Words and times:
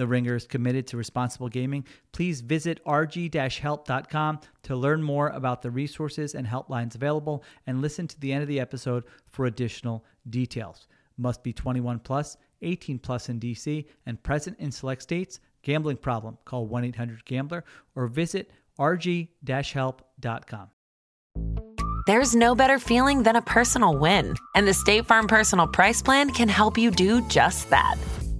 The 0.00 0.06
Ringer 0.06 0.34
is 0.34 0.46
committed 0.46 0.86
to 0.86 0.96
responsible 0.96 1.50
gaming. 1.50 1.84
Please 2.12 2.40
visit 2.40 2.82
rg-help.com 2.86 4.40
to 4.62 4.74
learn 4.74 5.02
more 5.02 5.28
about 5.28 5.60
the 5.60 5.70
resources 5.70 6.34
and 6.34 6.46
helplines 6.46 6.94
available 6.94 7.44
and 7.66 7.82
listen 7.82 8.08
to 8.08 8.18
the 8.18 8.32
end 8.32 8.40
of 8.40 8.48
the 8.48 8.60
episode 8.60 9.04
for 9.26 9.44
additional 9.44 10.06
details. 10.30 10.88
Must 11.18 11.42
be 11.42 11.52
21 11.52 11.98
plus, 11.98 12.38
18 12.62 12.98
plus 12.98 13.28
in 13.28 13.38
DC 13.38 13.84
and 14.06 14.22
present 14.22 14.58
in 14.58 14.72
select 14.72 15.02
states. 15.02 15.38
Gambling 15.60 15.98
problem? 15.98 16.38
Call 16.46 16.66
1-800-GAMBLER 16.66 17.62
or 17.94 18.06
visit 18.06 18.50
rg-help.com. 18.78 20.68
There's 22.06 22.34
no 22.34 22.54
better 22.54 22.78
feeling 22.78 23.22
than 23.22 23.36
a 23.36 23.42
personal 23.42 23.98
win, 23.98 24.34
and 24.54 24.66
the 24.66 24.72
State 24.72 25.04
Farm 25.04 25.28
Personal 25.28 25.66
Price 25.66 26.00
Plan 26.00 26.30
can 26.30 26.48
help 26.48 26.78
you 26.78 26.90
do 26.90 27.20
just 27.28 27.68
that. 27.68 27.98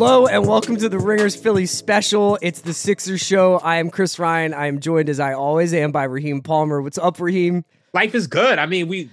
Hello 0.00 0.26
and 0.26 0.46
welcome 0.46 0.78
to 0.78 0.88
the 0.88 0.98
Ringers 0.98 1.36
Philly 1.36 1.66
special. 1.66 2.38
It's 2.40 2.62
the 2.62 2.72
Sixers 2.72 3.20
show. 3.20 3.58
I 3.58 3.76
am 3.76 3.90
Chris 3.90 4.18
Ryan. 4.18 4.54
I 4.54 4.66
am 4.66 4.80
joined 4.80 5.10
as 5.10 5.20
I 5.20 5.34
always 5.34 5.74
am 5.74 5.92
by 5.92 6.04
Raheem 6.04 6.40
Palmer. 6.40 6.80
What's 6.80 6.96
up, 6.96 7.20
Raheem? 7.20 7.66
Life 7.92 8.14
is 8.14 8.26
good. 8.26 8.58
I 8.58 8.64
mean, 8.64 8.88
we 8.88 9.10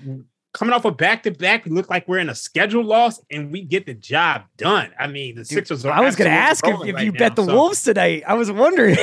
coming 0.53 0.73
off 0.73 0.85
a 0.85 0.91
back 0.91 1.23
to 1.23 1.31
back, 1.31 1.65
we 1.65 1.71
look 1.71 1.89
like 1.89 2.07
we're 2.07 2.19
in 2.19 2.29
a 2.29 2.35
schedule 2.35 2.85
loss 2.85 3.19
and 3.29 3.51
we 3.51 3.63
get 3.63 3.85
the 3.85 3.95
job 3.95 4.43
done. 4.55 4.91
I 4.97 5.07
mean, 5.07 5.35
the 5.35 5.41
Dude, 5.41 5.47
Sixers 5.67 5.85
are 5.85 5.91
I 5.91 5.99
was 5.99 6.15
going 6.15 6.31
to 6.31 6.37
ask 6.37 6.65
if, 6.65 6.73
if 6.85 6.95
right 6.95 7.03
you 7.03 7.11
now, 7.11 7.19
bet 7.19 7.35
the 7.35 7.43
so. 7.43 7.53
Wolves 7.53 7.83
tonight. 7.83 8.23
I 8.25 8.35
was 8.35 8.49
wondering. 8.49 8.95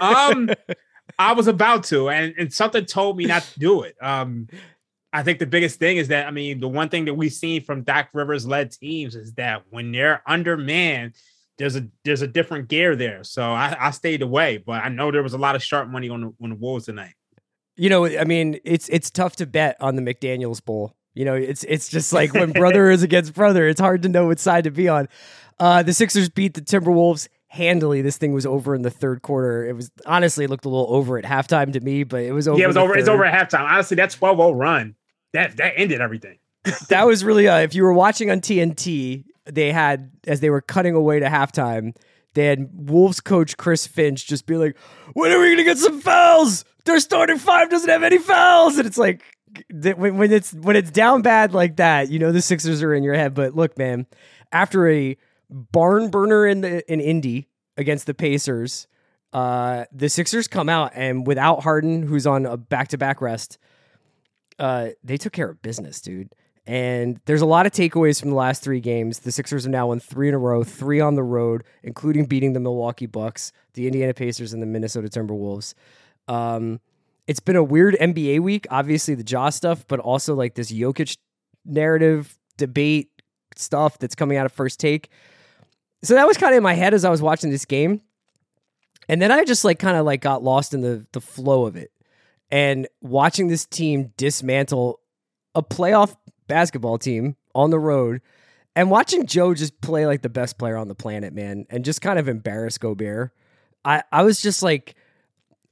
um 0.00 0.50
I 1.18 1.32
was 1.32 1.48
about 1.48 1.82
to 1.86 2.10
and 2.10 2.32
and 2.38 2.52
something 2.52 2.84
told 2.84 3.16
me 3.16 3.24
not 3.24 3.42
to 3.42 3.58
do 3.58 3.82
it. 3.82 3.96
Um 4.00 4.46
I 5.14 5.22
think 5.22 5.38
the 5.38 5.46
biggest 5.46 5.78
thing 5.78 5.96
is 5.96 6.08
that 6.08 6.26
I 6.26 6.32
mean 6.32 6.58
the 6.58 6.68
one 6.68 6.88
thing 6.88 7.04
that 7.04 7.14
we've 7.14 7.32
seen 7.32 7.62
from 7.62 7.82
Doc 7.82 8.08
Rivers 8.12 8.46
led 8.46 8.72
teams 8.72 9.14
is 9.14 9.32
that 9.34 9.62
when 9.70 9.92
they're 9.92 10.22
undermanned, 10.26 11.14
there's 11.56 11.76
a 11.76 11.86
there's 12.04 12.20
a 12.20 12.26
different 12.26 12.68
gear 12.68 12.96
there. 12.96 13.22
So 13.22 13.44
I, 13.44 13.76
I 13.78 13.90
stayed 13.92 14.22
away, 14.22 14.58
but 14.58 14.82
I 14.82 14.88
know 14.88 15.12
there 15.12 15.22
was 15.22 15.32
a 15.32 15.38
lot 15.38 15.54
of 15.54 15.62
sharp 15.62 15.88
money 15.88 16.08
on 16.08 16.20
the, 16.20 16.34
on 16.42 16.50
the 16.50 16.56
Wolves 16.56 16.86
tonight. 16.86 17.14
You 17.76 17.90
know, 17.90 18.06
I 18.06 18.24
mean, 18.24 18.58
it's 18.64 18.88
it's 18.88 19.08
tough 19.08 19.36
to 19.36 19.46
bet 19.46 19.76
on 19.80 19.94
the 19.94 20.02
McDaniels 20.02 20.64
Bowl. 20.64 20.96
You 21.14 21.24
know, 21.24 21.34
it's 21.34 21.62
it's 21.62 21.88
just 21.88 22.12
like 22.12 22.34
when 22.34 22.50
brother 22.50 22.90
is 22.90 23.04
against 23.04 23.34
brother, 23.34 23.68
it's 23.68 23.80
hard 23.80 24.02
to 24.02 24.08
know 24.08 24.26
what 24.26 24.40
side 24.40 24.64
to 24.64 24.72
be 24.72 24.88
on. 24.88 25.08
Uh, 25.60 25.84
the 25.84 25.94
Sixers 25.94 26.28
beat 26.28 26.54
the 26.54 26.60
Timberwolves 26.60 27.28
handily. 27.46 28.02
This 28.02 28.16
thing 28.18 28.32
was 28.32 28.46
over 28.46 28.74
in 28.74 28.82
the 28.82 28.90
third 28.90 29.22
quarter. 29.22 29.64
It 29.64 29.74
was 29.74 29.92
honestly 30.06 30.44
it 30.44 30.50
looked 30.50 30.64
a 30.64 30.68
little 30.68 30.92
over 30.92 31.18
at 31.18 31.24
halftime 31.24 31.72
to 31.72 31.78
me, 31.78 32.02
but 32.02 32.22
it 32.22 32.32
was 32.32 32.48
over. 32.48 32.58
Yeah, 32.58 32.64
it 32.64 32.68
was 32.68 32.76
over. 32.76 32.94
Third. 32.94 32.98
It's 32.98 33.08
over 33.08 33.24
at 33.24 33.48
halftime. 33.50 33.60
Honestly, 33.60 33.94
that 33.94 34.10
12-0 34.10 34.58
run 34.58 34.96
that 35.34 35.58
that 35.58 35.74
ended 35.76 36.00
everything. 36.00 36.38
that 36.88 37.06
was 37.06 37.24
really 37.24 37.46
uh, 37.46 37.58
if 37.58 37.74
you 37.74 37.82
were 37.82 37.92
watching 37.92 38.30
on 38.30 38.40
TNT, 38.40 39.24
they 39.44 39.70
had 39.70 40.10
as 40.26 40.40
they 40.40 40.48
were 40.48 40.62
cutting 40.62 40.94
away 40.94 41.20
to 41.20 41.26
halftime, 41.26 41.94
they 42.32 42.46
had 42.46 42.70
Wolves 42.72 43.20
coach 43.20 43.56
Chris 43.58 43.86
Finch 43.86 44.26
just 44.26 44.46
be 44.46 44.56
like, 44.56 44.76
"When 45.12 45.30
are 45.30 45.38
we 45.38 45.48
going 45.48 45.58
to 45.58 45.64
get 45.64 45.78
some 45.78 46.00
fouls? 46.00 46.64
Their 46.86 47.00
starting 47.00 47.38
five 47.38 47.68
doesn't 47.68 47.90
have 47.90 48.02
any 48.02 48.18
fouls." 48.18 48.78
And 48.78 48.86
it's 48.86 48.96
like 48.96 49.22
when, 49.70 50.32
it's 50.32 50.52
when 50.54 50.76
it's 50.76 50.90
down 50.90 51.22
bad 51.22 51.52
like 51.52 51.76
that, 51.76 52.10
you 52.10 52.18
know 52.18 52.32
the 52.32 52.42
Sixers 52.42 52.82
are 52.82 52.94
in 52.94 53.02
your 53.02 53.14
head. 53.14 53.34
But 53.34 53.54
look, 53.54 53.76
man, 53.76 54.06
after 54.52 54.88
a 54.88 55.16
barn 55.50 56.10
burner 56.10 56.46
in 56.46 56.62
the 56.62 56.90
in 56.90 57.00
Indy 57.00 57.48
against 57.76 58.06
the 58.06 58.14
Pacers, 58.14 58.86
uh, 59.32 59.84
the 59.92 60.08
Sixers 60.08 60.48
come 60.48 60.68
out 60.68 60.92
and 60.94 61.26
without 61.26 61.64
Harden, 61.64 62.04
who's 62.04 62.26
on 62.26 62.46
a 62.46 62.56
back 62.56 62.88
to 62.88 62.98
back 62.98 63.20
rest 63.20 63.58
uh, 64.58 64.88
they 65.02 65.16
took 65.16 65.32
care 65.32 65.50
of 65.50 65.62
business, 65.62 66.00
dude. 66.00 66.30
And 66.66 67.20
there's 67.26 67.42
a 67.42 67.46
lot 67.46 67.66
of 67.66 67.72
takeaways 67.72 68.18
from 68.18 68.30
the 68.30 68.36
last 68.36 68.62
three 68.62 68.80
games. 68.80 69.20
The 69.20 69.32
Sixers 69.32 69.64
have 69.64 69.70
now 69.70 69.88
won 69.88 70.00
three 70.00 70.28
in 70.28 70.34
a 70.34 70.38
row, 70.38 70.64
three 70.64 70.98
on 70.98 71.14
the 71.14 71.22
road, 71.22 71.62
including 71.82 72.24
beating 72.24 72.54
the 72.54 72.60
Milwaukee 72.60 73.06
Bucks, 73.06 73.52
the 73.74 73.86
Indiana 73.86 74.14
Pacers, 74.14 74.54
and 74.54 74.62
the 74.62 74.66
Minnesota 74.66 75.08
Timberwolves. 75.08 75.74
Um, 76.26 76.80
it's 77.26 77.40
been 77.40 77.56
a 77.56 77.62
weird 77.62 77.96
NBA 78.00 78.40
week. 78.40 78.66
Obviously, 78.70 79.14
the 79.14 79.24
Ja 79.26 79.50
stuff, 79.50 79.86
but 79.88 80.00
also 80.00 80.34
like 80.34 80.54
this 80.54 80.72
Jokic 80.72 81.18
narrative 81.66 82.38
debate 82.56 83.10
stuff 83.56 83.98
that's 83.98 84.14
coming 84.14 84.38
out 84.38 84.46
of 84.46 84.52
first 84.52 84.80
take. 84.80 85.10
So 86.02 86.14
that 86.14 86.26
was 86.26 86.38
kind 86.38 86.54
of 86.54 86.58
in 86.58 86.62
my 86.62 86.74
head 86.74 86.94
as 86.94 87.04
I 87.04 87.10
was 87.10 87.20
watching 87.20 87.50
this 87.50 87.64
game. 87.64 88.00
And 89.08 89.20
then 89.20 89.30
I 89.30 89.44
just 89.44 89.64
like 89.64 89.78
kind 89.78 89.98
of 89.98 90.06
like 90.06 90.22
got 90.22 90.42
lost 90.42 90.72
in 90.72 90.80
the 90.80 91.06
the 91.12 91.20
flow 91.20 91.66
of 91.66 91.76
it 91.76 91.90
and 92.50 92.86
watching 93.00 93.48
this 93.48 93.66
team 93.66 94.12
dismantle 94.16 95.00
a 95.54 95.62
playoff 95.62 96.16
basketball 96.46 96.98
team 96.98 97.36
on 97.54 97.70
the 97.70 97.78
road 97.78 98.20
and 98.76 98.90
watching 98.90 99.26
Joe 99.26 99.54
just 99.54 99.80
play 99.80 100.06
like 100.06 100.22
the 100.22 100.28
best 100.28 100.58
player 100.58 100.76
on 100.76 100.88
the 100.88 100.94
planet, 100.94 101.32
man, 101.32 101.66
and 101.70 101.84
just 101.84 102.00
kind 102.00 102.18
of 102.18 102.28
embarrass 102.28 102.78
Gobert. 102.78 103.32
I, 103.84 104.02
I 104.10 104.22
was 104.22 104.40
just 104.40 104.62
like, 104.62 104.96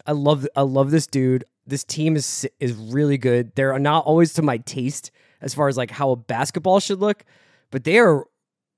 I 0.06 0.12
love 0.12 0.46
I 0.56 0.62
love 0.62 0.90
this 0.90 1.06
dude. 1.06 1.44
This 1.66 1.84
team 1.84 2.16
is 2.16 2.46
is 2.60 2.74
really 2.74 3.18
good. 3.18 3.54
They're 3.54 3.78
not 3.78 4.04
always 4.04 4.32
to 4.34 4.42
my 4.42 4.58
taste 4.58 5.10
as 5.40 5.54
far 5.54 5.68
as 5.68 5.76
like 5.76 5.90
how 5.90 6.10
a 6.10 6.16
basketball 6.16 6.80
should 6.80 7.00
look, 7.00 7.24
but 7.70 7.84
they 7.84 7.98
are 7.98 8.24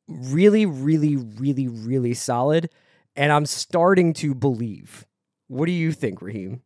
really, 0.09 0.67
really, 0.67 1.17
really, 1.17 1.69
really 1.69 2.15
solid. 2.15 2.71
And 3.17 3.33
I'm 3.33 3.47
starting 3.47 4.13
to 4.15 4.35
believe. 4.35 5.07
What 5.49 5.67
do 5.67 5.73
you 5.73 5.93
think, 5.93 6.21
Raheem? 6.21 6.63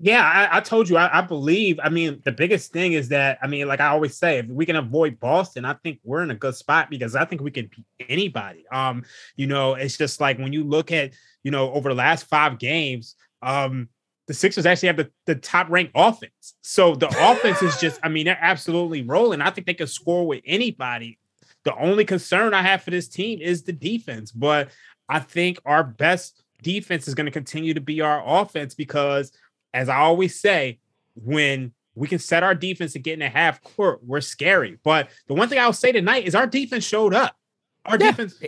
Yeah, 0.00 0.22
I, 0.22 0.58
I 0.58 0.60
told 0.60 0.88
you, 0.88 0.96
I, 0.96 1.18
I, 1.18 1.22
believe. 1.22 1.80
I 1.82 1.88
mean, 1.88 2.22
the 2.24 2.30
biggest 2.30 2.72
thing 2.72 2.92
is 2.92 3.08
that, 3.08 3.38
I 3.42 3.48
mean, 3.48 3.66
like 3.66 3.80
I 3.80 3.88
always 3.88 4.16
say, 4.16 4.38
if 4.38 4.46
we 4.46 4.64
can 4.64 4.76
avoid 4.76 5.18
Boston, 5.18 5.64
I 5.64 5.74
think 5.74 5.98
we're 6.04 6.22
in 6.22 6.30
a 6.30 6.36
good 6.36 6.54
spot 6.54 6.88
because 6.88 7.16
I 7.16 7.24
think 7.24 7.40
we 7.40 7.50
can 7.50 7.66
beat 7.66 7.84
anybody. 8.08 8.64
Um, 8.70 9.02
you 9.34 9.48
know, 9.48 9.74
it's 9.74 9.96
just 9.96 10.20
like 10.20 10.38
when 10.38 10.52
you 10.52 10.62
look 10.62 10.92
at, 10.92 11.14
you 11.42 11.50
know, 11.50 11.72
over 11.72 11.88
the 11.88 11.96
last 11.96 12.26
five 12.26 12.60
games, 12.60 13.16
um, 13.42 13.88
the 14.28 14.34
Sixers 14.34 14.66
actually 14.66 14.88
have 14.88 14.98
the, 14.98 15.10
the 15.26 15.34
top 15.34 15.68
ranked 15.68 15.92
offense. 15.96 16.54
So 16.60 16.94
the 16.94 17.08
offense 17.08 17.60
is 17.62 17.76
just, 17.78 17.98
I 18.04 18.08
mean, 18.08 18.26
they're 18.26 18.38
absolutely 18.40 19.02
rolling. 19.02 19.40
I 19.40 19.50
think 19.50 19.66
they 19.66 19.74
can 19.74 19.88
score 19.88 20.28
with 20.28 20.42
anybody. 20.46 21.18
The 21.64 21.74
only 21.76 22.04
concern 22.04 22.54
I 22.54 22.62
have 22.62 22.82
for 22.82 22.90
this 22.90 23.08
team 23.08 23.40
is 23.40 23.64
the 23.64 23.72
defense, 23.72 24.30
but 24.30 24.68
I 25.08 25.18
think 25.18 25.58
our 25.64 25.82
best 25.82 26.44
defense 26.62 27.08
is 27.08 27.14
going 27.14 27.24
to 27.24 27.32
continue 27.32 27.74
to 27.74 27.80
be 27.80 28.00
our 28.00 28.22
offense 28.24 28.74
because 28.74 29.32
as 29.72 29.88
I 29.88 29.98
always 29.98 30.40
say, 30.40 30.78
when 31.14 31.72
we 31.94 32.08
can 32.08 32.18
set 32.18 32.42
our 32.42 32.54
defense 32.54 32.94
and 32.94 33.02
get 33.02 33.14
in 33.14 33.22
a 33.22 33.28
half 33.28 33.62
court, 33.62 34.00
we're 34.04 34.20
scary. 34.20 34.78
But 34.82 35.08
the 35.26 35.34
one 35.34 35.48
thing 35.48 35.58
I'll 35.58 35.72
say 35.72 35.92
tonight 35.92 36.26
is 36.26 36.34
our 36.34 36.46
defense 36.46 36.84
showed 36.84 37.14
up. 37.14 37.36
Our 37.84 37.96
yeah. 37.98 38.10
defense, 38.10 38.40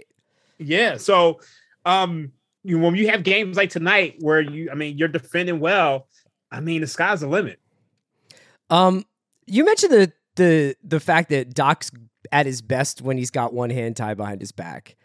yeah. 0.59 0.97
So, 0.97 1.41
um, 1.85 2.33
you 2.63 2.79
when 2.79 2.95
you 2.95 3.09
have 3.09 3.23
games 3.23 3.57
like 3.57 3.71
tonight 3.71 4.17
where 4.21 4.41
you, 4.41 4.71
I 4.71 4.75
mean, 4.75 4.99
you're 4.99 5.09
defending 5.09 5.61
well. 5.61 6.07
I 6.53 6.61
mean, 6.61 6.81
the 6.81 6.87
sky's 6.87 7.21
the 7.21 7.29
limit. 7.29 7.59
Um, 8.69 9.05
you 9.47 9.65
mentioned 9.65 9.93
the 9.93 10.13
the 10.37 10.77
the 10.85 11.01
fact 11.01 11.31
that 11.31 11.55
Doc's 11.55 11.91
at 12.33 12.47
his 12.47 12.63
best 12.63 13.03
when 13.03 13.19
he's 13.19 13.31
got 13.31 13.53
one 13.53 13.71
hand 13.71 13.97
tied 13.97 14.17
behind 14.17 14.41
his 14.41 14.53
back. 14.53 14.97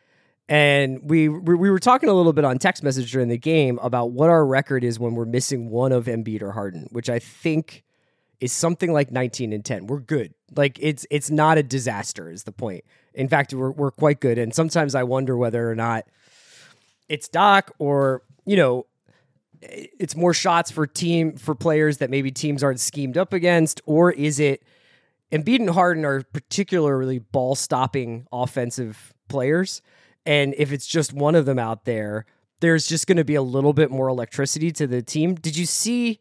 And 0.47 0.99
we 1.03 1.27
we 1.27 1.69
were 1.71 1.79
talking 1.79 2.07
a 2.07 2.13
little 2.13 2.33
bit 2.33 2.45
on 2.45 2.59
text 2.59 2.83
message 2.83 3.11
during 3.11 3.29
the 3.29 3.37
game 3.37 3.79
about 3.81 4.11
what 4.11 4.29
our 4.29 4.45
record 4.45 4.83
is 4.83 4.99
when 4.99 5.15
we're 5.15 5.25
missing 5.25 5.69
one 5.71 5.91
of 5.91 6.05
Embiid 6.05 6.43
or 6.43 6.51
Harden, 6.51 6.87
which 6.91 7.09
I 7.09 7.17
think 7.17 7.83
is 8.39 8.51
something 8.51 8.93
like 8.93 9.11
19 9.11 9.53
and 9.53 9.65
10. 9.65 9.87
We're 9.87 10.01
good. 10.01 10.35
Like 10.55 10.77
it's 10.79 11.07
it's 11.09 11.31
not 11.31 11.57
a 11.57 11.63
disaster 11.63 12.29
is 12.29 12.43
the 12.43 12.51
point. 12.51 12.83
In 13.15 13.27
fact, 13.27 13.55
we're 13.55 13.71
we're 13.71 13.91
quite 13.91 14.19
good. 14.19 14.37
And 14.37 14.53
sometimes 14.53 14.93
I 14.93 15.01
wonder 15.03 15.35
whether 15.35 15.69
or 15.69 15.75
not 15.75 16.05
it's 17.09 17.27
Doc 17.27 17.71
or, 17.79 18.21
you 18.45 18.55
know, 18.55 18.85
it's 19.61 20.15
more 20.15 20.33
shots 20.33 20.69
for 20.69 20.85
team 20.85 21.37
for 21.37 21.55
players 21.55 21.97
that 21.97 22.11
maybe 22.11 22.29
teams 22.29 22.63
aren't 22.63 22.79
schemed 22.79 23.17
up 23.17 23.33
against, 23.33 23.81
or 23.87 24.11
is 24.11 24.39
it 24.39 24.61
Embiid 25.31 25.59
and 25.59 25.69
Harden 25.71 26.05
are 26.05 26.21
particularly 26.21 27.19
ball 27.19 27.55
stopping 27.55 28.27
offensive 28.31 29.13
players. 29.27 29.81
And 30.25 30.55
if 30.57 30.71
it's 30.71 30.87
just 30.87 31.13
one 31.13 31.35
of 31.35 31.45
them 31.45 31.59
out 31.59 31.85
there, 31.85 32.25
there's 32.59 32.87
just 32.87 33.07
going 33.07 33.17
to 33.17 33.25
be 33.25 33.35
a 33.35 33.41
little 33.41 33.73
bit 33.73 33.91
more 33.91 34.07
electricity 34.07 34.71
to 34.73 34.87
the 34.87 35.01
team. 35.01 35.35
Did 35.35 35.57
you 35.57 35.65
see? 35.65 36.19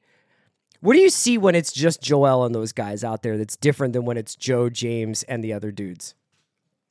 What 0.81 0.95
do 0.95 1.01
you 1.01 1.09
see 1.09 1.39
when 1.39 1.55
it's 1.55 1.73
just 1.73 2.03
Joel 2.03 2.45
and 2.45 2.55
those 2.55 2.73
guys 2.73 3.03
out 3.03 3.23
there 3.23 3.39
that's 3.39 3.57
different 3.57 3.95
than 3.95 4.05
when 4.05 4.19
it's 4.19 4.37
Joe, 4.37 4.69
James, 4.69 5.23
and 5.23 5.43
the 5.43 5.53
other 5.53 5.71
dudes? 5.71 6.15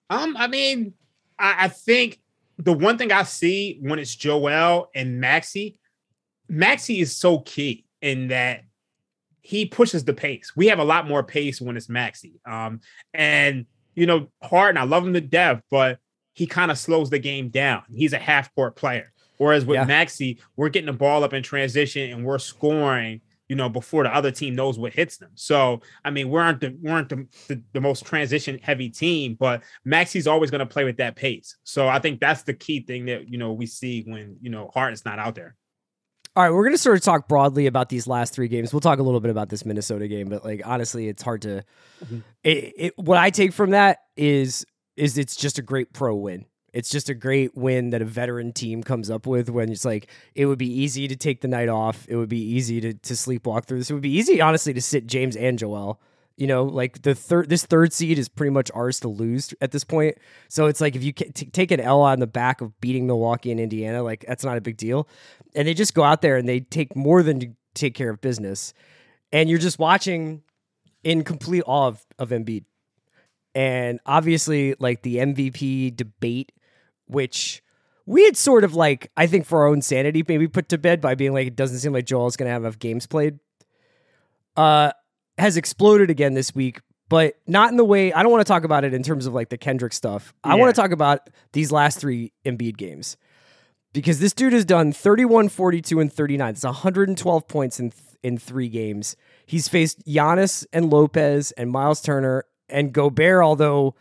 Um, 0.09 0.35
I 0.35 0.47
mean, 0.47 0.93
I, 1.37 1.65
I 1.65 1.67
think 1.67 2.19
the 2.57 2.73
one 2.73 2.97
thing 2.97 3.11
I 3.11 3.23
see 3.23 3.77
when 3.81 3.99
it's 3.99 4.15
Joel 4.15 4.89
and 4.95 5.19
Maxey, 5.19 5.77
Maxey 6.49 7.01
is 7.01 7.15
so 7.15 7.39
key 7.39 7.85
in 8.01 8.29
that 8.29 8.63
he 9.41 9.65
pushes 9.65 10.05
the 10.05 10.13
pace. 10.13 10.53
We 10.55 10.67
have 10.67 10.79
a 10.79 10.83
lot 10.83 11.07
more 11.07 11.21
pace 11.21 11.61
when 11.61 11.77
it's 11.77 11.89
Maxey. 11.89 12.39
Um, 12.45 12.79
and 13.13 13.65
you 13.95 14.07
know, 14.07 14.29
Harden, 14.41 14.81
I 14.81 14.85
love 14.85 15.05
him 15.05 15.13
to 15.13 15.21
death, 15.21 15.61
but 15.69 15.99
he 16.33 16.47
kind 16.47 16.71
of 16.71 16.77
slows 16.77 17.09
the 17.09 17.19
game 17.19 17.49
down. 17.49 17.83
He's 17.93 18.13
a 18.13 18.19
half 18.19 18.53
court 18.55 18.75
player. 18.75 19.11
Whereas 19.37 19.65
with 19.65 19.75
yeah. 19.75 19.85
Maxey, 19.85 20.39
we're 20.55 20.69
getting 20.69 20.87
the 20.87 20.93
ball 20.93 21.23
up 21.23 21.33
in 21.33 21.43
transition 21.43 22.11
and 22.11 22.23
we're 22.23 22.39
scoring, 22.39 23.21
you 23.49 23.55
know, 23.55 23.67
before 23.67 24.03
the 24.03 24.15
other 24.15 24.31
team 24.31 24.55
knows 24.55 24.77
what 24.77 24.93
hits 24.93 25.17
them. 25.17 25.31
So, 25.35 25.81
I 26.05 26.11
mean, 26.11 26.29
we 26.29 26.39
aren't 26.39 26.61
the 26.61 26.77
we 26.81 26.89
aren't 26.89 27.09
the, 27.09 27.27
the, 27.47 27.61
the 27.73 27.81
most 27.81 28.05
transition 28.05 28.59
heavy 28.61 28.89
team, 28.89 29.35
but 29.39 29.63
Maxey's 29.85 30.27
always 30.27 30.51
going 30.51 30.59
to 30.59 30.65
play 30.65 30.83
with 30.83 30.97
that 30.97 31.15
pace. 31.15 31.57
So 31.63 31.87
I 31.87 31.99
think 31.99 32.19
that's 32.19 32.43
the 32.43 32.53
key 32.53 32.81
thing 32.81 33.05
that 33.05 33.27
you 33.27 33.37
know 33.37 33.53
we 33.53 33.65
see 33.65 34.03
when 34.03 34.37
you 34.41 34.49
know 34.49 34.69
Harden's 34.73 35.05
not 35.05 35.19
out 35.19 35.35
there. 35.35 35.55
All 36.35 36.43
right, 36.43 36.51
we're 36.51 36.63
going 36.63 36.73
to 36.73 36.79
sort 36.79 36.97
of 36.97 37.03
talk 37.03 37.27
broadly 37.27 37.67
about 37.67 37.89
these 37.89 38.07
last 38.07 38.33
three 38.33 38.47
games. 38.47 38.73
We'll 38.73 38.79
talk 38.79 38.97
a 38.97 39.03
little 39.03 39.19
bit 39.19 39.29
about 39.29 39.49
this 39.49 39.65
Minnesota 39.65 40.07
game, 40.07 40.29
but 40.29 40.43
like 40.43 40.61
honestly, 40.65 41.07
it's 41.07 41.21
hard 41.21 41.43
to. 41.43 41.63
Mm-hmm. 42.03 42.19
It, 42.43 42.73
it, 42.75 42.93
what 42.97 43.19
I 43.19 43.29
take 43.29 43.53
from 43.53 43.69
that 43.71 43.99
is 44.17 44.65
is 44.95 45.17
it's 45.17 45.35
just 45.35 45.59
a 45.59 45.61
great 45.61 45.93
pro 45.93 46.15
win. 46.15 46.45
It's 46.73 46.89
just 46.89 47.07
a 47.07 47.13
great 47.13 47.55
win 47.55 47.91
that 47.91 48.01
a 48.01 48.05
veteran 48.05 48.51
team 48.51 48.81
comes 48.81 49.11
up 49.11 49.27
with 49.27 49.47
when 49.49 49.71
it's 49.71 49.85
like 49.85 50.07
it 50.33 50.47
would 50.47 50.57
be 50.57 50.81
easy 50.81 51.07
to 51.07 51.15
take 51.15 51.41
the 51.41 51.47
night 51.47 51.69
off. 51.69 52.07
It 52.09 52.15
would 52.15 52.29
be 52.29 52.41
easy 52.41 52.81
to 52.81 52.93
to 52.93 53.13
sleepwalk 53.13 53.65
through 53.65 53.79
this. 53.79 53.91
It 53.91 53.93
would 53.93 54.01
be 54.01 54.17
easy, 54.17 54.41
honestly, 54.41 54.73
to 54.73 54.81
sit 54.81 55.05
James 55.05 55.35
and 55.35 55.57
Joel. 55.59 56.01
You 56.35 56.47
know, 56.47 56.63
like 56.63 57.03
the 57.03 57.13
third, 57.13 57.47
this 57.49 57.63
third 57.63 57.93
seed 57.93 58.17
is 58.17 58.27
pretty 58.27 58.49
much 58.49 58.71
ours 58.73 58.99
to 59.01 59.07
lose 59.07 59.53
at 59.61 59.69
this 59.69 59.83
point. 59.83 60.17
So 60.49 60.65
it's 60.65 60.81
like 60.81 60.95
if 60.95 61.03
you 61.03 61.11
t- 61.11 61.45
take 61.45 61.69
an 61.69 61.79
L 61.79 62.01
on 62.01 62.19
the 62.19 62.25
back 62.25 62.59
of 62.59 62.79
beating 62.81 63.05
Milwaukee 63.05 63.51
and 63.51 63.59
Indiana, 63.59 64.01
like 64.01 64.25
that's 64.27 64.43
not 64.43 64.57
a 64.57 64.61
big 64.61 64.77
deal. 64.77 65.07
And 65.55 65.67
they 65.67 65.75
just 65.75 65.93
go 65.93 66.01
out 66.01 66.23
there 66.23 66.37
and 66.37 66.49
they 66.49 66.61
take 66.61 66.95
more 66.95 67.21
than 67.21 67.39
to 67.39 67.49
take 67.75 67.93
care 67.93 68.09
of 68.09 68.19
business. 68.19 68.73
And 69.31 69.47
you're 69.47 69.59
just 69.59 69.77
watching 69.77 70.41
in 71.03 71.23
complete 71.23 71.63
awe 71.67 71.87
of, 71.87 72.03
of 72.17 72.29
Embiid. 72.29 72.65
And 73.55 73.99
obviously, 74.05 74.75
like 74.79 75.03
the 75.03 75.17
MVP 75.17 75.95
debate, 75.95 76.51
which 77.05 77.63
we 78.05 78.25
had 78.25 78.35
sort 78.35 78.63
of 78.63 78.75
like, 78.75 79.11
I 79.15 79.27
think 79.27 79.45
for 79.45 79.61
our 79.61 79.67
own 79.67 79.81
sanity, 79.81 80.23
maybe 80.27 80.47
put 80.47 80.69
to 80.69 80.77
bed 80.77 81.01
by 81.01 81.15
being 81.15 81.33
like, 81.33 81.47
it 81.47 81.55
doesn't 81.55 81.79
seem 81.79 81.93
like 81.93 82.05
Joel's 82.05 82.35
going 82.35 82.47
to 82.47 82.53
have 82.53 82.63
enough 82.63 82.79
games 82.79 83.05
played. 83.07 83.39
Uh, 84.57 84.91
has 85.37 85.57
exploded 85.57 86.09
again 86.09 86.33
this 86.33 86.53
week, 86.53 86.81
but 87.09 87.35
not 87.47 87.71
in 87.71 87.77
the 87.77 87.85
way 87.85 88.13
I 88.13 88.21
don't 88.23 88.31
want 88.31 88.45
to 88.45 88.51
talk 88.51 88.63
about 88.63 88.83
it 88.83 88.93
in 88.93 89.03
terms 89.03 89.25
of 89.25 89.33
like 89.33 89.49
the 89.49 89.57
Kendrick 89.57 89.93
stuff. 89.93 90.33
Yeah. 90.45 90.53
I 90.53 90.55
want 90.55 90.75
to 90.75 90.79
talk 90.79 90.91
about 90.91 91.29
these 91.53 91.71
last 91.71 91.99
three 91.99 92.33
Embiid 92.45 92.77
games 92.77 93.17
because 93.93 94.19
this 94.19 94.33
dude 94.33 94.53
has 94.53 94.65
done 94.65 94.91
31, 94.91 95.49
42, 95.49 95.99
and 95.99 96.11
39. 96.11 96.49
It's 96.49 96.63
112 96.63 97.47
points 97.47 97.79
in 97.79 97.93
in 98.23 98.37
three 98.37 98.69
games. 98.69 99.15
He's 99.45 99.67
faced 99.67 100.05
Giannis 100.07 100.65
and 100.71 100.89
Lopez 100.89 101.51
and 101.51 101.69
Miles 101.69 102.01
Turner 102.01 102.45
and 102.69 102.93
Gobert, 102.93 103.43
although 103.43 103.95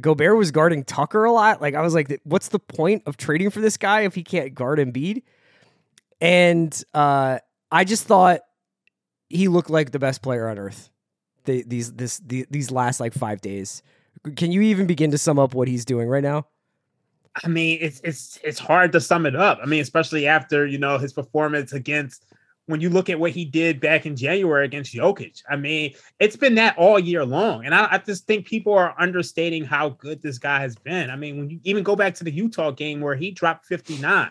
Gobert 0.00 0.36
was 0.36 0.50
guarding 0.50 0.84
Tucker 0.84 1.24
a 1.24 1.32
lot. 1.32 1.60
Like 1.60 1.74
I 1.74 1.82
was 1.82 1.94
like, 1.94 2.20
what's 2.24 2.48
the 2.48 2.58
point 2.58 3.02
of 3.06 3.16
trading 3.16 3.50
for 3.50 3.60
this 3.60 3.76
guy 3.76 4.02
if 4.02 4.14
he 4.14 4.22
can't 4.22 4.54
guard 4.54 4.78
Embiid? 4.78 5.22
And 6.20 6.82
uh, 6.94 7.38
I 7.70 7.84
just 7.84 8.06
thought 8.06 8.40
he 9.28 9.48
looked 9.48 9.70
like 9.70 9.90
the 9.90 9.98
best 9.98 10.22
player 10.22 10.48
on 10.48 10.58
earth. 10.58 10.90
The, 11.44 11.64
these 11.66 11.92
this 11.92 12.18
the, 12.18 12.46
these 12.50 12.70
last 12.70 13.00
like 13.00 13.12
five 13.12 13.40
days. 13.40 13.82
Can 14.36 14.52
you 14.52 14.62
even 14.62 14.86
begin 14.86 15.10
to 15.10 15.18
sum 15.18 15.38
up 15.38 15.54
what 15.54 15.66
he's 15.66 15.84
doing 15.84 16.08
right 16.08 16.22
now? 16.22 16.46
I 17.42 17.48
mean, 17.48 17.78
it's 17.80 18.00
it's 18.04 18.38
it's 18.44 18.58
hard 18.58 18.92
to 18.92 19.00
sum 19.00 19.26
it 19.26 19.34
up. 19.34 19.58
I 19.60 19.66
mean, 19.66 19.80
especially 19.80 20.26
after 20.26 20.66
you 20.66 20.78
know 20.78 20.98
his 20.98 21.12
performance 21.12 21.72
against 21.72 22.31
when 22.66 22.80
you 22.80 22.90
look 22.90 23.10
at 23.10 23.18
what 23.18 23.32
he 23.32 23.44
did 23.44 23.80
back 23.80 24.06
in 24.06 24.14
January 24.16 24.64
against 24.64 24.94
Jokic. 24.94 25.42
I 25.48 25.56
mean, 25.56 25.94
it's 26.20 26.36
been 26.36 26.54
that 26.56 26.78
all 26.78 26.98
year 26.98 27.24
long, 27.24 27.64
and 27.64 27.74
I, 27.74 27.88
I 27.92 27.98
just 27.98 28.26
think 28.26 28.46
people 28.46 28.72
are 28.74 28.94
understating 28.98 29.64
how 29.64 29.90
good 29.90 30.22
this 30.22 30.38
guy 30.38 30.60
has 30.60 30.76
been. 30.76 31.10
I 31.10 31.16
mean, 31.16 31.38
when 31.38 31.50
you 31.50 31.60
even 31.64 31.82
go 31.82 31.96
back 31.96 32.14
to 32.16 32.24
the 32.24 32.30
Utah 32.30 32.70
game 32.70 33.00
where 33.00 33.16
he 33.16 33.30
dropped 33.30 33.66
fifty 33.66 33.98
nine. 33.98 34.30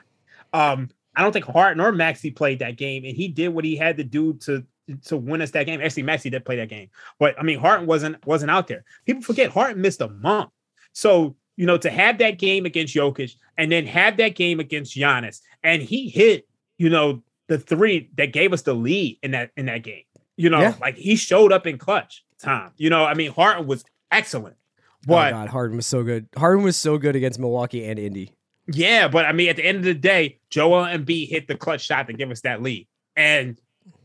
Um, 0.53 0.89
I 1.15 1.23
don't 1.23 1.33
think 1.33 1.45
Harden 1.45 1.83
or 1.83 1.91
Maxey 1.91 2.31
played 2.31 2.59
that 2.59 2.77
game, 2.77 3.03
and 3.03 3.15
he 3.15 3.27
did 3.27 3.49
what 3.49 3.65
he 3.65 3.75
had 3.75 3.97
to 3.97 4.03
do 4.03 4.33
to 4.45 4.63
to 5.05 5.17
win 5.17 5.41
us 5.41 5.51
that 5.51 5.65
game. 5.65 5.81
Actually, 5.81 6.03
Maxey 6.03 6.29
did 6.29 6.45
play 6.45 6.55
that 6.57 6.69
game, 6.69 6.89
but 7.19 7.37
I 7.37 7.43
mean, 7.43 7.59
Harden 7.59 7.85
wasn't 7.85 8.25
wasn't 8.25 8.51
out 8.51 8.67
there. 8.67 8.83
People 9.05 9.21
forget 9.21 9.51
Harden 9.51 9.81
missed 9.81 10.01
a 10.01 10.07
month, 10.07 10.51
so 10.93 11.35
you 11.57 11.65
know 11.65 11.77
to 11.77 11.89
have 11.89 12.17
that 12.19 12.39
game 12.39 12.65
against 12.65 12.95
Jokic 12.95 13.35
and 13.57 13.71
then 13.71 13.85
have 13.87 14.17
that 14.17 14.35
game 14.35 14.61
against 14.61 14.95
Giannis, 14.95 15.41
and 15.63 15.81
he 15.81 16.09
hit 16.09 16.47
you 16.77 16.89
know 16.89 17.21
the 17.51 17.57
three 17.59 18.09
that 18.15 18.31
gave 18.31 18.53
us 18.53 18.61
the 18.61 18.73
lead 18.73 19.19
in 19.21 19.31
that 19.31 19.51
in 19.57 19.65
that 19.65 19.83
game. 19.83 20.03
You 20.37 20.49
know, 20.49 20.61
yeah. 20.61 20.75
like 20.79 20.95
he 20.95 21.17
showed 21.17 21.51
up 21.51 21.67
in 21.67 21.77
clutch 21.77 22.23
time. 22.39 22.71
You 22.77 22.89
know, 22.89 23.03
I 23.03 23.13
mean, 23.13 23.29
Harden 23.31 23.67
was 23.67 23.83
excellent. 24.09 24.55
Oh, 24.55 24.87
but 25.05 25.33
oh 25.33 25.37
God, 25.37 25.49
Harden 25.49 25.75
was 25.75 25.85
so 25.85 26.01
good. 26.01 26.29
Harden 26.37 26.63
was 26.63 26.77
so 26.77 26.97
good 26.97 27.17
against 27.17 27.39
Milwaukee 27.39 27.85
and 27.85 27.99
Indy. 27.99 28.31
Yeah, 28.67 29.09
but 29.09 29.25
I 29.25 29.33
mean, 29.33 29.49
at 29.49 29.57
the 29.57 29.65
end 29.65 29.79
of 29.79 29.83
the 29.83 29.93
day, 29.93 30.39
Joel 30.49 30.85
Embiid 30.85 31.27
hit 31.27 31.49
the 31.49 31.55
clutch 31.55 31.81
shot 31.81 32.07
to 32.07 32.13
give 32.13 32.31
us 32.31 32.39
that 32.41 32.61
lead, 32.61 32.87
and 33.17 33.59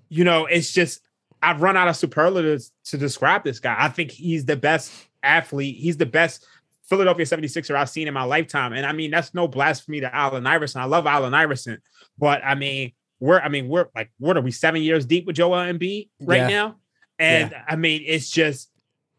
you 0.09 0.25
know, 0.25 0.47
it's 0.47 0.73
just 0.73 1.03
I've 1.41 1.63
run 1.63 1.77
out 1.77 1.87
of 1.87 1.95
superlatives 1.95 2.73
to 2.87 2.99
describe 2.99 3.45
this 3.45 3.61
guy. 3.61 3.77
I 3.79 3.91
think 3.91 4.11
he's 4.11 4.45
the 4.45 4.57
best 4.57 4.93
athlete. 5.23 5.77
He's 5.77 5.99
the 5.99 6.07
best 6.07 6.45
Philadelphia 6.89 7.27
76er 7.27 7.77
I've 7.77 7.91
seen 7.91 8.09
in 8.09 8.15
my 8.15 8.25
lifetime. 8.25 8.73
And 8.73 8.85
I 8.85 8.93
mean, 8.93 9.13
that's 9.13 9.35
no 9.35 9.47
blasphemy 9.47 10.01
to 10.01 10.15
Allen 10.15 10.47
Iverson. 10.47 10.81
I 10.81 10.87
love 10.87 11.07
Allen 11.07 11.35
Iverson, 11.35 11.79
but 12.19 12.43
I 12.45 12.57
mean, 12.57 12.93
we're 13.21 13.41
I 13.41 13.49
mean, 13.49 13.69
we're 13.69 13.89
like, 13.95 14.11
what 14.19 14.37
are 14.37 14.41
we 14.41 14.51
seven 14.51 14.83
years 14.83 15.07
deep 15.07 15.27
with 15.27 15.37
Joel 15.37 15.59
Embiid 15.59 16.09
right 16.21 16.39
yeah. 16.39 16.49
now? 16.49 16.77
And 17.19 17.51
yeah. 17.51 17.65
I 17.67 17.77
mean, 17.77 18.03
it's 18.07 18.31
just 18.31 18.71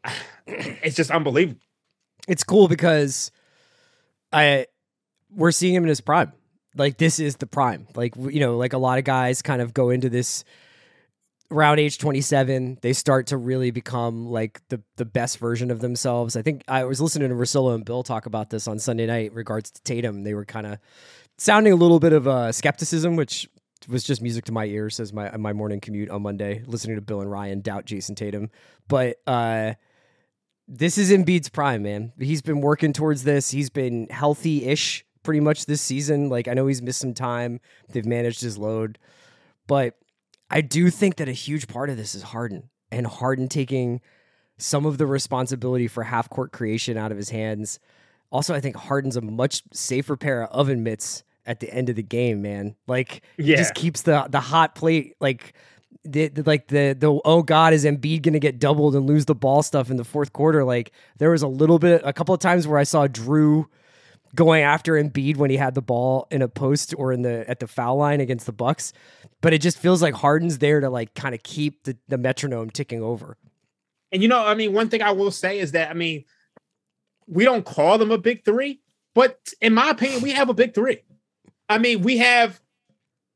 it's 0.48 0.96
just 0.96 1.12
unbelievable. 1.12 1.62
It's 2.28 2.44
cool 2.44 2.68
because 2.68 3.32
I 4.32 4.68
we're 5.34 5.52
seeing 5.52 5.74
him 5.76 5.84
in 5.84 5.90
his 5.90 6.02
prime. 6.02 6.32
Like 6.76 6.98
this 6.98 7.20
is 7.20 7.38
the 7.38 7.48
prime. 7.48 7.88
Like 7.96 8.16
you 8.16 8.40
know, 8.40 8.58
like 8.58 8.74
a 8.74 8.78
lot 8.78 9.00
of 9.00 9.04
guys 9.04 9.42
kind 9.42 9.62
of 9.62 9.74
go 9.74 9.90
into 9.90 10.10
this 10.10 10.44
around 11.50 11.80
age 11.80 11.98
27 11.98 12.78
they 12.82 12.92
start 12.92 13.28
to 13.28 13.38
really 13.38 13.72
become 13.72 14.28
like 14.28 14.62
the 14.68 14.82
the 14.98 15.06
best 15.06 15.38
version 15.38 15.72
of 15.72 15.80
themselves 15.80 16.36
i 16.36 16.42
think 16.42 16.62
i 16.68 16.84
was 16.84 17.00
listening 17.00 17.30
to 17.30 17.36
Russillo 17.36 17.74
and 17.74 17.86
bill 17.86 18.04
talk 18.04 18.26
about 18.26 18.50
this 18.50 18.68
on 18.68 18.80
sunday 18.80 19.06
night 19.06 19.32
in 19.32 19.34
regards 19.34 19.72
to 19.72 19.82
tatum 19.84 20.24
they 20.24 20.34
were 20.34 20.44
kind 20.44 20.68
of 20.68 20.78
sounding 21.38 21.72
a 21.72 21.76
little 21.78 22.00
bit 22.00 22.12
of 22.12 22.28
uh, 22.28 22.52
skepticism 22.52 23.16
which 23.16 23.48
was 23.88 24.04
just 24.04 24.22
music 24.22 24.46
to 24.46 24.52
my 24.52 24.66
ears 24.66 25.00
as 25.00 25.14
my 25.14 25.36
my 25.38 25.54
morning 25.54 25.80
commute 25.80 26.10
on 26.10 26.22
monday 26.22 26.64
listening 26.68 26.96
to 26.96 27.02
bill 27.02 27.22
and 27.22 27.32
ryan 27.32 27.62
doubt 27.62 27.86
Jayson 27.86 28.16
tatum 28.16 28.50
but 28.88 29.18
uh 29.28 29.74
this 30.68 30.98
is 30.98 31.12
Embiid's 31.12 31.50
prime, 31.50 31.84
man. 31.84 32.12
He's 32.20 32.42
been 32.42 32.60
working 32.60 32.92
towards 32.92 33.24
this. 33.24 33.52
He's 33.52 33.70
been 33.70 34.08
healthy-ish 34.10 35.06
pretty 35.24 35.40
much 35.40 35.66
this 35.66 35.82
season. 35.82 36.30
Like 36.30 36.48
I 36.48 36.54
know 36.54 36.68
he's 36.68 36.82
missed 36.82 37.00
some 37.00 37.14
time. 37.14 37.60
They've 37.90 38.06
managed 38.06 38.42
his 38.42 38.58
load, 38.58 39.00
but 39.66 39.96
I 40.50 40.62
do 40.62 40.90
think 40.90 41.16
that 41.18 41.30
a 41.30 41.34
huge 41.34 41.68
part 41.68 41.90
of 41.90 41.98
this 41.98 42.16
is 42.16 42.24
Harden 42.24 42.70
and 42.92 43.08
Harden 43.08 43.48
taking 43.48 44.02
some 44.58 44.86
of 44.86 44.98
the 44.98 45.06
responsibility 45.06 45.88
for 45.88 46.04
half 46.04 46.30
court 46.30 46.52
creation 46.52 46.98
out 46.98 47.12
of 47.12 47.18
his 47.18 47.30
hands. 47.30 47.80
Also, 48.32 48.54
I 48.54 48.60
think 48.60 48.76
Harden's 48.76 49.16
a 49.16 49.22
much 49.22 49.64
safer 49.72 50.18
pair 50.18 50.44
of 50.44 50.50
oven 50.52 50.84
mitts 50.84 51.24
at 51.48 51.60
the 51.62 51.74
end 51.74 51.90
of 51.90 51.96
the 51.96 52.04
game, 52.04 52.42
man. 52.44 52.76
Like 52.86 53.24
Yeah. 53.38 53.56
just 53.58 53.74
keeps 53.74 54.04
the 54.04 54.28
the 54.30 54.40
hot 54.42 54.76
plate 54.76 55.16
like 55.20 55.54
the, 56.04 56.28
the- 56.28 56.44
like 56.44 56.68
the 56.68 56.96
the 56.98 57.20
oh 57.26 57.42
god 57.42 57.74
is 57.74 57.84
Embiid 57.86 58.22
gonna 58.22 58.40
get 58.40 58.60
doubled 58.60 58.96
and 58.96 59.08
lose 59.08 59.26
the 59.26 59.36
ball 59.36 59.64
stuff 59.64 59.90
in 59.90 59.98
the 59.98 60.04
fourth 60.06 60.34
quarter. 60.34 60.64
Like 60.64 60.92
there 61.18 61.32
was 61.32 61.42
a 61.42 61.48
little 61.48 61.80
bit 61.80 62.02
a 62.06 62.14
couple 62.14 62.36
of 62.36 62.40
times 62.42 62.68
where 62.68 62.78
I 62.78 62.84
saw 62.84 63.08
Jrue 63.08 63.66
going 64.36 64.62
after 64.62 64.94
Embiid 64.94 65.38
when 65.38 65.50
he 65.50 65.58
had 65.58 65.74
the 65.74 65.82
ball 65.82 66.28
in 66.30 66.42
a 66.42 66.48
post 66.48 66.94
or 66.98 67.12
in 67.14 67.22
the 67.24 67.50
at 67.50 67.60
the 67.60 67.68
foul 67.68 67.98
line 67.98 68.20
against 68.22 68.46
the 68.46 68.52
Bucks. 68.52 68.94
But 69.42 69.54
it 69.54 69.62
just 69.62 69.78
feels 69.78 70.02
like 70.02 70.14
Harden's 70.14 70.58
there 70.60 70.80
to 70.82 70.90
like 70.90 71.14
kind 71.14 71.34
of 71.34 71.44
keep 71.44 71.84
the, 71.84 71.98
the 72.08 72.18
metronome 72.18 72.70
ticking 72.70 73.02
over. 73.02 73.38
And 74.12 74.22
you 74.22 74.28
know, 74.28 74.46
I 74.46 74.54
mean, 74.56 74.74
one 74.74 74.90
thing 74.90 75.02
I 75.02 75.12
will 75.12 75.32
say 75.32 75.60
is 75.60 75.72
that 75.74 75.90
I 75.90 75.94
mean, 75.94 76.26
we 77.28 77.44
don't 77.44 77.66
call 77.66 77.98
them 77.98 78.12
a 78.12 78.18
big 78.18 78.46
three, 78.46 78.80
but 79.14 79.40
in 79.62 79.74
my 79.74 79.90
opinion, 79.90 80.22
we 80.22 80.32
have 80.32 80.50
a 80.50 80.54
big 80.54 80.74
three. 80.74 81.00
I 81.70 81.78
mean, 81.78 82.02
we 82.02 82.18
have 82.18 82.60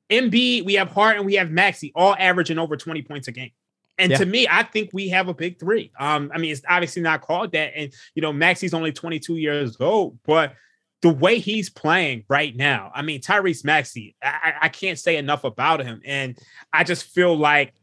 Embiid, 0.10 0.66
we 0.66 0.74
have 0.76 0.90
Hart, 0.92 1.18
and 1.18 1.26
we 1.26 1.36
have 1.36 1.50
Maxey, 1.52 1.92
all 1.96 2.16
averaging 2.18 2.58
over 2.60 2.76
20 2.76 3.02
points 3.04 3.28
a 3.28 3.32
game. 3.32 3.52
And 3.98 4.12
Yeah. 4.12 4.18
to 4.18 4.26
me, 4.26 4.48
I 4.50 4.64
think 4.64 4.90
we 4.94 5.10
have 5.10 5.28
a 5.28 5.34
big 5.34 5.60
three. 5.60 5.92
Um, 6.00 6.32
I 6.34 6.38
mean, 6.38 6.52
it's 6.52 6.62
obviously 6.68 7.02
not 7.02 7.22
called 7.22 7.52
that. 7.54 7.74
And 7.76 7.94
you 8.16 8.22
know, 8.22 8.34
Maxey's 8.34 8.74
only 8.74 8.92
22 8.92 9.38
years 9.38 9.78
old, 9.80 10.18
but 10.26 10.56
the 11.02 11.10
way 11.10 11.40
he's 11.40 11.70
playing 11.70 12.24
right 12.30 12.56
now, 12.56 12.92
I 12.94 13.02
mean, 13.02 13.22
Tyrese 13.22 13.64
Maxey, 13.66 14.16
I, 14.22 14.28
I- 14.28 14.54
I 14.66 14.70
can't 14.70 15.00
say 15.00 15.18
enough 15.18 15.44
about 15.44 15.84
him. 15.84 16.02
And 16.06 16.38
I 16.74 16.84
just 16.84 17.06
feel 17.06 17.36
like 17.36 17.74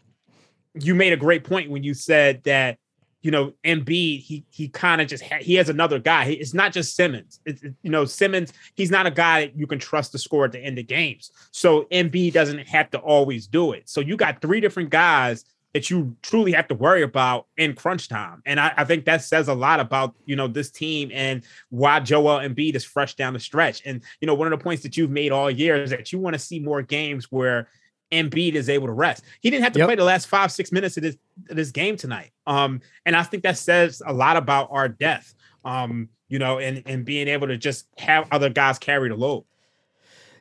you 0.75 0.95
made 0.95 1.13
a 1.13 1.17
great 1.17 1.45
point 1.45 1.71
when 1.71 1.83
you 1.83 1.95
said 1.95 2.43
that 2.45 2.79
you 3.23 3.31
know 3.31 3.53
Embiid 3.65 4.21
he 4.23 4.45
he 4.51 4.69
kind 4.69 5.01
of 5.01 5.09
just 5.09 5.25
ha- 5.25 5.39
he 5.41 5.55
has 5.55 5.69
another 5.69 5.99
guy. 5.99 6.25
It's 6.27 6.55
not 6.55 6.73
just 6.73 6.95
Simmons. 6.97 7.41
It's, 7.45 7.63
it- 7.63 7.75
you 7.83 7.91
know 7.91 8.05
Simmons 8.05 8.53
he's 8.75 8.91
not 8.91 9.07
a 9.07 9.11
guy 9.11 9.47
that 9.47 9.59
you 9.59 9.67
can 9.67 9.79
trust 9.79 10.13
to 10.13 10.19
score 10.19 10.45
at 10.45 10.53
the 10.53 10.61
end 10.61 10.79
of 10.79 10.87
games. 10.87 11.31
So 11.51 11.85
Embiid 11.93 12.33
doesn't 12.33 12.67
have 12.69 12.91
to 12.91 12.99
always 12.99 13.47
do 13.47 13.73
it. 13.73 13.89
So 13.89 14.01
you 14.01 14.17
got 14.17 14.41
three 14.41 14.61
different 14.61 14.91
guys 14.91 15.45
that 15.75 15.91
you 15.91 16.17
truly 16.23 16.53
have 16.53 16.67
to 16.67 16.75
worry 16.75 17.03
about 17.03 17.47
in 17.59 17.75
crunch 17.75 18.09
time. 18.09 18.43
And 18.47 18.59
I, 18.59 18.73
I 18.79 18.85
think 18.85 19.05
that 19.05 19.23
says 19.23 19.49
a 19.49 19.55
lot 19.55 19.81
about 19.81 20.15
you 20.25 20.35
know 20.37 20.49
this 20.49 20.71
team 20.71 21.11
and 21.13 21.43
why 21.71 22.01
Joel 22.01 22.39
Embiid 22.41 22.75
is 22.75 22.85
fresh 22.85 23.15
down 23.15 23.35
the 23.35 23.41
stretch. 23.41 23.83
And 23.85 24.03
you 24.21 24.27
know 24.27 24.35
one 24.35 24.51
of 24.51 24.59
the 24.59 24.63
points 24.63 24.83
that 24.85 24.97
you've 24.97 25.11
made 25.11 25.33
all 25.33 25.51
year 25.51 25.77
is 25.83 25.91
that 25.91 26.13
you 26.13 26.19
want 26.19 26.35
to 26.35 26.39
see 26.39 26.59
more 26.61 26.83
games 26.83 27.31
where 27.31 27.69
Embiid 28.13 28.55
is 28.55 28.69
able 28.69 28.87
to 28.87 28.93
rest. 28.93 29.23
He 29.41 29.51
didn't 29.51 29.65
have 29.65 29.73
to 29.75 29.79
Yep. 29.81 29.89
play 29.89 29.95
the 29.97 30.05
last 30.05 30.27
five, 30.29 30.51
six 30.53 30.73
minutes 30.73 30.97
of 30.97 31.03
this 31.03 31.17
of 31.51 31.57
this 31.57 31.71
game 31.71 31.97
tonight. 31.97 32.31
Um, 32.47 32.81
and 33.07 33.15
I 33.15 33.23
think 33.23 33.43
that 33.43 33.59
says 33.59 34.03
a 34.07 34.13
lot 34.13 34.37
about 34.37 34.69
our 34.71 34.89
depth. 34.89 35.35
Um, 35.65 36.09
you 36.29 36.39
know, 36.39 36.59
and 36.59 36.83
and 36.87 37.05
being 37.05 37.29
able 37.29 37.47
to 37.49 37.57
just 37.59 37.87
have 37.99 38.29
other 38.31 38.49
guys 38.51 38.79
carry 38.79 39.09
the 39.09 39.15
load. 39.17 39.45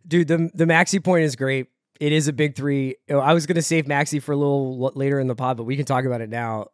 Dude, 0.07 0.27
the 0.27 0.49
the 0.53 0.65
Maxey 0.65 0.99
point 0.99 1.23
is 1.25 1.35
great. 1.35 1.67
It 1.99 2.11
is 2.13 2.27
a 2.27 2.33
big 2.33 2.55
three. 2.55 2.95
I 3.09 3.33
was 3.33 3.45
gonna 3.45 3.61
save 3.61 3.87
Maxey 3.87 4.19
for 4.19 4.31
a 4.31 4.37
little 4.37 4.91
later 4.95 5.19
in 5.19 5.27
the 5.27 5.35
pod, 5.35 5.57
but 5.57 5.63
we 5.63 5.75
can 5.75 5.85
talk 5.85 6.05
about 6.05 6.21
it 6.21 6.29
now. 6.29 6.67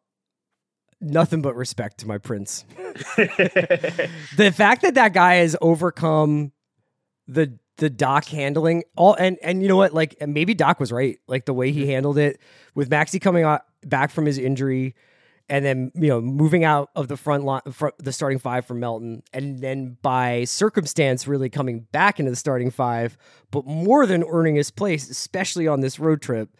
Nothing 1.02 1.42
but 1.42 1.56
respect 1.56 2.00
to 2.00 2.08
my 2.08 2.18
prince. 2.18 2.66
the 3.18 4.54
fact 4.56 4.82
that 4.84 4.96
that 4.96 5.14
guy 5.14 5.36
has 5.36 5.56
overcome 5.62 6.52
the 7.28 7.58
the 7.84 7.90
Doc 7.90 8.24
handling 8.24 8.86
all 8.96 9.14
and 9.16 9.38
and 9.44 9.62
you 9.62 9.68
know 9.68 9.76
what 9.76 9.94
like 9.94 10.16
maybe 10.26 10.54
Doc 10.54 10.80
was 10.80 10.90
right 10.90 11.20
like 11.28 11.44
the 11.44 11.54
way 11.54 11.74
he 11.74 11.92
handled 11.92 12.18
it 12.18 12.40
with 12.76 12.90
Maxey 12.90 13.20
coming 13.20 13.44
out 13.44 13.64
back 13.84 14.10
from 14.10 14.26
his 14.26 14.38
injury 14.38 14.96
and 15.50 15.66
then 15.66 15.92
you 15.94 16.08
know 16.08 16.22
moving 16.22 16.64
out 16.64 16.92
of 16.96 17.10
the 17.10 17.18
front 17.18 17.44
line 17.44 17.60
the 18.00 18.14
starting 18.14 18.40
five 18.40 18.66
for 18.66 18.74
Melton 18.74 19.22
and 19.34 19.60
then 19.60 19.98
by 20.02 20.46
circumstance 20.46 21.28
really 21.28 21.50
coming 21.50 21.82
back 21.92 22.22
into 22.22 22.32
the 22.32 22.38
starting 22.38 22.72
five 22.72 23.18
but 23.52 23.66
more 23.66 24.06
than 24.06 24.24
earning 24.24 24.56
his 24.56 24.72
place 24.72 25.10
especially 25.10 25.68
on 25.68 25.82
this 25.82 26.00
road 26.00 26.22
trip 26.22 26.56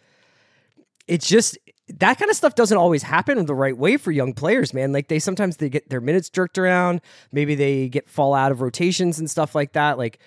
it's 1.08 1.26
just 1.26 1.56
that 1.88 2.18
kind 2.18 2.30
of 2.30 2.36
stuff 2.36 2.54
doesn't 2.54 2.76
always 2.76 3.02
happen 3.02 3.38
in 3.38 3.46
the 3.46 3.54
right 3.54 3.76
way 3.76 3.98
for 3.98 4.10
young 4.10 4.32
players, 4.32 4.72
man. 4.72 4.92
Like 4.92 5.08
they 5.08 5.18
sometimes 5.18 5.58
they 5.58 5.68
get 5.68 5.90
their 5.90 6.00
minutes 6.00 6.30
jerked 6.30 6.56
around, 6.56 7.02
maybe 7.30 7.54
they 7.54 7.88
get 7.90 8.08
fall 8.08 8.32
out 8.32 8.52
of 8.52 8.62
rotations 8.62 9.18
and 9.18 9.30
stuff 9.30 9.54
like 9.54 9.74
that. 9.74 9.98
Like 9.98 10.18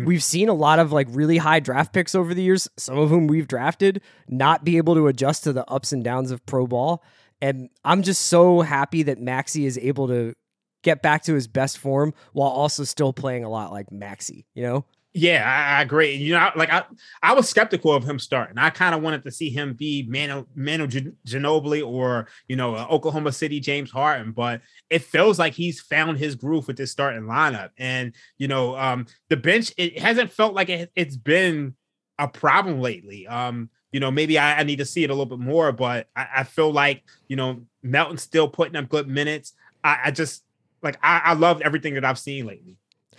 Mm. 0.00 0.06
we've 0.06 0.22
seen 0.22 0.48
a 0.48 0.54
lot 0.54 0.78
of 0.78 0.92
like 0.92 1.06
really 1.10 1.38
high 1.38 1.60
draft 1.60 1.92
picks 1.92 2.14
over 2.14 2.34
the 2.34 2.42
years, 2.42 2.68
some 2.76 2.98
of 2.98 3.08
whom 3.08 3.26
we've 3.26 3.48
drafted, 3.48 4.00
not 4.28 4.64
be 4.64 4.76
able 4.76 4.94
to 4.94 5.06
adjust 5.06 5.44
to 5.44 5.52
the 5.52 5.68
ups 5.70 5.92
and 5.92 6.04
downs 6.04 6.30
of 6.30 6.44
pro 6.46 6.66
ball. 6.66 7.02
And 7.40 7.70
I'm 7.84 8.02
just 8.02 8.22
so 8.22 8.60
happy 8.60 9.02
that 9.04 9.18
Maxey 9.18 9.66
is 9.66 9.78
able 9.78 10.08
to 10.08 10.34
get 10.82 11.02
back 11.02 11.24
to 11.24 11.34
his 11.34 11.46
best 11.46 11.78
form 11.78 12.14
while 12.32 12.48
also 12.48 12.84
still 12.84 13.12
playing 13.12 13.44
a 13.44 13.48
lot 13.50 13.72
like 13.72 13.90
Maxey, 13.90 14.46
you 14.54 14.62
know? 14.62 14.84
Yeah, 15.12 15.42
I, 15.44 15.78
I 15.78 15.82
agree. 15.82 16.14
You 16.14 16.34
know, 16.34 16.50
like 16.54 16.70
I, 16.70 16.84
I 17.20 17.32
was 17.32 17.48
skeptical 17.48 17.92
of 17.92 18.04
him 18.04 18.20
starting. 18.20 18.58
I 18.58 18.70
kind 18.70 18.94
of 18.94 19.02
wanted 19.02 19.24
to 19.24 19.32
see 19.32 19.50
him 19.50 19.74
be 19.74 20.06
Manu, 20.08 20.46
Manu 20.54 20.86
Gin- 20.86 21.16
Ginobili 21.26 21.84
or 21.84 22.28
you 22.46 22.54
know 22.54 22.76
uh, 22.76 22.86
Oklahoma 22.88 23.32
City 23.32 23.58
James 23.58 23.90
Harden, 23.90 24.30
but 24.30 24.60
it 24.88 25.02
feels 25.02 25.36
like 25.36 25.52
he's 25.52 25.80
found 25.80 26.18
his 26.18 26.36
groove 26.36 26.68
with 26.68 26.76
this 26.76 26.92
starting 26.92 27.22
lineup. 27.22 27.70
And 27.76 28.14
you 28.38 28.46
know, 28.46 28.76
um, 28.76 29.06
the 29.28 29.36
bench 29.36 29.72
it 29.76 29.98
hasn't 29.98 30.30
felt 30.30 30.54
like 30.54 30.68
it, 30.68 30.92
it's 30.94 31.16
been 31.16 31.74
a 32.20 32.28
problem 32.28 32.80
lately. 32.80 33.26
Um, 33.26 33.68
you 33.90 33.98
know, 33.98 34.12
maybe 34.12 34.38
I, 34.38 34.60
I 34.60 34.62
need 34.62 34.78
to 34.78 34.84
see 34.84 35.02
it 35.02 35.10
a 35.10 35.12
little 35.12 35.26
bit 35.26 35.44
more, 35.44 35.72
but 35.72 36.06
I, 36.14 36.26
I 36.36 36.42
feel 36.44 36.72
like 36.72 37.02
you 37.26 37.34
know 37.34 37.62
Melton's 37.82 38.22
still 38.22 38.46
putting 38.46 38.76
up 38.76 38.88
good 38.88 39.08
minutes. 39.08 39.54
I, 39.82 39.98
I 40.04 40.10
just 40.12 40.44
like 40.84 40.98
I, 41.02 41.20
I 41.24 41.32
loved 41.32 41.62
everything 41.62 41.94
that 41.94 42.04
I've 42.04 42.18
seen 42.18 42.46
lately. 42.46 42.76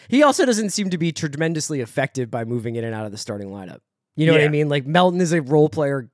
He 0.08 0.24
also 0.24 0.46
doesn't 0.46 0.72
seem 0.72 0.90
to 0.90 0.98
be 0.98 1.12
tremendously 1.12 1.82
effective 1.82 2.30
by 2.30 2.44
moving 2.44 2.76
in 2.76 2.84
and 2.84 2.94
out 2.94 3.06
of 3.06 3.12
the 3.12 3.18
starting 3.18 3.50
lineup. 3.50 3.80
You 4.16 4.28
know 4.28 4.34
what 4.34 4.42
I 4.42 4.50
mean? 4.50 4.70
Like 4.70 4.86
Melton 4.86 5.22
is 5.22 5.32
a 5.32 5.42
role 5.42 5.70
player 5.70 6.10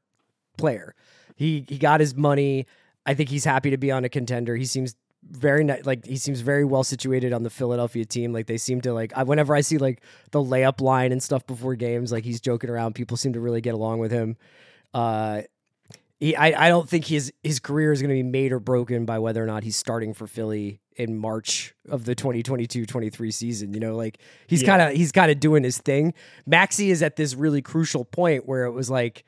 player. 0.57 0.95
He 1.35 1.65
he 1.67 1.77
got 1.77 1.99
his 1.99 2.15
money. 2.15 2.65
I 3.05 3.13
think 3.13 3.29
he's 3.29 3.45
happy 3.45 3.69
to 3.71 3.77
be 3.77 3.91
on 3.91 4.03
a 4.05 4.09
contender. 4.09 4.55
He 4.55 4.65
seems 4.65 4.95
very 5.23 5.63
ni- 5.63 5.81
like 5.83 6.05
he 6.05 6.17
seems 6.17 6.41
very 6.41 6.63
well 6.63 6.83
situated 6.83 7.33
on 7.33 7.43
the 7.43 7.49
Philadelphia 7.49 8.05
team. 8.05 8.33
Like 8.33 8.47
they 8.47 8.57
seem 8.57 8.81
to 8.81 8.93
like 8.93 9.13
I, 9.15 9.23
whenever 9.23 9.55
I 9.55 9.61
see 9.61 9.77
like 9.77 10.01
the 10.31 10.39
layup 10.39 10.81
line 10.81 11.11
and 11.11 11.21
stuff 11.21 11.45
before 11.47 11.75
games, 11.75 12.11
like 12.11 12.23
he's 12.23 12.41
joking 12.41 12.69
around. 12.69 12.95
People 12.95 13.17
seem 13.17 13.33
to 13.33 13.39
really 13.39 13.61
get 13.61 13.73
along 13.73 13.99
with 13.99 14.11
him. 14.11 14.37
Uh, 14.93 15.41
he, 16.19 16.35
I, 16.35 16.67
I 16.67 16.69
don't 16.69 16.89
think 16.89 17.05
his 17.05 17.31
his 17.43 17.59
career 17.59 17.91
is 17.91 18.01
going 18.01 18.09
to 18.09 18.15
be 18.15 18.23
made 18.23 18.51
or 18.51 18.59
broken 18.59 19.05
by 19.05 19.19
whether 19.19 19.43
or 19.43 19.47
not 19.47 19.63
he's 19.63 19.75
starting 19.75 20.13
for 20.13 20.27
Philly 20.27 20.79
in 20.97 21.17
March 21.17 21.73
of 21.89 22.05
the 22.05 22.15
2022-23 22.15 23.33
season. 23.33 23.73
You 23.73 23.79
know, 23.79 23.95
like 23.95 24.19
he's 24.47 24.61
Yeah. 24.61 24.67
kind 24.77 24.81
of 24.81 24.93
he's 24.97 25.11
kind 25.11 25.31
of 25.31 25.39
doing 25.39 25.63
his 25.63 25.77
thing. 25.77 26.13
Maxey 26.45 26.91
is 26.91 27.01
at 27.01 27.15
this 27.15 27.33
really 27.35 27.61
crucial 27.61 28.03
point 28.05 28.47
where 28.47 28.65
it 28.65 28.71
was 28.71 28.89
like 28.89 29.23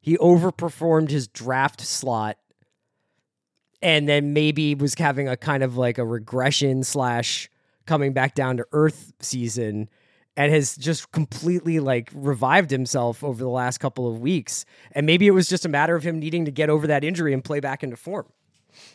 he 0.00 0.16
overperformed 0.18 1.10
his 1.10 1.28
draft 1.28 1.80
slot 1.80 2.36
and 3.80 4.08
then 4.08 4.32
maybe 4.32 4.74
was 4.74 4.94
having 4.94 5.28
a 5.28 5.36
kind 5.36 5.62
of 5.62 5.76
like 5.76 5.98
a 5.98 6.04
regression 6.04 6.84
slash 6.84 7.48
coming 7.86 8.12
back 8.12 8.34
down 8.34 8.56
to 8.56 8.66
earth 8.72 9.12
season 9.20 9.88
and 10.36 10.52
has 10.52 10.76
just 10.76 11.10
completely 11.12 11.78
like 11.80 12.10
revived 12.14 12.70
himself 12.70 13.22
over 13.24 13.42
the 13.42 13.50
last 13.50 13.78
couple 13.78 14.08
of 14.10 14.20
weeks 14.20 14.64
and 14.92 15.04
maybe 15.06 15.26
it 15.26 15.32
was 15.32 15.48
just 15.48 15.64
a 15.64 15.68
matter 15.68 15.94
of 15.96 16.02
him 16.04 16.18
needing 16.18 16.44
to 16.44 16.50
get 16.50 16.70
over 16.70 16.86
that 16.86 17.04
injury 17.04 17.32
and 17.32 17.44
play 17.44 17.60
back 17.60 17.82
into 17.82 17.96
form 17.96 18.26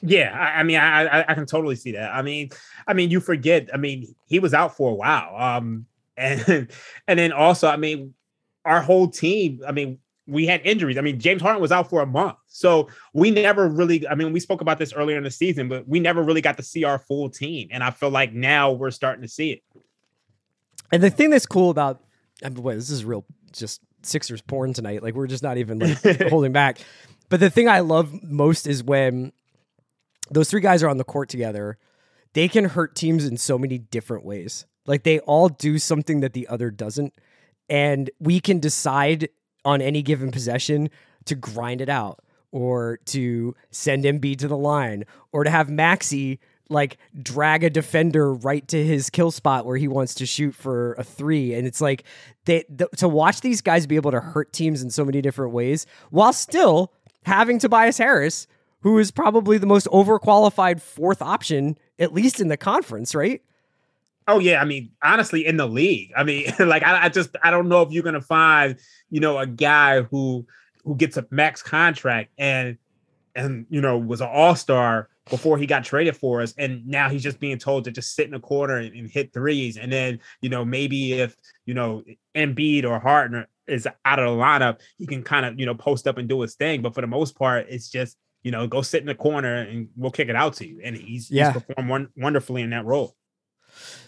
Yeah, 0.02 0.36
I, 0.38 0.60
I 0.60 0.64
mean, 0.64 0.78
I, 0.78 1.06
I 1.06 1.26
I 1.30 1.34
can 1.34 1.46
totally 1.46 1.76
see 1.76 1.92
that. 1.94 2.14
I 2.14 2.22
mean, 2.22 2.50
I 2.88 2.94
mean, 2.94 3.10
you 3.10 3.20
forget. 3.20 3.70
I 3.74 3.78
mean, 3.78 4.16
he 4.26 4.40
was 4.40 4.54
out 4.54 4.76
for 4.76 4.92
a 4.92 4.96
while, 4.96 5.36
um, 5.36 5.86
and 6.18 6.68
and 7.08 7.20
then 7.20 7.32
also, 7.32 7.68
I 7.68 7.78
mean, 7.78 8.14
our 8.66 8.82
whole 8.82 9.08
team. 9.08 9.62
I 9.68 9.72
mean, 9.72 10.00
we 10.26 10.46
had 10.46 10.62
injuries. 10.66 10.98
I 10.98 11.02
mean, 11.02 11.20
James 11.20 11.42
Harden 11.42 11.62
was 11.62 11.72
out 11.72 11.90
for 11.90 12.02
a 12.02 12.06
month, 12.06 12.38
so 12.48 12.90
we 13.14 13.32
never 13.32 13.68
really. 13.68 14.08
I 14.08 14.16
mean, 14.16 14.34
we 14.34 14.40
spoke 14.40 14.62
about 14.62 14.78
this 14.78 14.94
earlier 14.94 15.18
in 15.18 15.24
the 15.24 15.32
season, 15.32 15.70
but 15.70 15.88
we 15.88 16.00
never 16.00 16.24
really 16.24 16.42
got 16.42 16.58
to 16.58 16.64
see 16.64 16.84
our 16.84 17.00
full 17.00 17.30
team, 17.30 17.70
and 17.72 17.84
I 17.84 17.92
feel 17.92 18.10
like 18.10 18.34
now 18.34 18.72
we're 18.72 18.92
starting 18.92 19.22
to 19.22 19.30
see 19.30 19.52
it. 19.52 19.62
and 20.92 21.04
the 21.04 21.10
thing 21.10 21.30
that's 21.30 21.46
cool 21.46 21.70
about 21.70 22.02
I 22.44 22.50
mean, 22.50 22.64
wait, 22.64 22.76
this 22.76 22.90
is 22.90 23.06
real 23.06 23.26
just 23.52 23.82
Sixers 24.04 24.42
porn 24.42 24.74
tonight. 24.74 25.04
Like 25.04 25.16
we're 25.16 25.28
just 25.28 25.44
not 25.44 25.58
even 25.58 25.80
like 25.80 26.22
holding 26.30 26.52
back. 26.52 26.80
But 27.30 27.40
the 27.40 27.50
thing 27.50 27.68
I 27.68 27.82
love 27.82 28.24
most 28.24 28.68
is 28.68 28.84
when 28.84 29.34
those 30.32 30.50
three 30.50 30.62
guys 30.62 30.84
are 30.84 30.90
on 30.90 30.98
the 30.98 31.04
court 31.04 31.30
together, 31.30 31.78
they 32.34 32.48
can 32.48 32.66
hurt 32.66 32.96
teams 32.96 33.26
in 33.26 33.38
so 33.38 33.58
many 33.58 33.78
different 33.78 34.26
ways. 34.26 34.66
Like 34.86 35.04
they 35.04 35.20
all 35.20 35.50
do 35.50 35.78
something 35.78 36.22
that 36.22 36.34
the 36.34 36.48
other 36.48 36.72
doesn't. 36.72 37.14
And 37.70 38.10
we 38.20 38.40
can 38.40 38.60
decide 38.60 39.30
on 39.66 39.82
any 39.82 40.02
given 40.02 40.32
possession 40.32 40.90
to 41.26 41.36
grind 41.36 41.82
it 41.82 41.90
out 41.90 42.24
or 42.52 43.00
to 43.06 43.56
send 43.72 44.06
Embiid 44.06 44.40
to 44.40 44.48
the 44.48 44.58
line 44.58 45.04
or 45.32 45.44
to 45.44 45.50
have 45.50 45.70
Maxey 45.70 46.40
like 46.70 46.98
drag 47.22 47.64
a 47.64 47.70
defender 47.70 48.34
right 48.34 48.68
to 48.68 48.84
his 48.84 49.10
kill 49.10 49.32
spot 49.32 49.66
where 49.66 49.78
he 49.78 49.88
wants 49.88 50.14
to 50.16 50.26
shoot 50.26 50.54
for 50.54 50.94
a 50.94 51.04
three. 51.04 51.54
And 51.54 51.66
it's 51.66 51.82
like 51.82 52.04
they 52.46 52.64
th- 52.64 52.92
to 52.98 53.08
watch 53.08 53.42
these 53.42 53.62
guys 53.62 53.88
be 53.88 53.96
able 53.96 54.12
to 54.12 54.20
hurt 54.20 54.54
teams 54.54 54.82
in 54.82 54.90
so 54.90 55.06
many 55.06 55.22
different 55.22 55.54
ways 55.54 55.86
while 56.10 56.34
still 56.34 56.94
having 57.26 57.60
Tobias 57.60 57.98
Harris, 57.98 58.48
who 58.82 59.00
is 59.00 59.12
probably 59.12 59.58
the 59.58 59.68
most 59.68 59.88
overqualified 59.88 60.82
fourth 60.82 61.22
option, 61.22 61.78
at 62.00 62.14
least 62.14 62.40
in 62.40 62.48
the 62.48 62.58
conference, 62.58 63.16
right? 63.16 63.42
Oh 64.28 64.40
yeah, 64.40 64.62
I 64.62 64.66
mean, 64.66 64.92
honestly, 65.02 65.46
in 65.46 65.58
the 65.58 65.68
league, 65.68 66.12
I 66.16 66.24
mean, 66.24 66.52
like 66.60 66.84
I, 66.84 67.06
I 67.06 67.10
just 67.10 67.36
I 67.44 67.52
don't 67.52 67.70
know 67.70 67.82
if 67.82 67.92
you're 67.92 68.04
gonna 68.04 68.22
find 68.22 68.78
you 69.10 69.20
know 69.20 69.38
a 69.38 69.48
guy 69.48 70.02
who 70.02 70.46
who 70.84 70.96
gets 70.96 71.18
a 71.18 71.26
max 71.32 71.64
contract 71.64 72.32
and 72.38 72.78
and 73.36 73.66
you 73.70 73.82
know 73.82 73.98
was 73.98 74.22
an 74.22 74.30
all 74.32 74.56
star 74.56 75.10
before 75.30 75.58
he 75.58 75.66
got 75.66 75.84
traded 75.84 76.16
for 76.16 76.42
us, 76.42 76.54
and 76.58 76.86
now 76.88 77.10
he's 77.10 77.24
just 77.24 77.40
being 77.40 77.58
told 77.58 77.86
to 77.86 77.92
just 77.92 78.16
sit 78.16 78.28
in 78.28 78.34
a 78.34 78.40
corner 78.40 78.78
and, 78.78 78.94
and 78.96 79.10
hit 79.10 79.34
threes, 79.34 79.78
and 79.78 79.92
then 79.92 80.20
you 80.42 80.50
know 80.50 80.66
maybe 80.66 81.14
if 81.14 81.36
you 81.66 81.74
know 81.74 82.04
Embiid 82.36 82.84
or 82.84 83.00
Harden 83.00 83.46
is 83.66 83.88
out 84.06 84.20
of 84.20 84.26
the 84.26 84.42
lineup, 84.42 84.80
he 84.98 85.06
can 85.06 85.24
kind 85.24 85.46
of 85.46 85.58
you 85.58 85.66
know 85.66 85.76
post 85.76 86.06
up 86.06 86.18
and 86.18 86.28
do 86.28 86.42
his 86.42 86.56
thing, 86.56 86.82
but 86.82 86.94
for 86.94 87.02
the 87.02 87.08
most 87.08 87.38
part, 87.38 87.68
it's 87.70 87.90
just 87.90 88.18
you 88.44 88.52
know 88.52 88.68
go 88.68 88.82
sit 88.82 89.02
in 89.02 89.08
the 89.08 89.16
corner 89.16 89.56
and 89.56 89.90
we'll 89.96 90.12
kick 90.12 90.30
it 90.30 90.36
out 90.36 90.54
to 90.56 90.68
you, 90.68 90.80
and 90.84 90.96
he's 90.98 91.30
Yeah. 91.32 91.54
he's 91.54 91.64
performed 91.64 91.90
one, 91.90 92.10
wonderfully 92.16 92.62
in 92.62 92.70
that 92.72 92.86
role. 92.86 93.16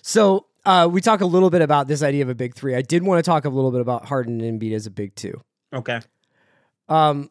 So 0.02 0.48
uh, 0.66 0.88
we 0.92 1.02
talk 1.02 1.22
a 1.22 1.26
little 1.26 1.50
bit 1.50 1.62
about 1.62 1.88
this 1.88 2.02
idea 2.04 2.24
of 2.24 2.30
a 2.30 2.36
big 2.36 2.56
three. 2.56 2.76
I 2.76 2.82
did 2.82 3.04
want 3.04 3.24
to 3.24 3.30
talk 3.30 3.46
a 3.46 3.50
little 3.50 3.72
bit 3.72 3.82
about 3.82 4.06
Harden 4.06 4.42
and 4.42 4.60
Embiid 4.60 4.74
as 4.74 4.86
a 4.86 4.92
big 4.92 5.16
two. 5.16 5.42
Okay. 5.74 6.00
Um, 6.88 7.30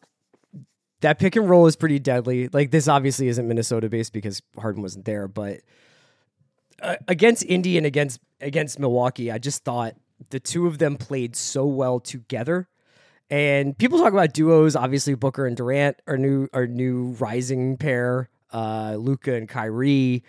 that 1.00 1.18
pick 1.18 1.36
and 1.36 1.48
roll 1.48 1.66
is 1.66 1.76
pretty 1.76 1.98
deadly. 1.98 2.48
Like 2.48 2.70
this 2.70 2.88
obviously 2.88 3.28
isn't 3.28 3.46
Minnesota 3.46 3.88
based 3.88 4.12
because 4.12 4.42
Harden 4.56 4.82
wasn't 4.82 5.04
there, 5.04 5.28
but 5.28 5.60
uh, 6.82 6.96
against 7.06 7.44
Indy 7.44 7.76
and 7.76 7.86
against 7.86 8.20
against 8.40 8.78
Milwaukee, 8.78 9.30
I 9.30 9.38
just 9.38 9.64
thought 9.64 9.94
the 10.30 10.40
two 10.40 10.66
of 10.66 10.78
them 10.78 10.96
played 10.96 11.36
so 11.36 11.66
well 11.66 12.00
together. 12.00 12.68
And 13.30 13.76
people 13.76 13.98
talk 13.98 14.12
about 14.12 14.32
duos. 14.32 14.74
Obviously, 14.74 15.14
Booker 15.14 15.46
and 15.46 15.56
Durant 15.56 16.00
are 16.06 16.16
new 16.16 16.48
are 16.52 16.66
new 16.66 17.16
rising 17.18 17.76
pair. 17.76 18.30
Uh, 18.52 18.96
Luka 18.98 19.34
and 19.34 19.48
Kyrie. 19.48 20.24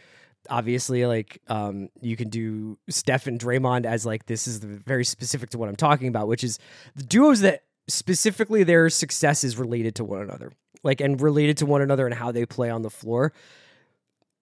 Obviously, 0.50 1.06
like 1.06 1.41
um, 1.48 1.89
you 2.01 2.15
can 2.15 2.29
do 2.29 2.77
Steph 2.89 3.27
and 3.27 3.39
Draymond 3.39 3.86
as 3.86 4.06
like 4.06 4.25
this 4.25 4.48
is 4.48 4.58
very 4.58 5.06
specific 5.06 5.51
to 5.51 5.58
what 5.58 5.70
I'm 5.70 5.75
talking 5.75 6.08
about, 6.08 6.27
which 6.27 6.44
is 6.44 6.60
the 6.96 7.03
duos 7.03 7.41
that 7.41 7.63
specifically 7.88 8.63
their 8.63 8.89
success 8.89 9.44
is 9.44 9.58
related 9.58 9.96
to 9.96 10.03
one 10.03 10.22
another, 10.22 10.51
like 10.84 11.01
and 11.01 11.22
related 11.22 11.58
to 11.58 11.65
one 11.65 11.82
another 11.82 12.06
and 12.06 12.15
how 12.15 12.32
they 12.32 12.46
play 12.46 12.70
on 12.70 12.82
the 12.82 12.89
floor. 12.89 13.32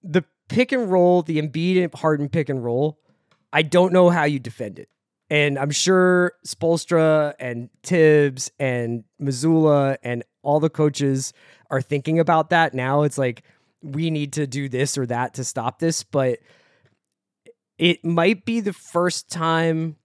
The 0.04 0.24
pick 0.48 0.72
and 0.72 0.90
roll, 0.90 1.22
the 1.22 1.42
Embiid 1.42 1.84
and 1.84 1.94
Harden 1.94 2.30
pick 2.30 2.50
and 2.50 2.64
roll, 2.64 3.00
I 3.52 3.62
don't 3.62 3.94
know 3.94 4.10
how 4.10 4.24
you 4.24 4.40
defend 4.40 4.80
it. 4.80 4.90
And 5.30 5.60
I'm 5.60 5.72
sure 5.72 6.34
Spoelstra 6.46 7.34
and 7.40 7.70
Tibbs 7.84 8.50
and 8.60 9.04
Mazzulla 9.22 9.98
and 10.02 10.24
all 10.42 10.60
the 10.60 10.70
coaches 10.70 11.34
are 11.70 11.82
thinking 11.82 12.20
about 12.20 12.50
that 12.52 12.74
now. 12.74 13.04
It's 13.04 13.18
like 13.18 13.44
we 13.82 14.10
need 14.10 14.34
to 14.34 14.48
do 14.48 14.70
this 14.70 14.98
or 14.98 15.06
that 15.08 15.34
to 15.36 15.44
stop 15.44 15.80
this, 15.80 16.04
but 16.04 16.40
it 17.78 18.04
might 18.06 18.46
be 18.46 18.62
the 18.62 18.74
first 18.74 19.30
time 19.30 19.98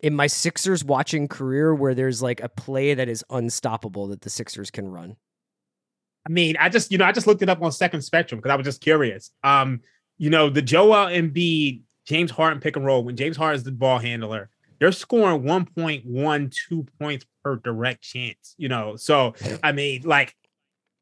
in 0.00 0.14
my 0.14 0.26
Sixers 0.26 0.84
watching 0.84 1.28
career 1.28 1.74
where 1.74 1.94
there's 1.94 2.22
like 2.22 2.42
a 2.42 2.48
play 2.48 2.94
that 2.94 3.08
is 3.08 3.24
unstoppable 3.30 4.08
that 4.08 4.22
the 4.22 4.30
Sixers 4.30 4.70
can 4.70 4.88
run. 4.88 5.16
I 6.26 6.30
mean, 6.30 6.56
I 6.58 6.68
just, 6.70 6.90
you 6.90 6.98
know, 6.98 7.04
I 7.04 7.12
just 7.12 7.26
looked 7.26 7.42
it 7.42 7.48
up 7.48 7.62
on 7.62 7.70
Second 7.70 8.02
Spectrum 8.02 8.38
because 8.38 8.50
I 8.50 8.56
was 8.56 8.64
just 8.64 8.80
curious. 8.80 9.30
Um, 9.42 9.80
you 10.16 10.30
know, 10.30 10.48
the 10.48 10.62
Joel 10.62 11.06
Embiid, 11.06 11.82
James 12.06 12.30
Harden 12.30 12.60
pick 12.60 12.76
and 12.76 12.84
roll, 12.84 13.02
when 13.04 13.16
James 13.16 13.36
Harden 13.36 13.56
is 13.56 13.64
the 13.64 13.72
ball 13.72 13.98
handler, 13.98 14.50
they're 14.78 14.92
scoring 14.92 15.42
1.12 15.42 16.88
points 17.00 17.26
per 17.42 17.56
direct 17.56 18.02
chance, 18.02 18.54
you 18.58 18.68
know. 18.68 18.96
So, 18.96 19.34
I 19.62 19.72
mean, 19.72 20.02
like, 20.04 20.34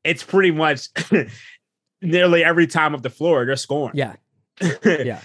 it's 0.05 0.23
pretty 0.23 0.51
much 0.51 0.89
nearly 2.03 2.45
every 2.45 2.67
time 2.67 2.95
of 2.95 3.03
the 3.03 3.11
floor, 3.11 3.45
they're 3.47 3.57
scoring. 3.57 3.93
Yeah. 3.95 4.15
yeah. 4.85 5.21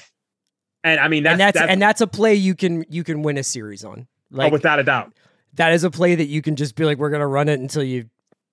And 0.83 0.99
I 0.99 1.07
mean, 1.07 1.23
that's, 1.23 1.33
and 1.33 1.41
that's, 1.41 1.59
that's, 1.59 1.71
and 1.71 1.81
that's 1.81 2.01
a 2.01 2.07
play 2.07 2.35
you 2.35 2.55
can 2.55 2.85
you 2.89 3.03
can 3.03 3.21
win 3.21 3.37
a 3.37 3.43
series 3.43 3.83
on. 3.83 4.07
oh, 4.33 4.37
Like 4.37 4.51
without 4.53 4.79
a 4.79 4.83
doubt. 4.83 5.13
that 5.55 5.73
is 5.73 5.83
a 5.83 5.91
play 5.91 6.15
that 6.15 6.27
you 6.27 6.41
can 6.41 6.55
just 6.55 6.75
be 6.75 6.85
like, 6.85 6.97
we're 6.97 7.09
gonna 7.09 7.27
run 7.27 7.49
it 7.49 7.59
until 7.59 7.83
you 7.83 8.09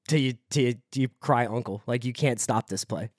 till 0.08 0.18
you 0.18 0.34
till 0.50 0.64
you, 0.64 0.74
till 0.90 1.02
you 1.02 1.08
cry 1.20 1.46
uncle. 1.46 1.82
Like 1.86 2.04
you 2.04 2.12
can't 2.12 2.40
stop 2.40 2.68
this 2.68 2.84
play. 2.84 3.10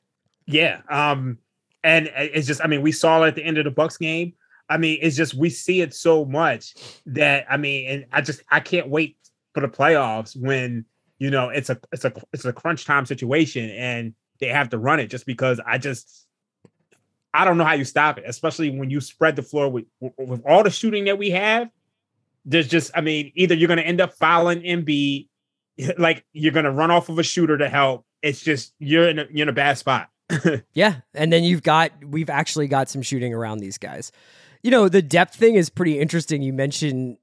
Yeah. 0.48 0.82
Um, 0.90 1.38
and 1.86 2.12
it's 2.16 2.48
just, 2.48 2.64
I 2.64 2.68
mean, 2.68 2.82
we 2.82 2.92
saw 2.92 3.24
it 3.24 3.28
at 3.28 3.36
the 3.36 3.44
end 3.44 3.60
of 3.60 3.64
the 3.64 3.72
Bucks 3.72 3.98
game. 3.98 4.34
I 4.68 4.78
mean, 4.78 4.98
it's 5.02 5.16
just 5.16 5.36
we 5.36 5.52
see 5.52 5.82
it 5.82 5.94
so 5.94 6.26
much 6.26 6.74
that 7.06 7.46
I 7.50 7.58
mean, 7.58 7.88
and 7.88 8.06
I 8.12 8.22
just 8.22 8.42
I 8.50 8.60
can't 8.60 8.90
wait 8.90 9.18
for 9.54 9.62
the 9.62 9.68
playoffs 9.68 10.36
when 10.36 10.86
you 11.20 11.30
know 11.30 11.50
it's 11.50 11.70
a 11.70 11.80
it's 11.92 12.04
a 12.04 12.12
it's 12.34 12.46
a 12.46 12.52
crunch 12.52 12.86
time 12.86 13.06
situation 13.06 13.70
and 13.70 14.16
they 14.40 14.48
have 14.48 14.70
to 14.70 14.80
run 14.80 15.00
it 15.00 15.08
just 15.08 15.28
because 15.28 15.62
I 15.66 15.78
just 15.78 16.26
I 17.32 17.46
don't 17.46 17.60
know 17.60 17.66
how 17.66 17.74
you 17.74 17.86
stop 17.86 18.18
it, 18.18 18.24
especially 18.26 18.72
when 18.72 18.90
you 18.90 19.00
spread 19.00 19.36
the 19.36 19.44
floor 19.44 19.70
with 19.70 19.86
with 20.00 20.42
all 20.48 20.64
the 20.64 20.72
shooting 20.72 21.06
that 21.06 21.20
we 21.20 21.30
have. 21.30 21.70
There's 22.46 22.68
just, 22.68 22.92
I 22.96 23.02
mean, 23.02 23.32
either 23.36 23.56
you're 23.56 23.68
going 23.68 23.80
to 23.80 23.86
end 23.86 24.02
up 24.02 24.14
fouling 24.14 24.62
Embiid, 24.62 25.28
like 25.98 26.26
you're 26.34 26.54
going 26.54 26.66
to 26.66 26.72
run 26.72 26.90
off 26.90 27.10
of 27.10 27.20
a 27.20 27.24
shooter 27.24 27.58
to 27.58 27.70
help. 27.70 28.06
It's 28.24 28.42
just 28.42 28.74
you're 28.80 29.10
in 29.10 29.20
a, 29.20 29.28
you're 29.30 29.44
in 29.44 29.50
a 29.50 29.54
bad 29.54 29.78
spot. 29.78 30.10
Yeah, 30.74 31.02
and 31.14 31.32
then 31.32 31.44
you've 31.44 31.64
got 31.64 31.92
we've 32.04 32.30
actually 32.30 32.68
got 32.68 32.90
some 32.90 33.02
shooting 33.02 33.34
around 33.34 33.60
these 33.60 33.78
guys. 33.78 34.12
You 34.64 34.72
know, 34.72 34.90
the 34.90 35.02
depth 35.02 35.36
thing 35.36 35.56
is 35.56 35.70
pretty 35.70 36.00
interesting. 36.00 36.42
You 36.42 36.54
mentioned 36.54 37.18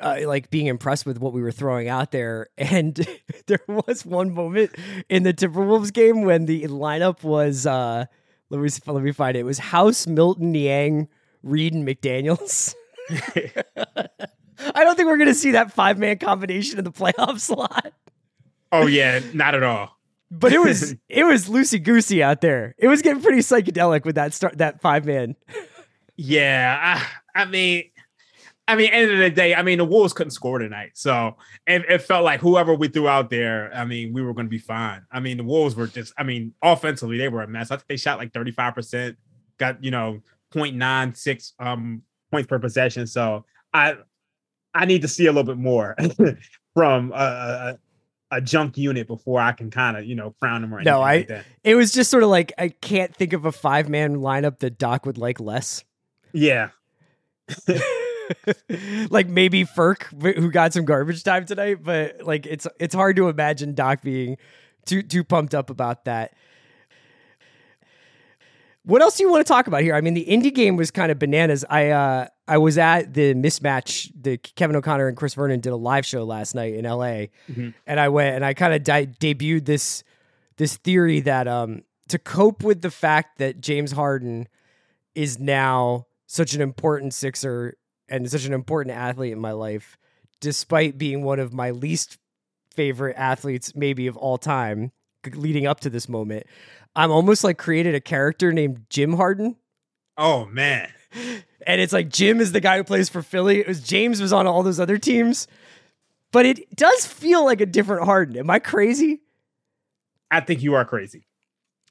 uh, 0.00 0.18
like 0.24 0.50
being 0.50 0.66
impressed 0.66 1.06
with 1.06 1.18
what 1.18 1.32
we 1.32 1.42
were 1.42 1.52
throwing 1.52 1.88
out 1.88 2.10
there, 2.10 2.48
and 2.58 2.94
there 3.46 3.60
was 3.68 4.04
one 4.04 4.34
moment 4.34 4.74
in 5.08 5.22
the 5.22 5.32
Timberwolves 5.32 5.92
game 5.92 6.22
when 6.24 6.46
the 6.46 6.62
lineup 6.64 7.22
was 7.22 7.66
uh, 7.66 8.06
let 8.50 8.60
me 8.60 8.68
let 8.86 9.02
me 9.02 9.12
find 9.12 9.36
it. 9.36 9.40
It 9.40 9.44
was 9.44 9.58
House, 9.58 10.06
Melton, 10.06 10.52
Niang, 10.52 11.08
Reed, 11.42 11.74
and 11.74 11.86
McDaniels. 11.86 12.74
I 13.10 14.84
don't 14.84 14.96
think 14.96 15.08
we're 15.08 15.18
gonna 15.18 15.34
see 15.34 15.52
that 15.52 15.72
five 15.72 15.98
man 15.98 16.18
combination 16.18 16.78
in 16.78 16.84
the 16.84 16.92
playoff 16.92 17.40
slot. 17.40 17.92
oh 18.70 18.86
yeah, 18.86 19.20
not 19.32 19.54
at 19.54 19.62
all. 19.62 19.98
But 20.32 20.52
it 20.52 20.60
was 20.60 20.94
it 21.08 21.24
was 21.24 21.48
loosey 21.48 21.82
goosey 21.82 22.22
out 22.22 22.40
there. 22.40 22.74
It 22.78 22.88
was 22.88 23.02
getting 23.02 23.22
pretty 23.22 23.40
psychedelic 23.40 24.04
with 24.04 24.14
that 24.14 24.32
start 24.32 24.58
that 24.58 24.80
five 24.80 25.04
man. 25.04 25.36
Yeah, 26.16 26.98
I, 27.34 27.42
I 27.42 27.44
mean, 27.44 27.84
I 28.66 28.76
mean, 28.76 28.90
end 28.90 29.10
of 29.10 29.18
the 29.18 29.30
day, 29.30 29.54
I 29.54 29.62
mean, 29.62 29.78
the 29.78 29.84
Wolves 29.84 30.12
couldn't 30.12 30.30
score 30.30 30.58
tonight, 30.58 30.92
so 30.94 31.36
it, 31.66 31.84
it 31.88 32.02
felt 32.02 32.24
like 32.24 32.40
whoever 32.40 32.74
we 32.74 32.88
threw 32.88 33.08
out 33.08 33.28
there, 33.28 33.72
I 33.74 33.84
mean, 33.84 34.12
we 34.12 34.22
were 34.22 34.32
going 34.32 34.46
to 34.46 34.50
be 34.50 34.58
fine. 34.58 35.02
I 35.10 35.20
mean, 35.20 35.36
the 35.36 35.44
Wolves 35.44 35.74
were 35.74 35.86
just, 35.86 36.12
I 36.16 36.22
mean, 36.22 36.54
offensively, 36.62 37.18
they 37.18 37.28
were 37.28 37.42
a 37.42 37.48
mess. 37.48 37.70
I 37.70 37.76
think 37.76 37.88
they 37.88 37.96
shot 37.96 38.18
like 38.18 38.32
thirty 38.32 38.52
five 38.52 38.74
percent, 38.74 39.16
got 39.58 39.82
you 39.84 39.90
know 39.90 40.20
0.96 40.54 41.52
um 41.58 42.02
points 42.30 42.46
per 42.46 42.58
possession. 42.58 43.06
So 43.06 43.44
I, 43.74 43.96
I 44.74 44.86
need 44.86 45.02
to 45.02 45.08
see 45.08 45.26
a 45.26 45.32
little 45.32 45.44
bit 45.54 45.58
more 45.58 45.96
from 46.74 47.12
a, 47.12 47.78
a, 48.32 48.40
junk 48.40 48.76
unit 48.78 49.06
before 49.06 49.40
I 49.40 49.52
can 49.52 49.70
kind 49.70 49.96
of 49.96 50.04
you 50.04 50.14
know 50.14 50.34
crown 50.40 50.62
them 50.62 50.74
or 50.74 50.78
anything 50.78 50.92
No, 50.92 51.00
I- 51.00 51.26
like. 51.28 51.44
It 51.62 51.74
was 51.74 51.92
just 51.92 52.10
sort 52.10 52.22
of 52.22 52.28
like 52.30 52.52
I 52.58 52.68
can't 52.68 53.14
think 53.14 53.32
of 53.32 53.44
a 53.44 53.52
five 53.52 53.88
man 53.88 54.16
lineup 54.16 54.58
that 54.60 54.78
Doc 54.78 55.06
would 55.06 55.18
like 55.18 55.38
less. 55.40 55.84
Yeah, 56.32 56.70
like 59.10 59.28
maybe 59.28 59.64
Furk, 59.64 60.04
who 60.36 60.50
got 60.50 60.72
some 60.72 60.84
garbage 60.84 61.22
time 61.22 61.44
tonight, 61.46 61.78
but 61.82 62.22
like 62.24 62.46
it's 62.46 62.66
it's 62.80 62.94
hard 62.94 63.16
to 63.16 63.28
imagine 63.28 63.74
Doc 63.74 64.02
being 64.02 64.36
too 64.86 65.02
too 65.02 65.24
pumped 65.24 65.54
up 65.54 65.70
about 65.70 66.04
that. 66.06 66.34
What 68.84 69.00
else 69.00 69.16
do 69.16 69.22
you 69.22 69.30
want 69.30 69.46
to 69.46 69.50
talk 69.52 69.68
about 69.68 69.82
here? 69.82 69.94
I 69.94 70.00
mean, 70.00 70.14
the 70.14 70.24
indie 70.26 70.52
game 70.52 70.76
was 70.76 70.90
kind 70.90 71.12
of 71.12 71.18
bananas. 71.18 71.64
I 71.70 71.90
uh 71.90 72.26
I 72.48 72.58
was 72.58 72.78
at 72.78 73.14
the 73.14 73.34
mismatch. 73.34 74.10
The 74.20 74.38
Kevin 74.38 74.74
O'Connor 74.76 75.06
and 75.08 75.16
Chris 75.16 75.34
Vernon 75.34 75.60
did 75.60 75.70
a 75.70 75.76
live 75.76 76.04
show 76.04 76.24
last 76.24 76.54
night 76.54 76.74
in 76.74 76.84
L.A. 76.84 77.30
Mhm. 77.50 77.74
and 77.86 78.00
I 78.00 78.08
went 78.08 78.34
and 78.36 78.44
I 78.44 78.54
kind 78.54 78.74
of 78.74 78.82
di- 78.82 79.06
debuted 79.06 79.66
this 79.66 80.02
this 80.56 80.76
theory 80.76 81.20
that 81.20 81.46
um 81.46 81.82
to 82.08 82.18
cope 82.18 82.62
with 82.64 82.82
the 82.82 82.90
fact 82.90 83.38
that 83.38 83.60
James 83.60 83.92
Harden 83.92 84.48
is 85.14 85.38
now 85.38 86.06
such 86.26 86.52
an 86.54 86.60
important 86.60 87.14
Sixer 87.14 87.76
and 88.08 88.28
such 88.30 88.44
an 88.46 88.52
important 88.52 88.96
athlete 88.96 89.32
in 89.32 89.38
my 89.38 89.52
life, 89.52 89.96
despite 90.40 90.98
being 90.98 91.22
one 91.22 91.38
of 91.38 91.52
my 91.52 91.70
least 91.70 92.18
favorite 92.74 93.14
athletes, 93.16 93.74
maybe 93.76 94.06
of 94.06 94.16
all 94.16 94.38
time, 94.38 94.90
leading 95.34 95.66
up 95.66 95.80
to 95.80 95.90
this 95.90 96.08
moment. 96.08 96.46
I'm 96.94 97.10
almost 97.10 97.42
like 97.44 97.58
created 97.58 97.94
a 97.94 98.00
character 98.00 98.52
named 98.52 98.86
Jim 98.90 99.14
Harden. 99.14 99.56
oh 100.18 100.46
man. 100.46 100.90
And 101.64 101.80
it's 101.80 101.92
like 101.92 102.08
Jim 102.08 102.40
is 102.40 102.50
the 102.50 102.58
guy 102.60 102.76
who 102.76 102.82
plays 102.82 103.08
for 103.08 103.22
Philly. 103.22 103.60
It 103.60 103.68
was 103.68 103.80
James 103.80 104.20
was 104.20 104.32
on 104.32 104.48
all 104.48 104.64
those 104.64 104.80
other 104.80 104.98
teams. 104.98 105.46
But 106.32 106.44
it 106.44 106.74
does 106.74 107.06
feel 107.06 107.44
like 107.44 107.60
a 107.60 107.66
different 107.66 108.04
Harden. 108.04 108.36
Am 108.36 108.50
I 108.50 108.58
crazy? 108.58 109.20
I 110.28 110.40
think 110.40 110.60
you 110.64 110.74
are 110.74 110.84
crazy. 110.84 111.28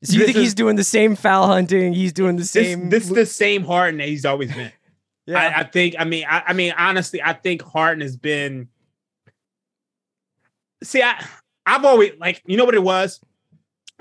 So 0.03 0.11
you 0.11 0.19
This 0.19 0.25
think 0.25 0.37
is- 0.39 0.43
he's 0.43 0.53
doing 0.55 0.75
the 0.75 0.83
same 0.83 1.15
foul 1.15 1.47
hunting? 1.47 1.93
He's 1.93 2.11
doing 2.11 2.35
the 2.35 2.41
This, 2.41 2.51
same. 2.51 2.89
this 2.89 3.03
is 3.05 3.11
the 3.11 3.25
same 3.25 3.63
Harden 3.63 3.99
that 3.99 4.09
he's 4.09 4.25
always 4.25 4.53
been. 4.53 4.73
yeah. 5.25 5.37
I, 5.39 5.59
I 5.61 5.63
think. 5.63 5.95
I 5.97 6.03
mean. 6.03 6.25
I, 6.29 6.43
I 6.47 6.51
mean. 6.53 6.73
Honestly, 6.77 7.21
I 7.23 7.31
think 7.31 7.61
Harden 7.61 8.01
has 8.01 8.17
been. 8.17 8.67
See, 10.83 11.01
I 11.01 11.23
I've 11.65 11.85
always 11.85 12.11
like 12.19 12.41
you 12.45 12.57
know 12.57 12.65
what 12.65 12.75
it 12.75 12.83
was. 12.83 13.21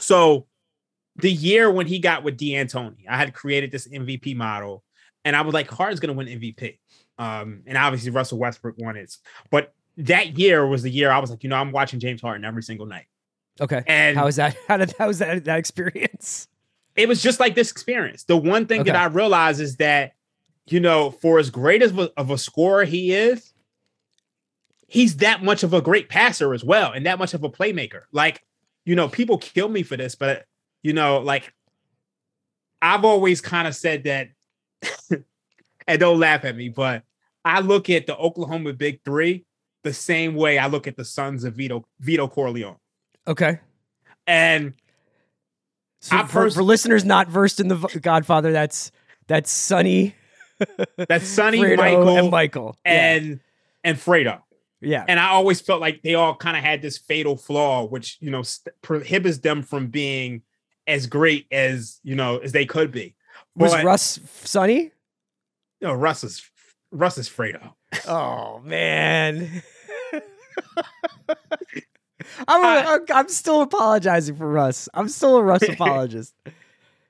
So 0.00 0.46
the 1.22 1.32
year 1.32 1.70
when 1.70 1.86
he 1.86 1.98
got 1.98 2.22
with 2.24 2.36
D'Antoni, 2.38 3.04
I 3.08 3.16
had 3.16 3.34
created 3.34 3.70
this 3.70 3.88
MVP 3.88 4.36
model, 4.36 4.82
and 5.24 5.34
I 5.36 5.42
was 5.42 5.54
like, 5.54 5.70
Harden's 5.70 6.00
going 6.00 6.12
to 6.14 6.16
win 6.16 6.26
MVP. 6.40 6.78
Um, 7.18 7.62
and 7.66 7.76
obviously 7.76 8.10
Russell 8.10 8.38
Westbrook 8.38 8.76
won 8.78 8.96
it, 8.96 9.14
but 9.50 9.74
that 9.98 10.38
year 10.38 10.66
was 10.66 10.82
the 10.82 10.90
year 10.90 11.10
I 11.10 11.18
was 11.18 11.30
like, 11.30 11.42
you 11.42 11.50
know, 11.50 11.56
I'm 11.56 11.72
watching 11.72 12.00
James 12.00 12.22
Harden 12.22 12.44
every 12.44 12.62
single 12.62 12.86
night. 12.86 13.06
Okay. 13.60 13.82
And 13.86 14.16
how 14.16 14.24
was 14.24 14.36
that? 14.36 14.56
How 14.68 14.78
did 14.78 14.94
how 14.98 15.06
was 15.08 15.18
that 15.18 15.44
that 15.44 15.58
experience? 15.58 16.48
It 16.96 17.08
was 17.08 17.22
just 17.22 17.38
like 17.38 17.54
this 17.54 17.70
experience. 17.70 18.24
The 18.24 18.36
one 18.36 18.66
thing 18.66 18.80
Okay. 18.80 18.90
that 18.90 18.96
I 19.00 19.06
realized 19.06 19.60
is 19.60 19.76
that, 19.76 20.12
you 20.66 20.80
know, 20.80 21.10
for 21.10 21.38
as 21.38 21.50
great 21.50 21.82
as 21.82 21.90
of 21.90 21.98
a, 21.98 22.12
of 22.16 22.30
a 22.30 22.38
scorer 22.38 22.84
he 22.84 23.12
is, 23.12 23.52
he's 24.86 25.18
that 25.18 25.42
much 25.42 25.62
of 25.62 25.74
a 25.74 25.82
great 25.82 26.08
passer 26.08 26.54
as 26.54 26.64
well, 26.64 26.92
and 26.92 27.04
that 27.06 27.18
much 27.18 27.34
of 27.34 27.44
a 27.44 27.50
playmaker. 27.50 28.02
Like, 28.12 28.42
you 28.86 28.96
know, 28.96 29.08
people 29.08 29.36
kill 29.38 29.68
me 29.68 29.82
for 29.82 29.96
this, 29.96 30.14
but 30.14 30.46
you 30.82 30.92
know, 30.92 31.18
like 31.18 31.52
I've 32.82 33.04
always 33.04 33.40
kind 33.40 33.68
of 33.68 33.74
said 33.74 34.04
that, 34.04 34.28
and 35.86 36.00
don't 36.00 36.18
laugh 36.18 36.44
at 36.44 36.56
me, 36.56 36.68
but 36.68 37.02
I 37.44 37.60
look 37.60 37.90
at 37.90 38.06
the 38.06 38.16
Oklahoma 38.16 38.72
Big 38.72 39.00
Three 39.04 39.44
the 39.82 39.92
same 39.92 40.34
way 40.34 40.58
I 40.58 40.66
look 40.66 40.86
at 40.86 40.96
the 40.96 41.04
sons 41.04 41.44
of 41.44 41.54
Vito 41.54 41.84
Vito 42.00 42.28
Corleone. 42.28 42.76
Okay. 43.26 43.58
And 44.26 44.74
So 46.00 46.16
I 46.16 46.22
for, 46.22 46.42
pers- 46.42 46.54
for 46.54 46.62
listeners 46.62 47.04
not 47.04 47.28
versed 47.28 47.60
in 47.60 47.68
the 47.68 47.76
Godfather, 48.00 48.52
that's 48.52 48.92
that's 49.26 49.50
Sonny, 49.50 50.14
that's 50.96 51.26
Sonny, 51.26 51.58
Fredo, 51.58 51.76
Michael, 51.76 52.18
and 52.18 52.30
Michael. 52.30 52.76
Yeah. 52.84 52.92
and 52.92 53.40
and 53.84 53.96
Fredo. 53.96 54.42
yeah. 54.80 55.04
And 55.08 55.18
I 55.18 55.28
always 55.30 55.60
felt 55.60 55.80
like 55.80 56.02
they 56.02 56.14
all 56.14 56.34
kind 56.34 56.56
of 56.56 56.62
had 56.62 56.82
this 56.82 56.98
fatal 56.98 57.36
flaw, 57.36 57.84
which 57.86 58.18
you 58.20 58.30
know 58.30 58.42
st- 58.42 58.74
prohibits 58.82 59.38
them 59.38 59.62
from 59.62 59.88
being 59.88 60.42
as 60.86 61.06
great 61.06 61.46
as 61.50 62.00
you 62.02 62.14
know 62.14 62.38
as 62.38 62.52
they 62.52 62.66
could 62.66 62.92
be. 62.92 63.14
was 63.54 63.72
But, 63.72 63.84
Russ 63.84 64.20
Sonny? 64.44 64.92
Know, 65.80 65.94
Russ 65.94 66.24
is 66.24 66.42
Russ 66.90 67.18
is 67.18 67.28
Fredo. 67.28 67.74
Oh 68.06 68.60
man. 68.60 69.62
I'm, 72.46 72.62
a, 72.64 72.88
I'm 72.88 73.00
I'm 73.12 73.28
still 73.28 73.62
apologizing 73.62 74.36
for 74.36 74.48
Russ. 74.48 74.88
I'm 74.94 75.08
still 75.08 75.36
a 75.36 75.42
Russ 75.42 75.62
apologist. 75.68 76.34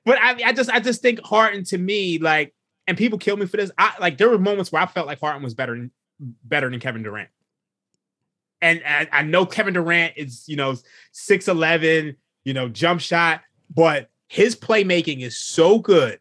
But 0.05 0.17
I, 0.19 0.41
I 0.45 0.53
just 0.53 0.69
I 0.69 0.79
just 0.79 1.01
think 1.01 1.21
Harden 1.21 1.63
to 1.65 1.77
me 1.77 2.17
like, 2.17 2.53
and 2.87 2.97
people 2.97 3.19
kill 3.19 3.37
me 3.37 3.45
for 3.45 3.57
this. 3.57 3.71
I 3.77 3.93
like 3.99 4.17
there 4.17 4.29
were 4.29 4.39
moments 4.39 4.71
where 4.71 4.81
I 4.81 4.87
felt 4.87 5.07
like 5.07 5.19
Harden 5.19 5.43
was 5.43 5.53
better 5.53 5.75
than 5.75 5.91
better 6.43 6.69
than 6.69 6.79
Kevin 6.79 7.03
Durant. 7.03 7.29
And 8.61 8.81
I, 8.85 9.07
I 9.11 9.21
know 9.23 9.45
Kevin 9.45 9.73
Durant 9.73 10.13
is 10.17 10.45
you 10.47 10.55
know 10.55 10.75
six 11.11 11.47
eleven, 11.47 12.17
you 12.43 12.53
know 12.53 12.69
jump 12.69 13.01
shot, 13.01 13.41
but 13.73 14.09
his 14.27 14.55
playmaking 14.55 15.21
is 15.21 15.37
so 15.37 15.79
good 15.79 16.19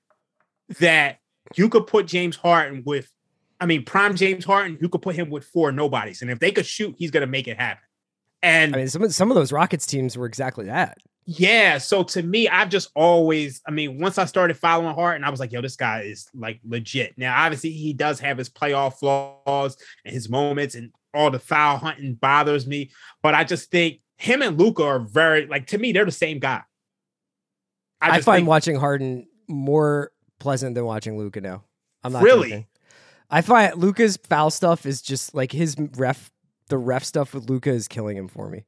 that 0.78 1.18
you 1.56 1.68
could 1.68 1.86
put 1.86 2.06
James 2.06 2.36
Harden 2.36 2.82
with, 2.86 3.10
I 3.60 3.66
mean 3.66 3.84
prime 3.84 4.14
James 4.14 4.44
Harden, 4.44 4.78
you 4.80 4.88
could 4.88 5.02
put 5.02 5.16
him 5.16 5.30
with 5.30 5.44
four 5.44 5.72
nobodies, 5.72 6.22
and 6.22 6.30
if 6.30 6.38
they 6.38 6.52
could 6.52 6.66
shoot, 6.66 6.94
he's 6.98 7.10
gonna 7.10 7.26
make 7.26 7.48
it 7.48 7.56
happen. 7.58 7.82
And 8.42 8.74
I 8.74 8.78
mean, 8.78 8.88
some 8.88 9.02
of 9.02 9.14
some 9.14 9.30
of 9.30 9.34
those 9.34 9.52
Rockets 9.52 9.84
teams 9.86 10.16
were 10.16 10.26
exactly 10.26 10.66
that. 10.66 10.98
yeah, 11.26 11.78
so 11.78 12.02
to 12.02 12.22
me, 12.22 12.48
I've 12.48 12.70
just 12.70 12.90
always, 12.96 13.60
I 13.66 13.70
mean, 13.70 14.00
once 14.00 14.18
I 14.18 14.24
started 14.24 14.56
following 14.56 14.94
Harden, 14.94 15.22
I 15.22 15.30
was 15.30 15.38
like, 15.38 15.52
yo, 15.52 15.60
this 15.60 15.76
guy 15.76 16.00
is 16.02 16.28
like 16.34 16.60
legit. 16.66 17.14
Now, 17.16 17.40
obviously, 17.44 17.70
he 17.70 17.92
does 17.92 18.18
have 18.20 18.38
his 18.38 18.48
playoff 18.48 18.98
flaws 18.98 19.76
and 20.04 20.12
his 20.12 20.28
moments, 20.28 20.74
and 20.74 20.90
all 21.14 21.30
the 21.30 21.38
foul 21.38 21.76
hunting 21.76 22.14
bothers 22.14 22.66
me. 22.66 22.90
But 23.22 23.34
I 23.34 23.44
just 23.44 23.70
think 23.70 24.00
him 24.16 24.42
and 24.42 24.58
Luka 24.58 24.82
are 24.82 24.98
very, 24.98 25.46
like, 25.46 25.68
to 25.68 25.78
me, 25.78 25.92
they're 25.92 26.04
the 26.04 26.10
same 26.10 26.38
guy. 26.40 26.62
I, 28.00 28.16
just 28.16 28.24
find 28.24 28.38
think- 28.40 28.48
watching 28.48 28.76
Harden 28.76 29.26
more 29.48 30.12
pleasant 30.38 30.74
than 30.74 30.84
watching 30.84 31.18
Luka 31.18 31.40
now. 31.40 31.64
I'm 32.02 32.12
not 32.12 32.22
Really? 32.22 32.48
joking. 32.48 32.66
I 33.30 33.42
find 33.42 33.76
Luka's 33.76 34.16
foul 34.16 34.50
stuff 34.50 34.86
is 34.86 35.02
just 35.02 35.34
like 35.34 35.52
his 35.52 35.76
ref. 35.96 36.30
The 36.68 36.78
ref 36.78 37.04
stuff 37.04 37.34
with 37.34 37.48
Luka 37.50 37.70
is 37.70 37.88
killing 37.88 38.16
him 38.16 38.28
for 38.28 38.48
me. 38.48 38.64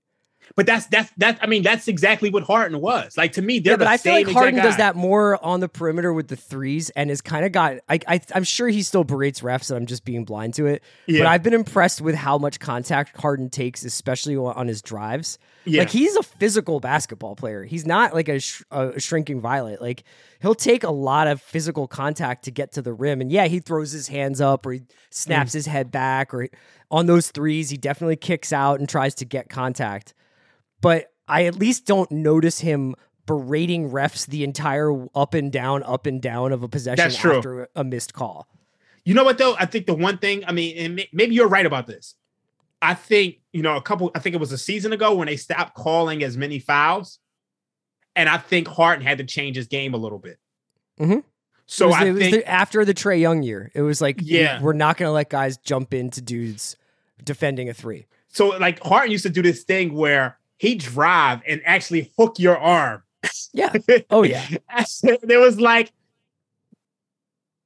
but 0.56 0.66
that's 0.66 0.86
that's 0.86 1.10
that's 1.16 1.38
I 1.42 1.46
mean, 1.46 1.62
that's 1.62 1.86
exactly 1.88 2.30
what 2.30 2.42
Harden 2.42 2.80
was. 2.80 3.16
Like 3.16 3.32
to 3.34 3.42
me, 3.42 3.58
they're 3.60 3.74
Yeah, 3.74 3.76
but 3.76 3.86
I 3.86 3.96
feel 3.96 4.12
like 4.12 4.28
Harden 4.28 4.56
does 4.60 4.76
that 4.76 4.96
more 4.96 5.42
on 5.44 5.60
the 5.60 5.68
perimeter 5.68 6.12
with 6.12 6.26
the 6.28 6.36
threes, 6.36 6.90
and 6.90 7.10
has 7.10 7.20
kind 7.20 7.44
of 7.46 7.52
got. 7.52 7.76
I, 7.88 8.00
I 8.08 8.20
I'm 8.34 8.42
sure 8.44 8.68
he 8.68 8.82
still 8.82 9.04
berates 9.04 9.40
refs, 9.40 9.70
and 9.70 9.78
I'm 9.78 9.86
just 9.86 10.04
being 10.04 10.24
blind 10.24 10.54
to 10.54 10.66
it. 10.66 10.82
Yeah. 11.06 11.20
But 11.20 11.26
I've 11.28 11.42
been 11.44 11.54
impressed 11.54 12.00
with 12.00 12.14
how 12.16 12.38
much 12.38 12.58
contact 12.60 13.16
Harden 13.20 13.50
takes, 13.50 13.84
especially 13.84 14.36
on 14.36 14.66
his 14.68 14.82
drives. 14.82 15.38
Yeah. 15.64 15.80
Like 15.80 15.90
he's 15.90 16.16
a 16.16 16.22
physical 16.22 16.80
basketball 16.80 17.36
player. 17.36 17.62
He's 17.64 17.86
not 17.86 18.14
like 18.14 18.28
a, 18.28 18.40
sh- 18.40 18.62
a 18.70 18.98
shrinking 18.98 19.40
violet. 19.40 19.80
Like 19.80 20.02
he'll 20.40 20.54
take 20.54 20.82
a 20.82 20.90
lot 20.90 21.28
of 21.28 21.40
physical 21.40 21.86
contact 21.86 22.44
to 22.46 22.50
get 22.50 22.72
to 22.72 22.82
the 22.82 22.92
rim. 22.92 23.20
And 23.20 23.30
yeah, 23.30 23.46
he 23.46 23.60
throws 23.60 23.92
his 23.92 24.08
hands 24.08 24.40
up 24.40 24.66
or 24.66 24.72
he 24.72 24.82
snaps 25.10 25.50
Mm. 25.52 25.54
his 25.54 25.66
head 25.66 25.90
back 25.92 26.34
or 26.34 26.48
on 26.90 27.06
those 27.06 27.30
threes, 27.30 27.70
he 27.70 27.76
definitely 27.76 28.16
kicks 28.16 28.52
out 28.52 28.78
and 28.80 28.88
tries 28.88 29.14
to 29.16 29.24
get 29.24 29.48
contact. 29.48 30.14
But 30.80 31.06
I 31.28 31.44
at 31.46 31.54
least 31.54 31.86
don't 31.86 32.10
notice 32.10 32.58
him 32.58 32.94
berating 33.26 33.90
refs 33.90 34.26
the 34.26 34.42
entire 34.44 35.06
up 35.14 35.32
and 35.34 35.52
down, 35.52 35.82
up 35.84 36.06
and 36.06 36.20
down 36.20 36.52
of 36.52 36.62
a 36.64 36.68
possession 36.68 37.04
after 37.36 37.68
a 37.76 37.84
missed 37.84 38.12
call. 38.14 38.48
You 39.04 39.14
know 39.14 39.24
what 39.24 39.38
though? 39.38 39.54
I 39.58 39.66
think 39.66 39.86
the 39.86 39.94
one 39.94 40.18
thing, 40.18 40.44
I 40.46 40.52
mean, 40.52 40.76
and 40.76 41.06
maybe 41.12 41.34
you're 41.34 41.48
right 41.48 41.64
about 41.66 41.86
this. 41.86 42.14
I 42.82 42.94
think, 42.94 43.36
you 43.52 43.62
know, 43.62 43.76
a 43.76 43.80
couple, 43.82 44.10
I 44.14 44.18
think 44.18 44.34
it 44.34 44.40
was 44.40 44.52
a 44.52 44.58
season 44.58 44.92
ago 44.92 45.14
when 45.14 45.26
they 45.26 45.36
stopped 45.36 45.74
calling 45.74 46.22
as 46.24 46.36
many 46.36 46.58
fouls. 46.58 47.18
And 48.16 48.28
I 48.28 48.36
think 48.38 48.66
Harden 48.68 49.06
had 49.06 49.18
to 49.18 49.24
change 49.24 49.56
his 49.56 49.68
game 49.68 49.94
a 49.94 49.96
little 49.96 50.18
bit. 50.18 50.38
Mhm. 51.00 51.22
So 51.66 51.86
it 51.86 51.88
was, 51.88 51.96
I 51.96 52.04
it 52.06 52.12
was 52.12 52.20
think, 52.22 52.34
the- 52.36 52.48
after 52.50 52.84
the 52.84 52.92
Trae 52.92 53.18
Young 53.20 53.42
year, 53.42 53.70
it 53.74 53.82
was 53.82 54.00
like, 54.02 54.16
Yeah. 54.20 54.60
we're 54.60 54.72
not 54.74 54.96
going 54.98 55.08
to 55.08 55.12
let 55.12 55.30
guys 55.30 55.56
jump 55.58 55.94
into 55.94 56.20
dudes 56.20 56.76
defending 57.24 57.68
a 57.68 57.72
three. 57.74 58.06
so 58.28 58.48
like 58.48 58.82
Harden 58.82 59.12
used 59.12 59.22
to 59.22 59.30
do 59.30 59.42
this 59.42 59.62
thing 59.62 59.94
where 59.94 60.38
he 60.58 60.74
drive 60.74 61.40
and 61.46 61.62
actually 61.64 62.12
hook 62.18 62.38
your 62.38 62.58
arm. 62.58 63.02
Yeah. 63.52 63.72
Oh, 64.10 64.24
yeah. 64.24 64.44
there 65.22 65.38
was 65.40 65.60
like, 65.60 65.92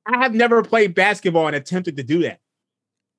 I 0.04 0.18
have 0.18 0.34
never 0.34 0.62
played 0.62 0.94
basketball 0.94 1.46
and 1.46 1.56
attempted 1.56 1.96
to 1.96 2.02
do 2.02 2.22
that. 2.22 2.40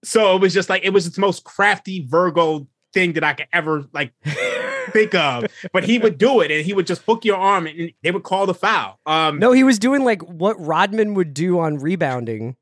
So 0.03 0.35
it 0.35 0.41
was 0.41 0.53
just 0.53 0.69
like, 0.69 0.83
it 0.83 0.91
was 0.91 1.11
the 1.11 1.21
most 1.21 1.43
crafty 1.43 2.05
Virgo 2.07 2.67
thing 2.93 3.13
that 3.13 3.23
I 3.23 3.33
could 3.33 3.47
ever 3.51 3.85
like 3.93 4.13
think 4.91 5.13
of. 5.15 5.45
But 5.73 5.83
he 5.83 5.99
would 5.99 6.17
do 6.17 6.41
it 6.41 6.51
and 6.51 6.65
he 6.65 6.73
would 6.73 6.87
just 6.87 7.01
hook 7.03 7.25
your 7.25 7.37
arm 7.37 7.67
and 7.67 7.91
they 8.03 8.11
would 8.11 8.23
call 8.23 8.45
the 8.45 8.53
foul. 8.53 8.99
Um, 9.05 9.39
No, 9.39 9.51
he 9.51 9.63
was 9.63 9.79
doing 9.79 10.03
like 10.03 10.21
what 10.21 10.59
Rodman 10.59 11.13
would 11.15 11.33
do 11.33 11.59
on 11.59 11.77
rebounding, 11.77 12.55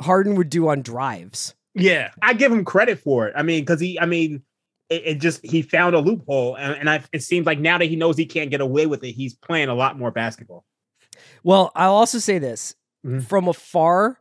Harden 0.00 0.34
would 0.36 0.50
do 0.50 0.68
on 0.68 0.82
drives. 0.82 1.54
Yeah, 1.74 2.10
I 2.22 2.34
give 2.34 2.52
him 2.52 2.64
credit 2.64 3.00
for 3.00 3.26
it. 3.26 3.34
I 3.36 3.42
mean, 3.42 3.62
because 3.62 3.80
he, 3.80 3.98
I 3.98 4.06
mean, 4.06 4.42
it, 4.90 5.02
it 5.06 5.20
just 5.20 5.44
he 5.44 5.62
found 5.62 5.96
a 5.96 5.98
loophole, 5.98 6.54
and, 6.56 6.74
and 6.74 6.90
I, 6.90 7.02
it 7.12 7.22
seems 7.22 7.46
like 7.46 7.58
now 7.58 7.78
that 7.78 7.86
he 7.86 7.96
knows 7.96 8.16
he 8.16 8.26
can't 8.26 8.50
get 8.50 8.60
away 8.60 8.86
with 8.86 9.02
it, 9.02 9.12
he's 9.12 9.34
playing 9.34 9.68
a 9.68 9.74
lot 9.74 9.98
more 9.98 10.12
basketball. 10.12 10.64
Well, 11.42 11.72
I'll 11.74 11.94
also 11.94 12.18
say 12.18 12.38
this 12.38 12.74
Mhm. 13.04 13.24
from 13.26 13.48
afar, 13.48 14.20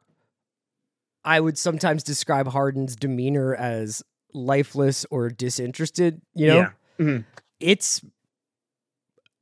I 1.25 1.39
would 1.39 1.57
sometimes 1.57 2.03
describe 2.03 2.47
Harden's 2.47 2.95
demeanor 2.95 3.55
as 3.55 4.03
lifeless 4.33 5.05
or 5.12 5.29
disinterested. 5.29 6.21
You 6.36 6.47
know, 6.47 6.57
Yeah. 6.57 6.69
Mhm. 6.99 7.25
it's 7.59 8.01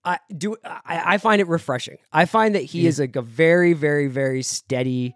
I 0.04 0.18
do 0.36 0.56
I, 0.66 1.04
I 1.14 1.18
find 1.18 1.42
it 1.42 1.48
refreshing. 1.48 1.98
I 2.12 2.26
find 2.26 2.56
that 2.56 2.64
he 2.64 2.82
Yeah. 2.82 2.90
is 2.90 3.00
like 3.00 3.16
a 3.16 3.22
very, 3.22 3.74
very, 3.74 4.08
very 4.08 4.42
steady 4.42 5.14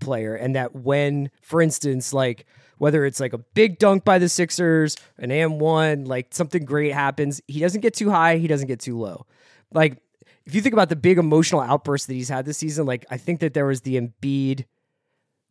player, 0.00 0.34
and 0.34 0.54
that 0.54 0.74
when, 0.76 1.30
for 1.42 1.62
instance, 1.62 2.12
like 2.12 2.44
whether 2.78 3.06
it's 3.06 3.18
like 3.20 3.32
a 3.32 3.38
big 3.38 3.78
dunk 3.78 4.04
by 4.04 4.18
the 4.18 4.28
Sixers, 4.28 4.96
an 5.16 5.30
AM 5.30 5.58
one, 5.58 6.04
like 6.04 6.34
something 6.34 6.64
great 6.66 6.92
happens, 6.92 7.40
he 7.48 7.60
doesn't 7.60 7.80
get 7.80 7.94
too 7.94 8.10
high, 8.10 8.36
he 8.36 8.46
doesn't 8.46 8.66
get 8.68 8.78
too 8.80 8.98
low. 8.98 9.24
Like 9.72 10.02
if 10.44 10.54
you 10.54 10.60
think 10.60 10.74
about 10.74 10.90
the 10.90 10.96
big 10.96 11.16
emotional 11.16 11.62
outburst 11.62 12.06
that 12.08 12.14
he's 12.14 12.28
had 12.28 12.44
this 12.44 12.58
season, 12.58 12.84
like 12.84 13.06
I 13.10 13.16
think 13.16 13.40
that 13.40 13.54
there 13.54 13.64
was 13.66 13.80
the 13.80 13.98
Embiid 13.98 14.66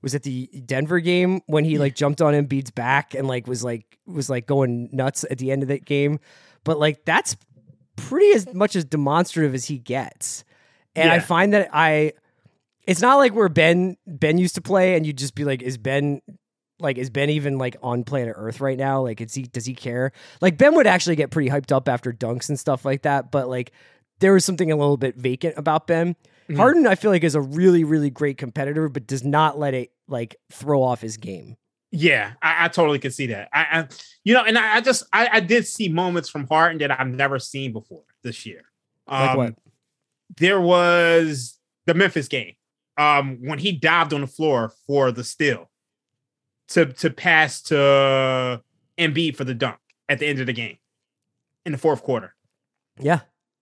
was 0.02 0.14
it 0.14 0.24
the 0.24 0.48
Denver 0.66 1.00
game 1.00 1.42
when 1.48 1.66
he 1.66 1.78
like 1.78 1.96
jumped 1.96 2.22
on 2.22 2.34
Embiid's 2.34 2.72
back 2.72 3.14
and 3.14 3.28
like 3.28 3.48
was 3.48 3.64
like 3.64 3.98
was 4.06 4.30
like 4.30 4.46
going 4.46 4.90
nuts 4.92 5.26
at 5.30 5.38
the 5.38 5.52
end 5.52 5.64
of 5.64 5.70
that 5.70 5.86
game. 5.86 6.20
But 6.64 6.80
like 6.80 7.06
that's 7.06 7.36
pretty 7.96 8.32
as 8.34 8.54
much 8.54 8.76
as 8.76 8.86
demonstrative 8.86 9.54
as 9.54 9.66
he 9.66 9.78
gets. 9.78 10.44
And 10.96 11.12
I 11.12 11.20
find 11.20 11.54
that 11.54 11.70
I 11.74 12.14
it's 12.84 13.02
not 13.02 13.16
like 13.16 13.34
where 13.34 13.50
Ben 13.50 13.98
Ben 14.06 14.38
used 14.38 14.56
to 14.56 14.62
play 14.62 14.96
and 14.96 15.06
you'd 15.06 15.18
just 15.18 15.36
be 15.36 15.44
like, 15.44 15.62
is 15.62 15.78
Ben 15.78 16.22
like 16.80 16.98
is 16.98 17.10
Ben 17.10 17.30
even 17.30 17.58
like 17.58 17.76
on 17.82 18.04
planet 18.04 18.36
Earth 18.38 18.62
right 18.62 18.78
now? 18.78 19.02
Like 19.02 19.22
is 19.22 19.34
he 19.34 19.44
does 19.44 19.66
he 19.66 19.74
care? 19.74 20.12
Like 20.42 20.58
Ben 20.58 20.76
would 20.76 20.88
actually 20.88 21.16
get 21.16 21.32
pretty 21.32 21.50
hyped 21.50 21.72
up 21.72 21.90
after 21.90 22.14
dunks 22.14 22.50
and 22.50 22.60
stuff 22.60 22.86
like 22.86 23.04
that, 23.04 23.32
but 23.32 23.50
like 23.50 23.72
there 24.20 24.34
was 24.34 24.46
something 24.46 24.72
a 24.72 24.76
little 24.76 24.98
bit 24.98 25.16
vacant 25.16 25.56
about 25.58 25.88
Ben. 25.88 26.16
Mhm. 26.50 26.58
Harden, 26.58 26.88
I 26.88 26.96
feel 26.96 27.12
like, 27.12 27.24
is 27.24 27.36
a 27.36 27.42
really, 27.42 27.84
really 27.84 28.10
great 28.10 28.38
competitor, 28.38 28.88
but 28.90 29.08
does 29.08 29.24
not 29.24 29.58
let 29.58 29.74
it 29.74 29.92
like 30.08 30.36
throw 30.52 30.84
off 30.84 31.02
his 31.02 31.18
game. 31.18 31.58
Yeah, 31.92 32.34
I, 32.42 32.66
I 32.66 32.68
totally 32.68 33.00
can 33.00 33.12
see 33.12 33.28
that. 33.28 33.50
I, 33.54 33.62
I 33.80 33.88
you 34.24 34.34
know, 34.34 34.44
and 34.44 34.58
I, 34.58 34.76
I 34.78 34.82
just 34.82 35.04
I, 35.14 35.30
I 35.34 35.40
did 35.40 35.66
see 35.66 35.90
moments 35.90 36.30
from 36.30 36.46
Harden 36.48 36.78
that 36.80 36.92
I've 37.00 37.08
never 37.08 37.40
seen 37.40 37.72
before 37.74 38.04
this 38.24 38.46
year. 38.46 38.62
Like 39.08 39.30
Um, 39.32 39.38
what? 39.38 39.56
there 40.38 40.60
was 40.60 41.58
the 41.86 41.94
Memphis 41.94 42.28
game 42.28 42.54
um, 42.98 43.38
when 43.42 43.60
he 43.60 43.72
dived 43.72 44.14
on 44.14 44.22
the 44.22 44.28
floor 44.28 44.72
for 44.88 45.12
the 45.12 45.24
steal 45.24 45.70
to 46.70 46.86
to 46.86 47.10
pass 47.10 47.62
to 47.64 48.62
Embiid 48.98 49.36
for 49.36 49.44
the 49.44 49.54
dunk 49.54 49.78
at 50.10 50.20
the 50.20 50.28
end 50.28 50.40
of 50.40 50.48
the 50.48 50.54
game 50.54 50.78
in 51.66 51.72
the 51.72 51.78
fourth 51.78 52.04
quarter. 52.04 52.36
Yeah. 53.00 53.22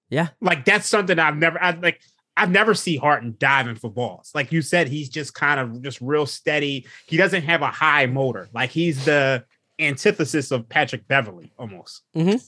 Yeah. 0.09 0.29
Like 0.41 0.65
that's 0.65 0.87
something 0.87 1.19
I've 1.19 1.37
never 1.37 1.61
I 1.61 1.71
like 1.71 2.01
I've 2.35 2.49
never 2.51 2.73
seen 2.73 2.99
Harden 2.99 3.35
diving 3.37 3.75
for 3.75 3.91
balls. 3.91 4.31
Like 4.33 4.51
you 4.51 4.61
said, 4.61 4.87
he's 4.87 5.09
just 5.09 5.33
kind 5.33 5.59
of 5.59 5.81
just 5.83 6.01
real 6.01 6.25
steady. 6.25 6.87
He 7.05 7.17
doesn't 7.17 7.43
have 7.43 7.61
a 7.61 7.67
high 7.67 8.07
motor. 8.07 8.49
Like 8.53 8.71
he's 8.71 9.05
the 9.05 9.45
antithesis 9.79 10.51
of 10.51 10.67
Patrick 10.69 11.07
Beverley 11.07 11.51
almost. 11.57 12.01
Mhm. 12.15 12.43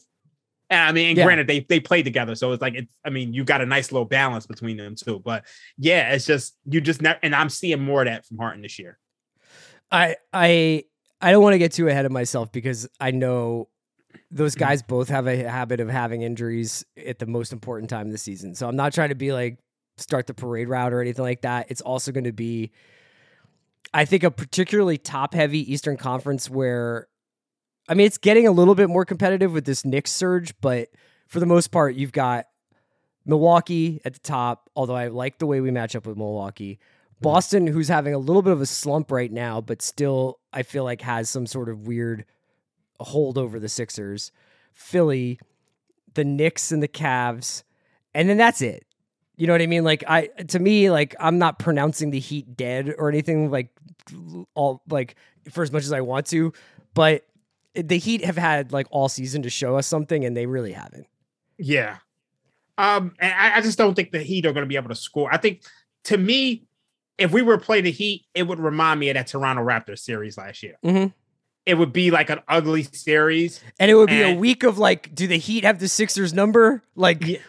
And 0.72 0.80
I 0.82 0.92
mean, 0.92 1.10
and 1.10 1.18
Yeah. 1.18 1.26
granted, 1.26 1.46
they 1.48 1.60
they 1.60 1.80
played 1.80 2.06
together, 2.06 2.34
so 2.34 2.52
it's 2.52 2.62
like 2.62 2.74
it's. 2.74 2.92
I 3.06 3.12
mean, 3.12 3.34
you 3.34 3.44
got 3.44 3.62
a 3.62 3.66
nice 3.68 3.92
little 3.92 4.06
balance 4.08 4.48
between 4.48 4.78
them 4.78 4.96
too. 4.96 5.22
But 5.24 5.46
yeah, 5.78 6.12
it's 6.14 6.26
just 6.26 6.58
you 6.66 6.82
just 6.82 7.02
never. 7.04 7.20
And 7.22 7.36
I'm 7.36 7.50
seeing 7.50 7.82
more 7.82 8.02
of 8.02 8.08
that 8.08 8.26
from 8.26 8.38
Harden 8.40 8.64
this 8.64 8.80
year. 8.80 8.98
I 9.92 10.16
I 10.34 10.86
I 11.22 11.32
don't 11.32 11.44
want 11.44 11.54
to 11.54 11.60
get 11.60 11.72
too 11.74 11.88
ahead 11.88 12.06
of 12.06 12.12
myself 12.12 12.52
because 12.52 12.90
I 13.00 13.12
know 13.12 13.70
those 14.32 14.56
guys 14.56 14.82
both 14.82 15.10
have 15.10 15.28
a 15.28 15.38
habit 15.48 15.80
of 15.80 15.88
having 15.90 16.24
injuries 16.24 16.84
at 17.06 17.20
the 17.20 17.28
most 17.28 17.54
important 17.54 17.90
time 17.92 18.08
of 18.08 18.12
the 18.12 18.18
season. 18.18 18.56
So 18.56 18.68
I'm 18.68 18.76
not 18.76 18.92
trying 18.94 19.10
to 19.10 19.16
be 19.16 19.32
like 19.32 19.60
start 19.98 20.28
the 20.28 20.34
parade 20.34 20.70
route 20.70 20.94
or 20.94 21.02
anything 21.02 21.24
like 21.24 21.42
that. 21.42 21.68
It's 21.70 21.82
also 21.82 22.12
going 22.12 22.26
to 22.26 22.34
be 22.34 22.72
I 23.94 24.04
think 24.06 24.24
a 24.24 24.32
particularly 24.32 24.98
top 24.98 25.34
heavy 25.34 25.72
Eastern 25.72 25.96
Conference 25.96 26.50
where 26.50 27.08
I 27.88 27.94
mean 27.94 28.08
it's 28.08 28.18
getting 28.18 28.48
a 28.48 28.52
little 28.52 28.76
bit 28.76 28.90
more 28.90 29.06
competitive 29.06 29.54
with 29.54 29.66
this 29.66 29.86
Knicks 29.86 30.12
surge, 30.12 30.54
but 30.60 30.90
for 31.28 31.40
the 31.40 31.46
most 31.46 31.72
part 31.72 31.96
you've 31.96 32.12
got 32.12 32.48
Milwaukee 33.26 34.02
at 34.06 34.14
the 34.14 34.20
top, 34.20 34.70
although 34.76 34.96
I 34.96 35.08
like 35.08 35.40
the 35.40 35.46
way 35.46 35.62
we 35.62 35.72
match 35.72 35.96
up 35.96 36.06
with 36.06 36.18
Milwaukee. 36.18 36.74
Mm-hmm. 36.74 37.24
Boston, 37.24 37.68
who's 37.68 37.88
having 37.88 38.14
a 38.14 38.20
little 38.20 38.42
bit 38.42 38.54
of 38.54 38.62
a 38.62 38.66
slump 38.66 39.12
right 39.12 39.32
now, 39.32 39.62
but 39.62 39.82
still, 39.82 40.40
I 40.54 40.64
feel 40.64 40.84
like 40.84 41.02
has 41.02 41.30
some 41.30 41.48
sort 41.48 41.70
of 41.70 41.88
weird 41.88 42.26
hold 43.00 43.38
over 43.38 43.60
the 43.60 43.70
Sixers. 43.70 44.32
Philly, 44.74 45.40
the 46.14 46.26
Knicks, 46.26 46.72
and 46.72 46.84
the 46.84 46.88
Cavs, 46.88 47.64
and 48.14 48.30
then 48.30 48.38
that's 48.38 48.62
it. 48.62 48.86
You 49.38 49.48
know 49.48 49.54
what 49.54 49.62
I 49.62 49.68
mean? 49.68 49.84
Like 49.84 50.04
I, 50.08 50.28
to 50.48 50.60
me, 50.60 50.90
like 50.90 51.16
I'm 51.20 51.38
not 51.38 51.60
pronouncing 51.60 52.12
the 52.12 52.20
Heat 52.20 52.56
dead 52.56 52.94
or 52.98 53.10
anything 53.10 53.52
like 53.52 53.70
all 54.54 54.82
like 54.90 55.16
for 55.52 55.62
as 55.64 55.72
much 55.72 55.84
as 55.84 55.92
I 55.92 56.02
want 56.02 56.26
to, 56.28 56.54
but 56.94 57.26
the 57.74 57.98
Heat 57.98 58.24
have 58.24 58.38
had 58.38 58.72
like 58.72 58.88
all 58.92 59.10
season 59.10 59.42
to 59.44 59.50
show 59.50 59.78
us 59.78 59.88
something, 59.88 60.24
and 60.24 60.36
they 60.38 60.46
really 60.46 60.72
haven't. 60.72 61.08
Yeah. 61.58 61.98
Um, 62.78 63.14
and 63.20 63.34
I, 63.34 63.58
I 63.58 63.62
just 63.62 63.78
don't 63.78 63.94
think 63.96 64.12
the 64.12 64.20
Heat 64.24 64.46
are 64.46 64.54
going 64.54 64.64
to 64.66 64.70
be 64.70 64.76
able 64.76 64.90
to 64.90 64.96
score. 64.96 65.34
I 65.34 65.38
think 65.38 65.62
to 66.06 66.18
me, 66.18 66.64
if 67.18 67.32
we 67.32 67.42
were 67.42 67.58
to 67.58 67.64
play 67.64 67.82
the 67.82 67.92
Heat, 67.92 68.26
it 68.34 68.44
would 68.44 68.60
remind 68.60 69.00
me 69.00 69.10
of 69.10 69.16
that 69.16 69.28
Toronto 69.28 69.64
Raptors 69.64 70.00
series 70.00 70.38
last 70.38 70.62
year. 70.64 70.78
Mhm. 70.84 71.14
It 71.66 71.76
would 71.76 71.92
be 71.94 72.12
like 72.12 72.30
an 72.30 72.42
ugly 72.48 72.84
series. 72.84 73.60
And 73.80 73.90
it 73.90 73.96
would 73.96 74.10
be 74.10 74.22
a 74.22 74.36
week 74.36 74.64
of 74.64 74.78
like, 74.78 75.16
do 75.16 75.26
the 75.26 75.38
Heat 75.38 75.64
have 75.64 75.80
the 75.80 75.88
Sixers 75.88 76.34
number? 76.34 76.84
Like, 76.96 77.26
Yeah. 77.26 77.40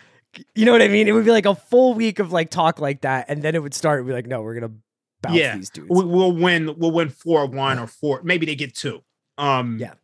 You 0.55 0.65
know 0.65 0.73
what 0.73 0.83
I 0.83 0.89
mean? 0.89 1.09
It 1.09 1.13
would 1.13 1.25
be 1.25 1.31
like 1.31 1.47
a 1.47 1.55
full 1.55 1.95
week 1.95 2.19
of 2.19 2.33
like 2.33 2.51
talk 2.51 2.81
like 2.81 3.03
that, 3.03 3.27
and 3.29 3.43
then 3.43 3.55
it 3.55 3.63
would 3.63 3.75
start. 3.75 4.07
Be 4.07 4.13
like, 4.13 4.27
no, 4.27 4.43
we're 4.43 4.55
gonna 4.55 4.73
bounce 5.23 5.37
Yeah. 5.37 5.57
these 5.57 5.71
dudes. 5.71 5.89
We, 5.91 6.05
we'll 6.05 6.33
win. 6.33 6.75
We'll 6.79 6.91
win 6.93 7.09
four 7.11 7.47
one 7.47 7.79
or 7.79 7.87
four. 7.87 8.21
Maybe 8.23 8.47
they 8.47 8.55
get 8.55 8.75
two. 8.75 9.03
Um, 9.39 9.79
Yeah. 9.79 9.95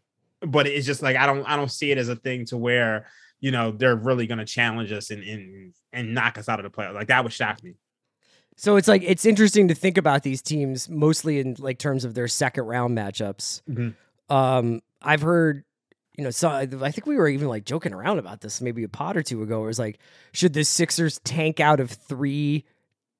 But 0.40 0.66
it's 0.66 0.86
just 0.86 1.02
like 1.02 1.16
I 1.16 1.26
don't. 1.26 1.44
I 1.44 1.56
don't 1.56 1.70
see 1.70 1.90
it 1.92 1.98
as 1.98 2.08
a 2.08 2.16
thing 2.16 2.44
to 2.46 2.56
where 2.56 3.06
you 3.40 3.50
know 3.50 3.70
they're 3.70 3.96
really 3.96 4.26
to 4.38 4.44
challenge 4.44 4.90
us 4.92 5.10
and 5.10 5.22
and 5.22 5.74
and 5.92 6.14
knock 6.14 6.36
us 6.38 6.48
out 6.48 6.58
of 6.58 6.64
the 6.64 6.76
playoffs. 6.76 6.94
Like 6.94 7.08
that 7.08 7.22
would 7.22 7.32
shock 7.32 7.62
me. 7.62 7.74
So 8.56 8.76
it's 8.76 8.88
like 8.88 9.02
it's 9.04 9.24
interesting 9.24 9.68
to 9.68 9.74
think 9.74 9.96
about 9.98 10.24
these 10.24 10.42
teams 10.42 10.88
mostly 10.88 11.38
in 11.38 11.56
like 11.58 11.78
terms 11.78 12.04
of 12.04 12.14
their 12.14 12.28
second 12.28 12.64
round 12.64 12.96
matchups. 12.98 13.62
Mhm. 13.70 13.94
Um, 14.28 14.82
I've 15.00 15.22
heard, 15.22 15.64
you 16.16 16.24
know, 16.24 16.30
so 16.30 16.48
I 16.50 16.66
think 16.66 17.06
we 17.06 17.16
were 17.16 17.28
even 17.28 17.48
like 17.48 17.64
joking 17.64 17.92
around 17.94 18.18
about 18.18 18.40
this 18.42 18.60
maybe 18.60 18.82
a 18.84 18.88
pod 18.88 19.16
or 19.16 19.22
two 19.22 19.42
ago. 19.42 19.58
Where 19.60 19.66
it 19.66 19.70
was 19.70 19.78
like, 19.78 19.98
should 20.32 20.52
the 20.52 20.64
Sixers 20.64 21.18
tank 21.20 21.58
out 21.60 21.80
of 21.80 21.90
three 21.90 22.64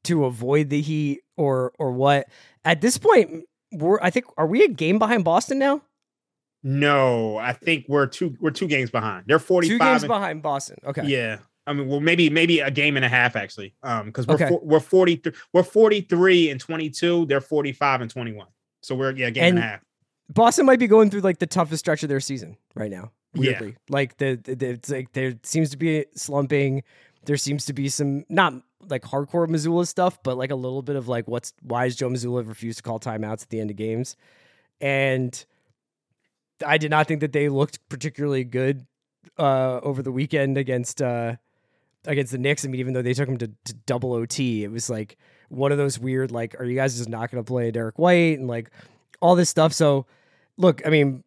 to 0.05 0.25
avoid 0.25 0.69
the 0.69 0.81
Heat, 0.81 1.21
or 1.37 1.73
or 1.79 1.93
what? 1.93 2.29
At 2.65 2.81
this 2.81 2.99
point, 2.99 3.45
we're 3.73 3.99
I 4.03 4.11
think 4.11 4.27
are 4.37 4.47
we 4.47 4.63
a 4.65 4.69
game 4.69 4.99
behind 4.99 5.25
Boston 5.25 5.59
now? 5.59 5.83
No, 6.63 7.39
I 7.39 7.53
think 7.55 7.87
we're 7.89 8.07
two. 8.07 8.37
We're 8.41 8.51
two 8.51 8.69
games 8.69 8.91
behind. 8.91 9.25
They're 9.27 9.39
forty 9.39 9.69
Two 9.69 9.79
games 9.79 10.05
behind 10.05 10.43
Boston. 10.43 10.77
Okay. 10.85 11.07
Yeah. 11.07 11.39
I 11.67 11.73
mean, 11.73 11.89
well, 11.89 12.01
maybe 12.01 12.29
maybe 12.31 12.61
a 12.61 12.71
game 12.71 12.97
and 12.97 13.05
a 13.05 13.09
half 13.09 13.37
actually. 13.37 13.75
Um, 13.83 14.07
because 14.07 14.27
we're 14.27 14.35
Okay. 14.35 14.49
four, 14.49 14.61
we're 14.63 14.81
forty 14.81 15.17
th- 15.17 15.35
we're 15.53 15.63
forty 15.63 16.01
three 16.03 16.51
and 16.51 16.61
twenty 16.61 16.91
two. 16.91 17.27
They're 17.27 17.41
forty 17.41 17.73
five 17.73 18.01
and 18.01 18.11
twenty 18.11 18.33
one. 18.33 18.49
So 18.83 18.95
we're 18.95 19.13
yeah, 19.13 19.31
game 19.31 19.45
and, 19.45 19.59
And- 19.59 19.59
a 19.59 19.63
half. 19.69 19.81
Boston 20.33 20.67
might 20.67 20.79
be 20.79 20.87
going 20.87 21.11
through 21.11 21.21
like 21.21 21.39
the 21.39 21.47
toughest 21.47 21.81
stretch 21.81 22.03
of 22.03 22.09
their 22.09 22.21
season 22.21 22.57
right 22.75 22.91
now. 22.91 23.11
Yeah. 23.35 23.61
Like 23.89 24.17
the, 24.19 24.37
the, 24.43 24.55
the- 24.55 24.69
it's 24.71 24.91
like 24.91 25.13
there 25.13 25.35
seems 25.43 25.71
to 25.71 25.77
be 25.77 26.07
slumping. 26.15 26.83
There 27.25 27.37
seems 27.37 27.67
to 27.67 27.73
be 27.73 27.89
some 27.89 28.25
not 28.29 28.55
like 28.89 29.03
hardcore 29.03 29.47
Mazzulla 29.49 29.87
stuff, 29.87 30.23
but 30.23 30.37
like 30.37 30.51
a 30.51 30.57
little 30.57 30.83
bit 30.83 30.97
of 30.97 31.09
like 31.09 31.29
what's 31.29 31.53
why 31.63 31.87
is 31.87 31.97
Joe 31.97 32.09
Mazzulla 32.09 32.47
refused 32.47 32.79
to 32.79 32.83
call 32.83 32.99
timeouts 32.99 33.43
at 33.43 33.49
the 33.51 33.61
end 33.61 33.71
of 33.71 33.77
games, 33.77 34.17
and 34.81 35.45
I 36.67 36.79
did 36.79 36.91
not 36.91 37.07
think 37.07 37.21
that 37.21 37.33
they 37.33 37.49
looked 37.49 37.87
particularly 37.89 38.45
good 38.45 38.87
uh, 39.39 39.79
over 39.83 40.03
the 40.03 40.11
weekend 40.13 40.59
against 40.59 41.01
uh, 41.01 41.37
against 42.07 42.33
the 42.33 42.39
Knicks. 42.39 42.65
I 42.65 42.69
mean, 42.69 42.81
even 42.81 42.93
though 42.93 43.03
they 43.03 43.15
took 43.15 43.29
them 43.29 43.39
to, 43.39 43.51
to 43.67 43.75
double 43.87 44.13
OT, 44.13 44.65
it 44.65 44.71
was 44.71 44.91
like 44.91 45.17
one 45.49 45.71
of 45.73 45.79
those 45.79 45.99
weird 45.99 46.31
like, 46.33 46.59
are 46.59 46.65
you 46.65 46.75
guys 46.75 46.97
just 46.97 47.09
not 47.09 47.31
going 47.31 47.43
to 47.43 47.47
play 47.47 47.71
Derrick 47.71 47.99
White 47.99 48.39
and 48.39 48.49
like 48.49 48.71
all 49.21 49.37
this 49.37 49.49
stuff? 49.49 49.73
So, 49.73 50.07
look, 50.59 50.83
I 50.87 50.91
mean, 50.91 51.25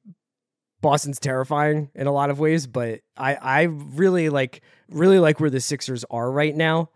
Boston's 0.82 1.20
terrifying 1.20 1.90
in 1.96 2.08
a 2.08 2.12
lot 2.12 2.30
of 2.30 2.40
ways, 2.40 2.68
but 2.68 3.02
I 3.18 3.36
I 3.36 3.62
really 3.64 4.30
like 4.30 4.62
really 4.90 5.20
like 5.20 5.40
where 5.40 5.50
the 5.50 5.60
Sixers 5.62 6.04
are 6.12 6.32
right 6.32 6.56
now. 6.56 6.90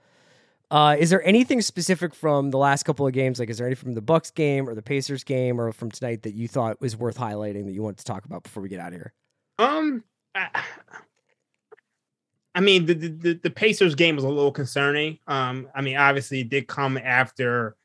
Uh, 0.72 0.96
is 1.00 1.10
there 1.10 1.26
anything 1.26 1.62
specific 1.64 2.14
from 2.14 2.52
the 2.52 2.58
last 2.60 2.84
couple 2.84 3.08
of 3.08 3.12
games? 3.14 3.40
Like, 3.40 3.50
is 3.50 3.58
there 3.58 3.66
anything 3.66 3.86
from 3.86 3.94
the 3.96 4.02
Bucks 4.02 4.30
game 4.30 4.70
or 4.70 4.76
the 4.76 4.84
Pacers 4.84 5.24
game 5.24 5.60
or 5.60 5.72
from 5.72 5.90
tonight 5.90 6.22
that 6.22 6.36
you 6.36 6.48
thought 6.48 6.80
was 6.80 6.96
worth 6.96 7.18
highlighting 7.18 7.66
that 7.66 7.72
you 7.72 7.82
wanted 7.82 7.98
to 7.98 8.06
talk 8.06 8.24
about 8.26 8.44
before 8.44 8.62
we 8.62 8.70
get 8.70 8.80
out 8.80 8.90
of 8.90 9.00
here? 9.00 9.14
Um, 9.58 10.04
I, 10.36 10.62
I 12.54 12.62
mean, 12.62 12.86
the, 12.86 12.94
the 12.94 13.08
the- 13.10 13.40
the 13.44 13.50
Pacers 13.50 13.96
game 13.96 14.16
was 14.16 14.24
a 14.24 14.30
little 14.30 14.52
concerning. 14.52 15.18
Um, 15.28 15.68
I 15.74 15.82
mean, 15.82 15.98
obviously, 15.98 16.42
it 16.42 16.50
did 16.50 16.68
come 16.68 16.98
after 17.00 17.76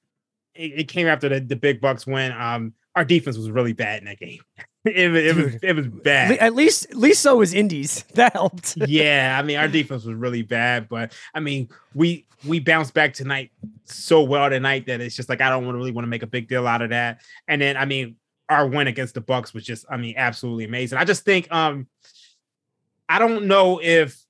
it, 0.54 0.72
it 0.80 0.88
came 0.88 1.06
after 1.06 1.28
the, 1.28 1.40
the 1.40 1.56
big 1.56 1.80
Bucks 1.80 2.06
win. 2.06 2.32
Um, 2.32 2.74
our 2.96 3.04
defense 3.04 3.36
was 3.36 3.50
really 3.50 3.72
bad 3.72 4.00
in 4.00 4.04
that 4.06 4.18
game. 4.18 4.40
it, 4.84 5.10
was- 5.10 5.22
it 5.24 5.36
was 5.36 5.54
it 5.62 5.76
was 5.76 5.88
bad. 5.88 6.38
At 6.38 6.54
least, 6.54 6.90
at 6.90 6.96
least 6.96 7.22
so 7.22 7.36
was 7.36 7.54
Indies. 7.54 8.04
That 8.14 8.32
helped. 8.34 8.76
yeah, 8.86 9.36
I 9.38 9.42
mean, 9.42 9.56
our 9.56 9.68
defense 9.68 10.04
was 10.04 10.14
really 10.14 10.42
bad, 10.42 10.88
but 10.88 11.12
I 11.34 11.40
mean, 11.40 11.68
we 11.94 12.26
we 12.44 12.60
bounced 12.60 12.94
back 12.94 13.14
tonight 13.14 13.50
so 13.84 14.22
well 14.22 14.50
tonight 14.50 14.86
that 14.86 15.00
it's 15.00 15.16
just 15.16 15.28
like 15.28 15.40
I 15.40 15.48
don't 15.50 15.64
want 15.64 15.74
to 15.74 15.78
really 15.78 15.92
want 15.92 16.04
to 16.04 16.10
make 16.10 16.22
a 16.22 16.26
big 16.28 16.48
deal 16.48 16.66
out 16.66 16.82
of 16.82 16.90
that. 16.90 17.22
And 17.48 17.60
then 17.60 17.76
I 17.76 17.84
mean, 17.86 18.16
our 18.48 18.66
win 18.66 18.86
against 18.86 19.14
the 19.14 19.20
Bucks 19.20 19.54
was 19.54 19.64
just, 19.64 19.86
I 19.90 19.96
mean, 19.96 20.14
absolutely 20.16 20.64
amazing. 20.64 20.98
I 20.98 21.04
just 21.04 21.24
think 21.24 21.50
um 21.52 21.88
I 23.08 23.18
don't 23.18 23.46
know 23.46 23.80
if 23.82 24.22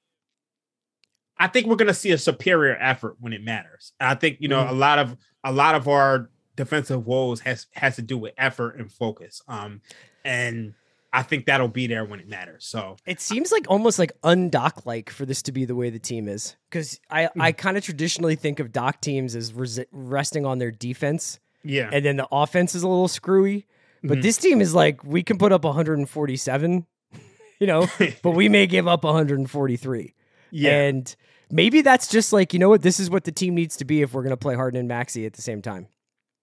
I 1.36 1.48
think 1.48 1.66
we're 1.66 1.76
gonna 1.76 1.92
see 1.94 2.12
a 2.12 2.18
superior 2.18 2.76
effort 2.80 3.16
when 3.20 3.32
it 3.32 3.42
matters. 3.42 3.92
I 4.00 4.14
think, 4.14 4.38
you 4.40 4.48
know, 4.48 4.66
a 4.68 4.72
lot 4.72 4.98
of 4.98 5.16
a 5.42 5.52
lot 5.52 5.74
of 5.74 5.88
our 5.88 6.30
defensive 6.56 7.06
woes 7.06 7.40
has 7.40 7.66
has 7.72 7.96
to 7.96 8.02
do 8.02 8.16
with 8.18 8.32
effort 8.38 8.76
and 8.78 8.90
focus. 8.90 9.42
Um 9.48 9.80
and 10.24 10.74
I 11.12 11.22
think 11.22 11.46
that'll 11.46 11.68
be 11.68 11.86
there 11.86 12.04
when 12.04 12.18
it 12.18 12.28
matters. 12.28 12.66
So 12.66 12.96
It 13.06 13.20
seems 13.20 13.52
like 13.52 13.66
almost 13.68 13.98
like 14.00 14.12
undoc 14.22 14.84
like 14.84 15.10
for 15.10 15.24
this 15.24 15.42
to 15.42 15.52
be 15.52 15.64
the 15.64 15.76
way 15.76 15.88
the 15.90 15.98
team 16.00 16.26
is 16.28 16.56
because 16.68 16.98
I 17.10 17.28
I 17.38 17.52
kind 17.52 17.76
of 17.76 17.84
traditionally 17.84 18.34
think 18.36 18.58
of 18.60 18.72
doc 18.72 19.00
teams 19.00 19.36
as 19.36 19.52
resi- 19.52 19.86
resting 19.92 20.44
on 20.44 20.58
their 20.58 20.70
defense 20.72 21.38
yeah. 21.62 21.88
and 21.92 22.04
then 22.04 22.16
the 22.16 22.26
offense 22.32 22.74
is 22.74 22.82
a 22.82 22.88
little 22.88 23.08
screwy. 23.08 23.66
But 24.02 24.18
Mhm. 24.18 24.22
this 24.22 24.36
team 24.36 24.60
is 24.60 24.74
like 24.74 25.02
we 25.04 25.22
can 25.22 25.38
put 25.38 25.50
up 25.52 25.64
147, 25.64 26.84
you 27.60 27.66
know, 27.66 27.88
but 28.22 28.32
we 28.32 28.48
may 28.48 28.66
give 28.66 28.86
up 28.88 29.04
143. 29.04 30.14
yeah. 30.50 30.70
And 30.88 31.16
maybe 31.50 31.80
that's 31.82 32.08
just 32.08 32.32
like 32.32 32.52
you 32.52 32.58
know 32.58 32.68
what 32.68 32.82
this 32.82 32.98
is 32.98 33.08
what 33.08 33.24
the 33.24 33.32
team 33.32 33.54
needs 33.54 33.76
to 33.76 33.84
be 33.84 34.02
if 34.02 34.12
we're 34.14 34.22
gonna 34.22 34.36
play 34.36 34.54
Harden 34.56 34.78
and 34.80 34.88
Maxey 34.88 35.26
at 35.26 35.34
the 35.34 35.42
same 35.42 35.62
time. 35.62 35.86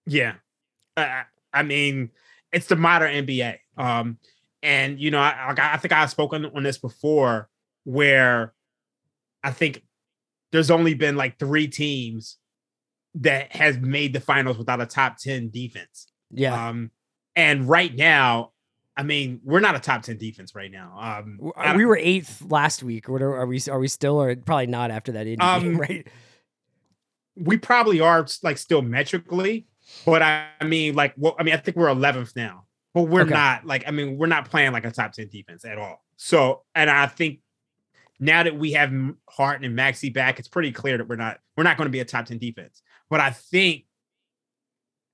Yeah. 0.06 0.34
I, 0.96 1.24
I 1.52 1.62
mean, 1.62 2.10
it's 2.52 2.66
the 2.66 2.76
modern 2.76 3.26
NBA. 3.26 3.58
Um, 3.76 4.18
and 4.62 4.98
you 5.00 5.10
know, 5.10 5.18
I, 5.20 5.54
I 5.56 5.76
think 5.78 5.92
I've 5.92 6.10
spoken 6.10 6.46
on 6.46 6.62
this 6.62 6.78
before 6.78 7.48
where 7.84 8.52
I 9.42 9.50
think 9.50 9.82
there's 10.52 10.70
only 10.70 10.94
been 10.94 11.16
like 11.16 11.38
three 11.38 11.66
teams 11.66 12.38
that 13.16 13.54
has 13.56 13.78
made 13.78 14.12
the 14.12 14.20
finals 14.20 14.56
without 14.58 14.80
a 14.80 14.86
top 14.86 15.16
10 15.18 15.50
defense. 15.50 16.08
Yeah, 16.30 16.68
Um, 16.68 16.90
and 17.36 17.68
right 17.68 17.94
now, 17.94 18.52
I 18.96 19.02
mean, 19.02 19.40
we're 19.44 19.60
not 19.60 19.74
a 19.74 19.80
top 19.80 20.02
10 20.02 20.18
defense 20.18 20.54
right 20.54 20.70
now. 20.70 21.22
Um, 21.24 21.38
we 21.76 21.84
were 21.86 21.96
eighth 21.96 22.42
last 22.48 22.82
week. 22.82 23.08
Or 23.08 23.12
whatever. 23.12 23.36
Are 23.36 23.46
we? 23.46 23.60
Are 23.70 23.78
we 23.78 23.88
still? 23.88 24.20
Or 24.20 24.34
probably 24.36 24.66
not 24.66 24.90
after 24.90 25.12
that 25.12 25.26
Indy 25.26 25.36
game, 25.36 25.42
Um, 25.48 25.76
right? 25.78 26.06
we 27.36 27.56
probably 27.56 28.00
are 28.00 28.26
like 28.42 28.58
still 28.58 28.82
metrically, 28.82 29.66
but 30.06 30.22
I, 30.22 30.46
I 30.60 30.64
mean, 30.64 30.94
like, 30.94 31.14
well, 31.16 31.34
I 31.38 31.42
mean, 31.42 31.54
I 31.54 31.56
think 31.58 31.76
we're 31.76 31.88
11th 31.88 32.34
now, 32.36 32.66
but 32.94 33.02
we're 33.04 33.22
Okay. 33.22 33.34
not 33.34 33.66
like, 33.66 33.84
I 33.86 33.90
mean, 33.90 34.18
we're 34.18 34.26
not 34.26 34.50
playing 34.50 34.72
like 34.72 34.84
a 34.84 34.90
top 34.90 35.12
10 35.12 35.28
defense 35.28 35.64
at 35.64 35.78
all. 35.78 36.02
So, 36.16 36.62
and 36.74 36.88
I 36.90 37.06
think 37.06 37.40
now 38.20 38.42
that 38.42 38.56
we 38.56 38.72
have 38.72 38.92
Harden 39.28 39.64
and 39.64 39.74
Maxey 39.76 40.10
back, 40.10 40.38
it's 40.38 40.48
pretty 40.48 40.72
clear 40.72 40.98
that 40.98 41.08
we're 41.08 41.16
not 41.16 41.38
we're 41.56 41.64
not 41.64 41.76
going 41.76 41.86
to 41.86 41.90
be 41.92 42.00
a 42.00 42.04
top 42.04 42.26
10 42.26 42.38
defense. 42.38 42.82
But 43.10 43.20
I 43.20 43.30
think 43.30 43.84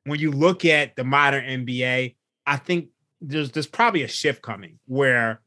when 0.04 0.20
you 0.20 0.30
look 0.30 0.64
at 0.64 0.96
the 0.96 1.04
modern 1.04 1.44
NBA, 1.44 2.16
I 2.46 2.56
think 2.56 2.88
there's 3.20 3.50
there's 3.50 3.66
probably 3.66 4.02
a 4.02 4.08
shift 4.08 4.42
coming 4.42 4.78
where 4.86 5.40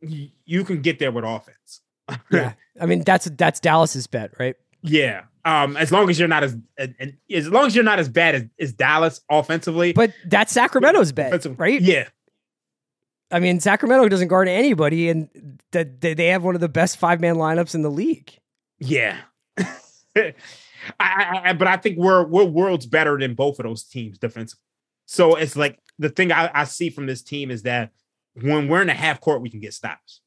you 0.00 0.64
can 0.64 0.82
get 0.82 0.98
there 0.98 1.12
with 1.12 1.24
offense. 1.24 1.80
Yeah. 2.30 2.52
I 2.80 2.86
mean, 2.86 3.02
that's 3.04 3.26
that's 3.36 3.60
Dallas's 3.60 4.06
bet, 4.06 4.32
right? 4.38 4.56
Yeah. 4.82 5.22
Um, 5.44 5.76
as 5.76 5.90
long 5.90 6.08
as 6.08 6.18
you're 6.18 6.28
not 6.28 6.44
as 6.44 6.56
as 6.78 7.48
long 7.48 7.66
as 7.66 7.74
you're 7.74 7.84
not 7.84 7.98
as 7.98 8.08
bad 8.08 8.34
as, 8.36 8.44
as 8.60 8.72
Dallas 8.72 9.20
offensively. 9.28 9.92
But 9.92 10.12
that's 10.26 10.52
Sacramento's 10.52 11.10
bet, 11.10 11.44
right? 11.58 11.80
Yeah. 11.80 12.08
I 13.32 13.40
mean, 13.40 13.60
Sacramento 13.60 14.08
doesn't 14.08 14.28
guard 14.28 14.46
anybody, 14.46 15.08
and 15.08 15.58
that 15.72 16.00
they 16.00 16.14
they 16.14 16.28
have 16.28 16.44
one 16.44 16.54
of 16.54 16.60
the 16.60 16.68
best 16.68 16.96
five 16.98 17.20
man 17.20 17.36
lineups 17.36 17.74
in 17.74 17.82
the 17.82 17.90
league. 17.90 18.38
Yeah. 18.78 19.16
I, 20.16 20.32
I, 21.00 21.42
I 21.44 21.52
but 21.54 21.66
I 21.66 21.76
think 21.76 21.98
we're 21.98 22.24
we're 22.24 22.44
worlds 22.44 22.86
better 22.86 23.18
than 23.18 23.34
both 23.34 23.58
of 23.58 23.64
those 23.64 23.84
teams 23.84 24.18
defensively. 24.18 24.62
So 25.06 25.34
it's 25.34 25.56
like 25.56 25.78
the 25.98 26.08
thing 26.08 26.30
I, 26.30 26.50
I 26.54 26.64
see 26.64 26.90
from 26.90 27.06
this 27.06 27.22
team 27.22 27.50
is 27.50 27.62
that 27.62 27.90
when 28.40 28.68
we're 28.68 28.82
in 28.82 28.88
a 28.88 28.94
half 28.94 29.20
court, 29.20 29.42
we 29.42 29.50
can 29.50 29.60
get 29.60 29.74
stops. 29.74 30.20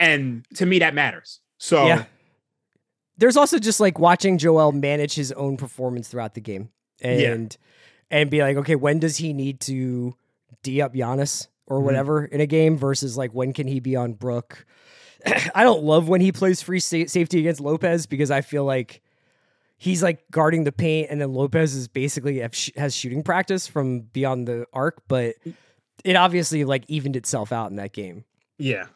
And 0.00 0.44
to 0.54 0.66
me, 0.66 0.78
that 0.80 0.94
matters. 0.94 1.40
So 1.58 1.86
Yeah. 1.86 2.04
There's 3.18 3.36
also 3.36 3.58
just 3.58 3.80
like 3.80 3.98
watching 3.98 4.38
Joel 4.38 4.72
manage 4.72 5.14
his 5.14 5.32
own 5.32 5.56
performance 5.56 6.08
throughout 6.08 6.34
the 6.34 6.40
game, 6.40 6.70
Yeah. 7.02 7.32
and 7.32 7.56
and 8.10 8.30
be 8.30 8.40
like, 8.40 8.56
okay, 8.56 8.74
when 8.76 8.98
does 9.00 9.18
he 9.18 9.32
need 9.32 9.60
to 9.62 10.14
d 10.62 10.80
up 10.80 10.94
Giannis 10.94 11.48
or 11.66 11.80
Mhm. 11.80 11.84
whatever 11.84 12.24
in 12.24 12.40
a 12.40 12.46
game 12.46 12.76
versus 12.78 13.16
like 13.18 13.32
when 13.32 13.52
can 13.52 13.66
he 13.66 13.80
be 13.80 13.96
on 13.96 14.14
Brook? 14.14 14.64
I 15.54 15.64
don't 15.64 15.82
love 15.82 16.08
when 16.08 16.20
he 16.20 16.32
plays 16.32 16.62
free 16.62 16.80
sa- 16.80 17.06
safety 17.06 17.40
against 17.40 17.60
Lopez 17.60 18.06
because 18.06 18.30
I 18.30 18.40
feel 18.40 18.64
like 18.64 19.02
he's 19.76 20.02
like 20.02 20.20
guarding 20.30 20.64
the 20.64 20.72
paint, 20.72 21.08
and 21.10 21.20
then 21.20 21.32
Lopez 21.34 21.74
is 21.74 21.86
basically 21.88 22.38
have 22.38 22.54
sh- 22.54 22.70
has 22.76 22.94
shooting 22.94 23.22
practice 23.22 23.66
from 23.66 24.00
beyond 24.00 24.46
the 24.48 24.64
arc, 24.72 25.02
but 25.08 25.34
it 26.04 26.14
obviously 26.16 26.64
like 26.64 26.84
evened 26.88 27.16
itself 27.16 27.52
out 27.52 27.70
in 27.70 27.76
that 27.76 27.92
game. 27.92 28.24
yeah. 28.58 28.86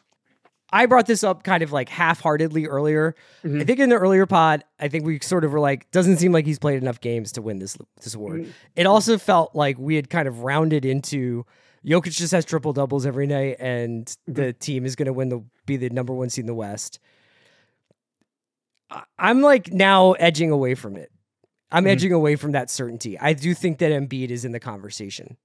I 0.73 0.87
brought 0.87 1.05
this 1.05 1.23
up 1.23 1.43
kind 1.43 1.61
of 1.63 1.71
like 1.71 1.87
half-heartedly 1.87 2.65
earlier. 2.67 3.15
Mhm. 3.43 3.61
I 3.61 3.63
think 3.63 3.79
in 3.79 3.89
the 3.89 3.95
earlier 3.95 4.25
pod, 4.25 4.63
I 4.79 4.87
think 4.87 5.05
we 5.05 5.19
sort 5.21 5.45
of 5.45 5.51
were 5.53 5.59
like, 5.59 5.89
doesn't 5.91 6.17
seem 6.17 6.31
like 6.31 6.45
he's 6.45 6.57
played 6.59 6.81
enough 6.81 6.99
games 6.99 7.31
to 7.33 7.41
win 7.41 7.59
this 7.59 7.77
this 8.01 8.15
award. 8.15 8.41
Mhm. 8.41 8.49
It 8.75 8.85
also 8.87 9.17
felt 9.17 9.53
like 9.55 9.77
we 9.77 9.95
had 9.95 10.09
kind 10.09 10.27
of 10.27 10.39
rounded 10.39 10.83
into 10.83 11.45
Jokic 11.85 12.11
just 12.15 12.31
has 12.31 12.43
triple 12.45 12.71
doubles 12.73 13.05
every 13.05 13.27
night, 13.27 13.57
and 13.59 14.13
the 14.25 14.53
team 14.53 14.85
is 14.85 14.95
going 14.95 15.05
to 15.05 15.13
win 15.13 15.29
the 15.29 15.43
be 15.65 15.77
the 15.77 15.89
number 15.89 16.13
one 16.13 16.29
seed 16.29 16.43
in 16.43 16.47
the 16.47 16.53
West. 16.55 16.99
I- 18.89 19.03
I'm 19.19 19.41
like 19.41 19.71
now 19.71 20.13
edging 20.13 20.49
away 20.51 20.75
from 20.75 20.95
it. 20.95 21.11
I'm 21.71 21.85
Mhm. 21.85 21.89
edging 21.89 22.13
away 22.13 22.35
from 22.35 22.51
that 22.53 22.69
certainty. 22.69 23.17
I 23.19 23.33
do 23.33 23.53
think 23.53 23.79
that 23.79 23.91
Embiid 23.91 24.29
is 24.29 24.45
in 24.45 24.51
the 24.51 24.59
conversation. 24.59 25.37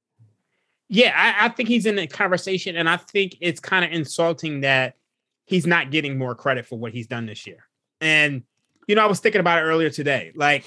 Yeah, 0.88 1.12
I, 1.14 1.46
I 1.46 1.48
think 1.50 1.68
he's 1.68 1.86
in 1.86 1.96
the 1.96 2.06
conversation, 2.06 2.76
and 2.76 2.88
I 2.88 2.96
think 2.98 3.36
it's 3.40 3.60
kind 3.60 3.84
of 3.84 3.92
insulting 3.92 4.60
that 4.60 4.94
he's 5.48 5.66
not 5.66 5.90
getting 5.90 6.18
more 6.18 6.34
credit 6.34 6.66
for 6.66 6.78
what 6.78 6.92
he's 6.92 7.06
done 7.06 7.26
this 7.26 7.46
year. 7.46 7.64
And 8.00 8.42
you 8.86 8.94
know, 8.94 9.02
I 9.02 9.06
was 9.06 9.20
thinking 9.20 9.40
about 9.40 9.58
it 9.58 9.62
earlier 9.62 9.90
today. 9.90 10.32
Like, 10.34 10.64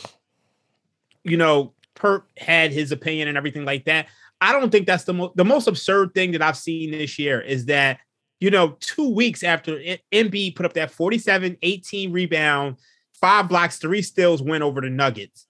you 1.24 1.38
know, 1.38 1.74
Perk 1.96 2.28
had 2.38 2.72
his 2.72 2.92
opinion 2.92 3.28
and 3.28 3.38
everything 3.38 3.66
like 3.66 3.86
that. 3.86 4.08
I 4.40 4.52
don't 4.52 4.72
think 4.72 4.88
that's 4.88 5.06
the 5.06 5.14
most 5.14 5.36
the 5.38 5.46
most 5.46 5.68
absurd 5.68 6.14
thing 6.14 6.32
that 6.32 6.42
I've 6.42 6.58
seen 6.58 6.92
this 6.92 7.18
year 7.20 7.40
is 7.40 7.66
that 7.66 8.00
you 8.42 8.50
know, 8.50 8.76
two 8.80 9.08
weeks 9.08 9.44
after 9.44 9.80
MB 10.12 10.56
put 10.56 10.66
up 10.66 10.74
that 10.74 10.90
47, 10.90 11.58
18 11.62 12.12
rebound, 12.12 12.78
five 13.14 13.48
blocks, 13.48 13.78
three 13.78 14.02
steals 14.02 14.42
win 14.42 14.64
over 14.64 14.82
the 14.82 14.90
Nuggets. 14.90 15.46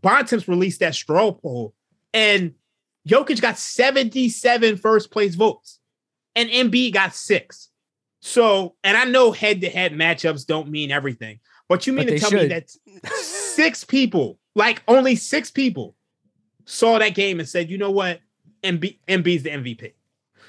Bontemps 0.00 0.46
released 0.46 0.78
that 0.80 0.94
straw 0.94 1.32
poll, 1.32 1.74
and 2.14 2.54
Jokic 3.08 3.40
got 3.40 3.58
77 3.58 4.76
first 4.76 5.10
place 5.10 5.34
votes, 5.34 5.80
and 6.36 6.48
MB 6.48 6.92
got 6.92 7.12
six. 7.12 7.70
So, 8.26 8.74
and 8.82 8.96
I 8.96 9.04
know 9.04 9.30
head 9.30 9.60
to 9.60 9.70
head 9.70 9.92
matchups 9.92 10.46
don't 10.46 10.68
mean 10.68 10.90
everything, 10.90 11.38
but 11.68 11.86
you 11.86 11.92
mean 11.92 12.06
But 12.06 12.10
to 12.10 12.10
they 12.10 12.18
tell 12.18 12.32
me 12.32 12.46
that 12.48 12.68
six 13.14 13.84
people, 13.84 14.40
like 14.56 14.82
only 14.88 15.14
six 15.14 15.48
people, 15.48 15.94
saw 16.64 16.98
that 16.98 17.14
game 17.14 17.38
and 17.38 17.48
said, 17.48 17.70
you 17.70 17.78
know 17.78 17.92
what, 17.92 18.18
Embiid, 18.64 18.98
Embiid's 19.06 19.44
the 19.44 19.50
MVP. 19.50 19.92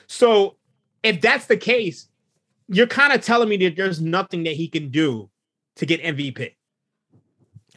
So, 0.07 0.55
if 1.03 1.21
that's 1.21 1.45
the 1.45 1.55
case, 1.55 2.07
you're 2.67 2.87
kind 2.87 3.13
of 3.13 3.21
telling 3.21 3.47
me 3.47 3.57
that 3.57 3.75
there's 3.75 4.01
nothing 4.01 4.45
that 4.45 4.55
he 4.55 4.67
can 4.67 4.89
do 4.89 5.29
to 5.75 5.85
get 5.85 6.01
MVP. 6.01 6.55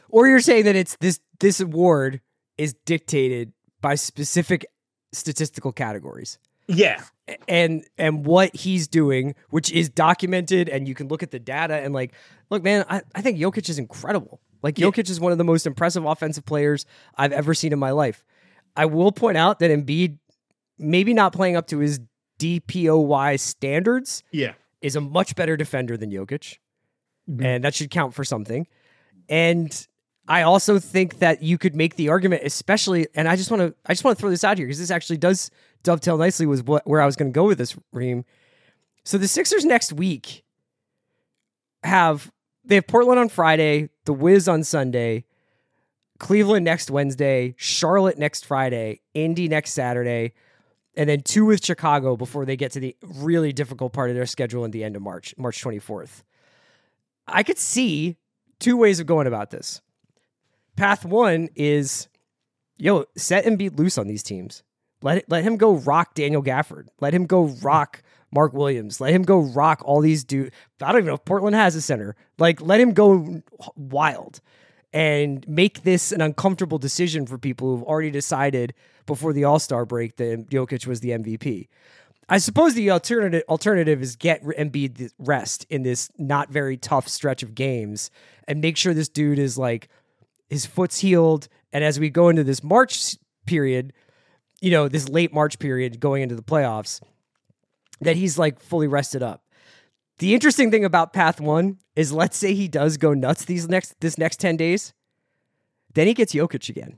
Or 0.09 0.27
you're 0.27 0.39
saying 0.39 0.65
that 0.65 0.75
it's 0.75 0.97
this 0.99 1.19
this 1.39 1.59
award 1.59 2.21
is 2.57 2.73
dictated 2.85 3.53
by 3.81 3.93
specific 3.93 4.65
statistical 5.11 5.71
categories. 5.71 6.39
Yeah, 6.67 7.03
And 7.47 7.83
and 7.97 8.25
what 8.25 8.55
he's 8.55 8.87
doing, 8.87 9.35
which 9.49 9.71
is 9.71 9.89
documented 9.89 10.69
and 10.69 10.87
you 10.87 10.95
can 10.95 11.07
look 11.07 11.23
at 11.23 11.31
the 11.31 11.39
data 11.39 11.75
and 11.75 11.93
like, 11.93 12.13
look, 12.49 12.63
man, 12.63 12.85
I, 12.89 13.01
I 13.15 13.21
think 13.21 13.37
Jokic 13.39 13.69
is 13.69 13.79
incredible. 13.79 14.39
Like 14.63 14.77
Yeah. 14.77 14.87
Jokic 14.87 15.09
is 15.09 15.19
one 15.19 15.31
of 15.31 15.37
the 15.37 15.43
most 15.43 15.65
impressive 15.65 16.05
offensive 16.05 16.45
players 16.45 16.85
I've 17.17 17.31
ever 17.31 17.53
seen 17.53 17.73
in 17.73 17.79
my 17.79 17.91
life. 17.91 18.23
I 18.75 18.85
will 18.85 19.11
point 19.11 19.37
out 19.37 19.59
that 19.59 19.71
Embiid 19.71 20.17
maybe 20.77 21.13
not 21.13 21.33
playing 21.33 21.55
up 21.55 21.67
to 21.67 21.79
his 21.79 21.99
DPOY 22.39 23.39
standards 23.39 24.23
yeah, 24.31 24.53
is 24.81 24.95
a 24.95 25.01
much 25.01 25.35
better 25.35 25.55
defender 25.57 25.95
than 25.97 26.09
Jokic, 26.11 26.57
Mhm. 27.29 27.43
and 27.45 27.63
that 27.63 27.75
should 27.75 27.91
count 27.91 28.13
for 28.13 28.23
something. 28.23 28.67
And 29.29 29.87
I 30.31 30.43
also 30.43 30.79
think 30.79 31.19
that 31.19 31.43
you 31.43 31.57
could 31.57 31.75
make 31.75 31.97
the 31.97 32.07
argument, 32.07 32.43
especially, 32.45 33.05
and 33.15 33.27
I 33.27 33.35
just 33.35 33.51
want 33.51 33.63
to, 33.63 33.75
I 33.85 33.91
just 33.91 34.05
want 34.05 34.17
to 34.17 34.21
throw 34.21 34.29
this 34.29 34.45
out 34.45 34.57
here 34.57 34.65
because 34.65 34.79
this 34.79 34.89
actually 34.89 35.17
does 35.17 35.51
dovetail 35.83 36.17
nicely 36.17 36.45
with 36.45 36.65
what 36.65 36.87
where 36.87 37.01
I 37.01 37.05
was 37.05 37.17
going 37.17 37.33
to 37.33 37.35
go 37.35 37.43
with 37.43 37.57
this, 37.57 37.75
Reem. 37.91 38.23
So 39.03 39.17
the 39.17 39.27
Sixers 39.27 39.65
next 39.65 39.91
week 39.91 40.45
have 41.83 42.31
they 42.63 42.75
have 42.75 42.87
Portland 42.87 43.19
on 43.19 43.27
Friday, 43.27 43.89
the 44.05 44.13
Wiz 44.13 44.47
on 44.47 44.63
Sunday, 44.63 45.25
Cleveland 46.17 46.63
next 46.63 46.89
Wednesday, 46.89 47.53
Charlotte 47.57 48.17
next 48.17 48.45
Friday, 48.45 49.01
Indy 49.13 49.49
next 49.49 49.71
Saturday, 49.73 50.31
and 50.95 51.09
then 51.09 51.23
two 51.23 51.43
with 51.43 51.65
Chicago 51.65 52.15
before 52.15 52.45
they 52.45 52.55
get 52.55 52.71
to 52.71 52.79
the 52.79 52.95
really 53.03 53.51
difficult 53.51 53.91
part 53.91 54.09
of 54.09 54.15
their 54.15 54.25
schedule 54.25 54.63
in 54.63 54.71
the 54.71 54.85
end 54.85 54.95
of 54.95 55.01
March, 55.01 55.35
March 55.37 55.61
24th. 55.61 56.23
I 57.27 57.43
could 57.43 57.57
see 57.57 58.15
two 58.61 58.77
ways 58.77 59.01
of 59.01 59.07
going 59.07 59.27
about 59.27 59.51
this. 59.51 59.81
Path 60.75 61.05
one 61.05 61.49
is, 61.55 62.07
yo, 62.77 63.05
set 63.15 63.45
Embiid 63.45 63.77
loose 63.77 63.97
on 63.97 64.07
these 64.07 64.23
teams. 64.23 64.63
Let 65.01 65.29
let 65.29 65.43
him 65.43 65.57
go 65.57 65.73
rock 65.73 66.13
Daniel 66.13 66.43
Gafford. 66.43 66.87
Let 66.99 67.13
him 67.13 67.25
go 67.25 67.45
rock 67.61 68.03
Mark 68.31 68.53
Williams. 68.53 69.01
Let 69.01 69.13
him 69.13 69.23
go 69.23 69.39
rock 69.39 69.81
all 69.83 70.01
these 70.01 70.23
dudes. 70.23 70.51
I 70.81 70.91
don't 70.91 71.01
even 71.01 71.07
know 71.07 71.15
if 71.15 71.25
Portland 71.25 71.55
has 71.55 71.75
a 71.75 71.81
center. 71.81 72.15
Like, 72.37 72.61
let 72.61 72.79
him 72.79 72.93
go 72.93 73.41
wild 73.75 74.41
and 74.93 75.47
make 75.47 75.83
this 75.83 76.11
an 76.11 76.21
uncomfortable 76.21 76.77
decision 76.77 77.25
for 77.25 77.37
people 77.37 77.69
who've 77.69 77.87
already 77.87 78.11
decided 78.11 78.73
before 79.05 79.33
the 79.33 79.43
All 79.43 79.59
Star 79.59 79.85
break 79.85 80.17
that 80.17 80.49
Jokic 80.49 80.85
was 80.85 80.99
the 80.99 81.09
MVP. 81.09 81.67
I 82.29 82.37
suppose 82.37 82.75
the 82.75 82.91
alternative 82.91 83.43
alternative 83.49 84.01
is 84.01 84.15
get 84.15 84.43
Embiid 84.43 84.95
the 84.95 85.09
rest 85.19 85.65
in 85.69 85.83
this 85.83 86.09
not 86.17 86.49
very 86.49 86.77
tough 86.77 87.07
stretch 87.07 87.43
of 87.43 87.55
games 87.55 88.09
and 88.47 88.61
make 88.61 88.77
sure 88.77 88.93
this 88.93 89.09
dude 89.09 89.39
is 89.39 89.57
like 89.57 89.89
his 90.51 90.65
foot's 90.65 90.99
healed. 90.99 91.47
And 91.71 91.83
as 91.83 91.99
we 91.99 92.09
go 92.09 92.27
into 92.29 92.43
this 92.43 92.61
March 92.61 93.15
period, 93.47 93.93
you 94.59 94.69
know, 94.69 94.87
this 94.87 95.07
late 95.07 95.33
March 95.33 95.57
period 95.57 95.99
going 95.99 96.21
into 96.21 96.35
the 96.35 96.43
playoffs, 96.43 97.01
that 98.01 98.17
he's 98.17 98.37
like 98.37 98.59
fully 98.59 98.87
rested 98.87 99.23
up. 99.23 99.43
The 100.19 100.33
interesting 100.35 100.69
thing 100.69 100.85
about 100.85 101.13
path 101.13 101.39
one 101.39 101.77
is 101.95 102.11
let's 102.11 102.37
say 102.37 102.53
he 102.53 102.67
does 102.67 102.97
go 102.97 103.13
nuts 103.13 103.45
these 103.45 103.67
next 103.67 103.99
this 104.01 104.17
next 104.17 104.39
10 104.41 104.57
days, 104.57 104.93
then 105.93 106.05
he 106.05 106.13
gets 106.13 106.33
Jokic 106.33 106.69
again. 106.69 106.97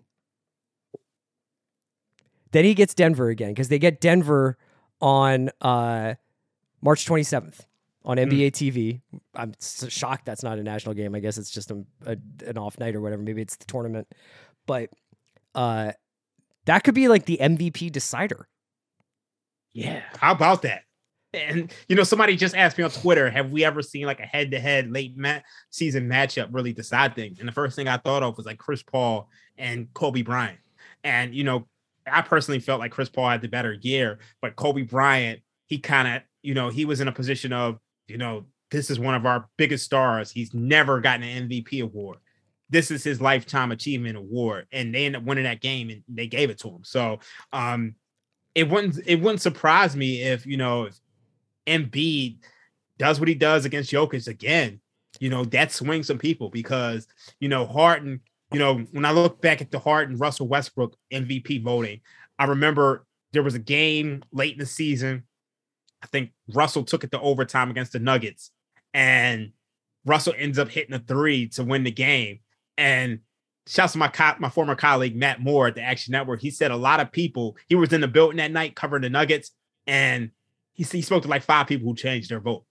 Then 2.52 2.66
he 2.66 2.74
gets 2.74 2.94
Denver 2.94 3.30
again 3.30 3.50
because 3.50 3.70
they 3.70 3.80
get 3.80 4.02
Denver 4.02 4.58
on 5.00 5.52
uh, 5.62 6.16
March 6.82 7.06
27th 7.06 7.66
on 8.06 8.18
NBA 8.18 8.52
TV. 8.52 9.02
I'm 9.34 9.54
shocked 9.60 10.26
that's 10.26 10.44
not 10.44 10.60
a 10.60 10.64
national 10.64 10.96
game. 10.96 11.16
I 11.16 11.20
guess 11.20 11.38
it's 11.38 11.50
just 11.50 11.72
a, 11.72 11.84
a, 12.06 12.18
an 12.46 12.58
off 12.58 12.78
night 12.80 12.96
or 12.96 13.02
whatever. 13.02 13.22
Maybe 13.22 13.42
it's 13.42 13.56
the 13.56 13.66
tournament, 13.66 14.08
but 14.66 14.90
uh, 15.56 15.94
that 16.66 16.84
could 16.84 16.96
be 16.96 17.08
like 17.08 17.26
the 17.26 17.38
MVP 17.42 17.92
decider. 17.92 18.48
yeah. 19.74 20.02
How 20.18 20.32
about 20.34 20.64
that? 20.64 20.82
And 21.34 21.72
you 21.88 21.96
know, 21.96 22.04
somebody 22.04 22.36
just 22.36 22.56
asked 22.56 22.78
me 22.78 22.84
on 22.84 22.92
Twitter, 22.92 23.30
have 23.30 23.52
we 23.52 23.66
ever 23.66 23.82
seen 23.82 24.06
like 24.06 24.20
a 24.20 24.26
head-to-head 24.26 24.92
late 24.92 25.18
ma- 25.18 25.40
season 25.72 26.08
matchup 26.08 26.50
really 26.52 26.74
decide 26.74 27.16
things? 27.16 27.40
And 27.40 27.48
the 27.48 27.54
first 27.54 27.76
thing 27.76 27.88
I 27.88 27.98
thought 27.98 28.22
of 28.22 28.38
was 28.38 28.46
like 28.46 28.60
Chris 28.60 28.84
Paul 28.84 29.30
and 29.58 29.92
Kobe 29.94 30.22
Bryant. 30.22 30.60
And 31.04 31.34
you 31.34 31.44
know, 31.44 31.68
I 32.06 32.22
personally 32.22 32.60
felt 32.60 32.80
like 32.80 32.92
Chris 32.92 33.10
Paul 33.10 33.30
had 33.30 33.42
the 33.42 33.48
better 33.48 33.74
year, 33.74 34.20
but 34.42 34.56
Kobe 34.56 34.84
Bryant, 34.84 35.40
he 35.66 35.80
kind 35.80 36.08
of, 36.08 36.22
you 36.44 36.54
know, 36.54 36.70
he 36.70 36.86
was 36.86 37.02
in 37.02 37.08
a 37.08 37.14
position 37.14 37.52
of, 37.54 37.80
you 38.08 38.18
know, 38.18 38.46
this 38.72 38.90
is 38.90 39.00
one 39.00 39.16
of 39.16 39.26
our 39.26 39.48
biggest 39.58 39.86
stars. 39.86 40.32
He's 40.32 40.54
never 40.54 41.00
gotten 41.00 41.24
an 41.24 41.48
MVP 41.50 41.84
award. 41.84 42.18
This 42.70 42.90
is 42.90 43.04
his 43.04 43.22
lifetime 43.22 43.72
achievement 43.72 44.18
award, 44.18 44.68
and 44.72 44.94
they 44.94 45.06
ended 45.06 45.22
up 45.22 45.28
winning 45.28 45.44
that 45.44 45.62
game, 45.62 45.90
and 45.90 46.04
they 46.08 46.28
gave 46.28 46.50
it 46.50 46.58
to 46.60 46.70
him. 46.70 46.84
So, 46.84 47.20
um, 47.52 47.96
it 48.56 48.70
wouldn't 48.70 49.00
it 49.06 49.22
wouldn't 49.22 49.42
surprise 49.42 49.96
me 49.96 50.22
if 50.22 50.46
you 50.46 50.58
know 50.58 50.86
if 50.86 51.00
Embiid 51.68 52.38
does 52.98 53.20
what 53.20 53.30
he 53.30 53.36
does 53.36 53.66
against 53.66 53.92
Jokic 53.92 54.28
again. 54.28 54.80
You 55.20 55.30
know 55.30 55.46
that 55.46 55.72
swings 55.72 56.08
some 56.08 56.18
people 56.18 56.50
because 56.50 57.08
you 57.40 57.50
know 57.50 57.66
Harden. 57.66 58.22
You 58.52 58.60
know 58.60 58.80
when 58.92 59.06
I 59.06 59.12
look 59.12 59.42
back 59.42 59.62
at 59.62 59.72
the 59.72 59.80
Harden 59.80 60.18
Russell 60.18 60.48
Westbrook 60.48 60.96
MVP 61.12 61.64
voting, 61.64 62.02
I 62.38 62.46
remember 62.46 63.06
there 63.32 63.44
was 63.44 63.56
a 63.56 63.60
game 63.60 64.24
late 64.32 64.54
in 64.54 64.60
the 64.60 64.66
season. 64.66 65.24
I 66.04 66.08
think 66.08 66.32
Russell 66.54 66.84
took 66.84 67.04
it 67.04 67.12
to 67.12 67.20
overtime 67.20 67.72
against 67.72 67.94
the 67.94 68.00
Nuggets, 68.00 68.52
and 68.94 69.52
Russell 70.06 70.34
ends 70.38 70.60
up 70.60 70.70
hitting 70.70 70.94
a 70.94 71.00
three 71.00 71.48
to 71.50 71.64
win 71.64 71.84
the 71.84 71.92
game. 71.92 72.40
And 72.78 73.20
shouts 73.68 73.94
to 73.94 74.00
my 74.00 74.10
co- 74.10 74.36
my 74.40 74.50
former 74.50 74.76
colleague 74.76 75.16
Matt 75.16 75.42
Moore 75.42 75.68
at 75.68 75.76
the 75.76 75.82
Action 75.82 76.12
Network. 76.12 76.42
He 76.42 76.52
said 76.52 76.72
a 76.72 76.76
lot 76.76 77.00
of 77.00 77.12
people. 77.12 77.58
He 77.68 77.76
was 77.76 77.94
in 77.94 78.02
the 78.02 78.08
building 78.08 78.38
that 78.38 78.52
night 78.52 78.76
covering 78.76 79.02
the 79.02 79.10
Nuggets, 79.10 79.52
and 79.88 80.32
he, 80.74 80.84
he 80.84 81.02
spoke 81.02 81.24
to 81.24 81.30
like 81.30 81.44
five 81.44 81.68
people 81.68 81.88
who 81.88 81.96
changed 81.96 82.30
their 82.30 82.40
vote. 82.40 82.66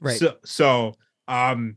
Right. 0.00 0.18
So 0.18 0.36
so 0.44 0.94
um, 1.28 1.76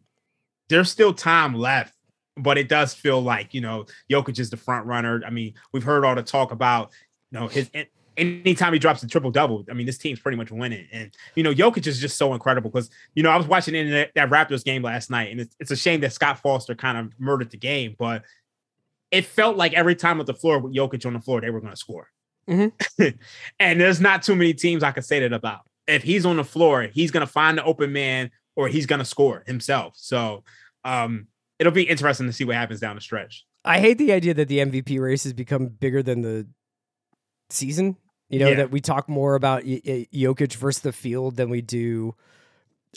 there's 0.67 0.89
still 0.89 1.13
time 1.13 1.55
left, 1.55 1.93
but 2.37 2.57
it 2.57 2.69
does 2.69 2.93
feel 2.93 3.21
like 3.21 3.53
you 3.53 3.61
know 3.61 3.85
Jokic 4.11 4.39
is 4.39 4.49
the 4.49 4.57
front 4.57 4.85
runner. 4.85 5.21
I 5.25 5.29
mean, 5.29 5.55
we've 5.73 5.83
heard 5.83 6.05
all 6.05 6.15
the 6.15 6.23
talk 6.23 6.51
about 6.51 6.91
you 7.31 7.39
know 7.39 7.47
his. 7.47 7.69
Anytime 8.19 8.73
he 8.73 8.79
drops 8.79 9.01
a 9.01 9.07
triple 9.07 9.31
double, 9.31 9.65
I 9.69 9.73
mean, 9.73 9.85
this 9.85 9.97
team's 9.97 10.19
pretty 10.19 10.37
much 10.37 10.51
winning. 10.51 10.87
And, 10.91 11.15
you 11.35 11.43
know, 11.43 11.53
Jokic 11.53 11.87
is 11.87 11.99
just 11.99 12.17
so 12.17 12.33
incredible 12.33 12.69
because, 12.69 12.89
you 13.15 13.23
know, 13.23 13.29
I 13.29 13.37
was 13.37 13.47
watching 13.47 13.75
in 13.75 13.89
that, 13.91 14.11
that 14.15 14.29
Raptors 14.29 14.63
game 14.63 14.81
last 14.81 15.09
night, 15.09 15.31
and 15.31 15.41
it's, 15.41 15.55
it's 15.59 15.71
a 15.71 15.75
shame 15.75 16.01
that 16.01 16.13
Scott 16.13 16.39
Foster 16.39 16.75
kind 16.75 16.97
of 16.97 17.19
murdered 17.19 17.49
the 17.51 17.57
game, 17.57 17.95
but 17.97 18.23
it 19.11 19.25
felt 19.25 19.57
like 19.57 19.73
every 19.73 19.95
time 19.95 20.17
with 20.17 20.27
the 20.27 20.33
floor 20.33 20.59
with 20.59 20.75
Jokic 20.75 21.05
on 21.05 21.13
the 21.13 21.19
floor, 21.19 21.41
they 21.41 21.49
were 21.49 21.61
going 21.61 21.73
to 21.73 21.77
score. 21.77 22.09
Mm-hmm. 22.47 23.07
and 23.59 23.81
there's 23.81 24.01
not 24.01 24.23
too 24.23 24.35
many 24.35 24.53
teams 24.53 24.83
I 24.83 24.91
can 24.91 25.03
say 25.03 25.19
that 25.19 25.33
about. 25.33 25.61
If 25.87 26.03
he's 26.03 26.25
on 26.25 26.37
the 26.37 26.43
floor, 26.43 26.83
he's 26.83 27.11
going 27.11 27.25
to 27.25 27.31
find 27.31 27.57
the 27.57 27.63
open 27.63 27.91
man 27.91 28.31
or 28.55 28.67
he's 28.67 28.85
going 28.85 28.99
to 28.99 29.05
score 29.05 29.43
himself. 29.47 29.93
So 29.95 30.43
um, 30.83 31.27
it'll 31.57 31.73
be 31.73 31.83
interesting 31.83 32.27
to 32.27 32.33
see 32.33 32.43
what 32.43 32.55
happens 32.55 32.79
down 32.79 32.95
the 32.95 33.01
stretch. 33.01 33.45
I 33.65 33.79
hate 33.79 33.97
the 33.97 34.11
idea 34.11 34.33
that 34.35 34.47
the 34.47 34.59
MVP 34.59 34.99
race 34.99 35.23
has 35.23 35.33
become 35.33 35.67
bigger 35.67 36.01
than 36.01 36.21
the 36.21 36.47
season. 37.49 37.97
You 38.29 38.39
know, 38.39 38.49
Yeah. 38.49 38.55
that 38.57 38.71
we 38.71 38.79
talk 38.79 39.09
more 39.09 39.35
about 39.35 39.63
Jokic 39.63 40.55
versus 40.55 40.81
the 40.81 40.91
field 40.91 41.35
than 41.35 41.49
we 41.49 41.61
do 41.61 42.15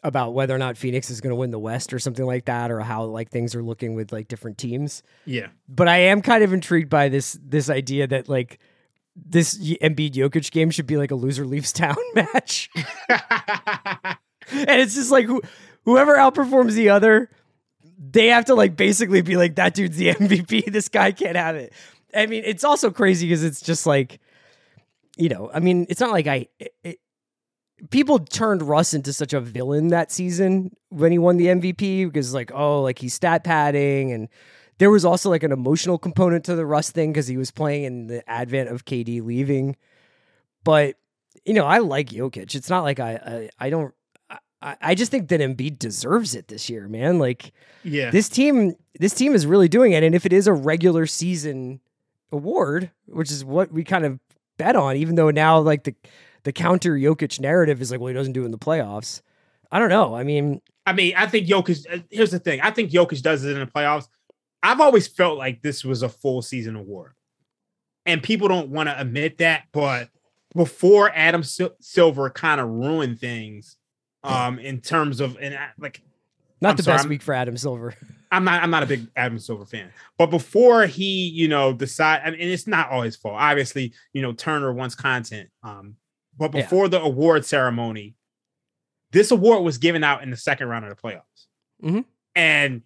about 0.05 0.35
whether 0.35 0.55
or 0.55 0.59
not 0.59 0.77
Phoenix 0.77 1.11
is 1.11 1.21
going 1.21 1.31
to 1.31 1.37
win 1.37 1.51
the 1.51 1.59
West 1.59 1.93
or 1.93 1.99
something 1.99 2.25
like 2.27 2.47
that, 2.47 2.71
or 2.71 2.81
how 2.81 3.05
like 3.05 3.31
things 3.31 3.55
are 3.55 3.63
looking 3.63 3.95
with 3.95 4.13
like 4.13 4.29
different 4.29 4.59
teams. 4.59 5.03
Yeah. 5.27 5.49
But 5.69 5.89
I 5.89 5.99
am 5.99 6.23
kind 6.23 6.43
of 6.45 6.53
intrigued 6.53 6.89
by 6.91 7.09
this 7.09 7.39
this 7.43 7.71
idea 7.71 8.07
that 8.09 8.29
like 8.29 8.59
this 9.15 9.59
Embiid 9.59 10.13
Jokic 10.13 10.51
game 10.51 10.71
should 10.71 10.87
be 10.87 10.97
like 10.97 11.11
a 11.11 11.15
loser 11.15 11.45
leaves 11.47 11.73
town 11.73 11.97
match, 12.15 12.71
and 14.51 14.81
it's 14.81 14.95
just 14.95 15.11
like 15.11 15.27
who, 15.27 15.43
whoever 15.85 16.17
outperforms 16.17 16.73
the 16.73 16.89
other, 16.91 17.31
they 17.99 18.29
have 18.29 18.47
to 18.47 18.55
like 18.55 18.77
basically 18.77 19.23
be 19.23 19.37
like 19.37 19.57
that 19.57 19.75
dude's 19.75 19.97
the 19.97 20.09
MVP. 20.15 20.73
This 20.73 20.89
guy 20.89 21.13
can't 21.13 21.37
have 21.37 21.57
it. 21.57 21.73
I 22.15 22.27
mean, 22.27 22.43
it's 22.45 22.65
also 22.65 22.91
crazy 22.91 23.27
because 23.27 23.43
it's 23.45 23.61
just 23.63 23.87
like, 23.87 24.21
you 25.23 25.29
know, 25.29 25.51
I 25.53 25.61
mean, 25.61 25.87
it's 25.89 26.01
not 26.01 26.11
like 26.11 26.27
I. 26.27 26.49
It, 26.59 26.75
it- 26.83 27.01
people 27.91 28.21
turned 28.21 28.63
Russ 28.63 28.95
into 28.95 29.13
such 29.13 29.33
a 29.33 29.41
villain 29.41 29.89
that 29.89 30.13
season 30.13 30.71
when 30.91 31.11
he 31.11 31.19
won 31.19 31.37
the 31.37 31.47
MVP 31.47 32.07
because 32.07 32.33
like, 32.33 32.53
oh, 32.55 32.83
like 32.83 32.99
he's 32.99 33.15
stat 33.15 33.45
padding 33.45 34.13
and. 34.13 34.29
There 34.79 34.91
was 34.91 35.05
also 35.05 35.31
like 35.31 35.45
an 35.45 35.53
emotional 35.53 35.97
component 35.97 36.45
to 36.47 36.57
the 36.57 36.67
Russ 36.67 36.91
thing 36.91 37.13
because 37.13 37.29
he 37.29 37.37
was 37.37 37.53
playing 37.53 37.85
in 37.85 38.07
the 38.09 38.29
advent 38.29 38.69
of 38.69 38.85
KD 38.85 39.23
leaving. 39.23 39.77
But 40.65 40.97
you 41.45 41.55
know, 41.55 41.67
I 41.67 41.79
like 41.79 42.09
Jokic. 42.09 42.55
It's 42.57 42.71
not 42.71 42.83
like 42.83 42.99
I 42.99 43.13
I, 43.13 43.67
I 43.67 43.71
don't. 43.71 43.95
I, 44.61 44.77
I 44.81 44.95
just 44.97 45.13
think 45.13 45.29
that 45.29 45.41
Embiid 45.41 45.79
deserves 45.79 46.35
it 46.35 46.49
this 46.49 46.69
year, 46.69 46.89
man. 46.89 47.21
Like 47.21 47.53
yeah. 47.85 48.11
this 48.11 48.29
team 48.29 48.75
this 48.99 49.15
team 49.15 49.35
is 49.35 49.47
really 49.47 49.69
doing 49.69 49.93
it 49.93 50.03
and 50.03 50.15
if 50.15 50.27
it 50.27 50.33
is 50.33 50.47
a 50.47 50.53
regular 50.53 51.07
season 51.07 51.81
award 52.31 52.91
which 53.07 53.31
is 53.31 53.45
what 53.45 53.73
we 53.73 53.85
kind 53.85 54.05
of 54.05 54.19
bet 54.63 54.77
on 54.77 54.97
even 54.97 55.15
though 55.15 55.31
now 55.31 55.59
like 55.59 55.85
the 55.85 55.95
the 56.45 56.53
counter 56.53 56.95
Jokic 56.95 57.41
narrative 57.41 57.81
is 57.81 57.91
like 57.91 58.01
well 58.01 58.09
he 58.09 58.15
doesn't 58.15 58.33
do 58.33 58.43
it 58.43 58.47
in 58.47 58.51
the 58.51 58.59
playoffs 58.59 59.23
I 59.71 59.79
don't 59.79 59.89
know 59.89 60.15
I 60.15 60.23
mean 60.25 60.61
I 60.85 60.93
mean, 60.95 61.15
I 61.17 61.27
think 61.29 61.47
Jokic. 61.47 61.87
uh, 61.93 62.03
Here's 62.11 62.33
the 62.33 62.41
thing. 62.41 62.61
I 62.61 62.73
think 62.73 62.91
Jokic 62.91 63.23
does 63.23 63.45
it 63.45 63.53
in 63.53 63.61
the 63.61 63.67
playoffs. 63.67 64.09
I've 64.65 64.81
always 64.81 65.07
felt 65.07 65.39
like 65.39 65.63
this 65.63 65.85
was 65.85 66.03
a 66.03 66.09
full 66.09 66.43
season 66.43 66.75
award, 66.75 67.13
and 68.05 68.21
people 68.21 68.49
don't 68.49 68.71
want 68.71 68.89
to 68.89 69.01
admit 69.01 69.39
that. 69.39 69.63
But 69.73 70.09
before 70.57 71.13
Adam 71.15 71.45
Sil- 71.47 71.79
Silver 71.81 72.31
kind 72.31 72.61
of 72.61 72.69
ruined 72.69 73.21
things, 73.21 73.77
um, 74.25 74.59
in 74.59 74.81
terms 74.81 75.21
of 75.21 75.37
and 75.41 75.55
I- 75.55 75.71
like 75.79 76.03
not 76.61 76.71
I'm 76.71 76.77
the 76.79 76.83
sorry, 76.83 76.95
best 76.97 77.05
I'm- 77.05 77.11
week 77.11 77.23
for 77.23 77.33
Adam 77.35 77.57
Silver 77.57 77.95
I'm 78.33 78.45
not 78.45 78.63
I'm 78.63 78.71
not 78.71 78.83
a 78.83 78.87
big 78.87 79.07
Adam 79.15 79.39
Silver 79.39 79.67
fan, 79.67 79.93
but 80.19 80.27
before 80.31 80.87
he, 80.87 81.29
you 81.29 81.47
know, 81.49 81.73
decide 81.73 82.23
I 82.25 82.31
mean, 82.31 82.41
and 82.41 82.51
it's 82.51 82.67
not 82.67 82.91
all 82.91 83.03
his 83.03 83.15
fault. 83.15 83.37
Obviously, 83.39 83.93
you 84.15 84.23
know, 84.23 84.33
Turner 84.33 84.73
wants 84.73 84.95
content. 84.95 85.51
Um, 85.63 85.97
but 86.37 86.53
Yeah. 86.55 86.63
before 86.63 86.89
the 86.89 87.01
award 87.01 87.45
ceremony, 87.45 88.15
this 89.13 89.31
award 89.31 89.63
was 89.63 89.79
given 89.79 90.03
out 90.03 90.23
in 90.23 90.31
the 90.31 90.37
second 90.37 90.69
round 90.69 90.87
of 90.87 90.97
the 90.97 91.01
playoffs. 91.01 91.47
Mhm. 91.83 92.05
And 92.35 92.83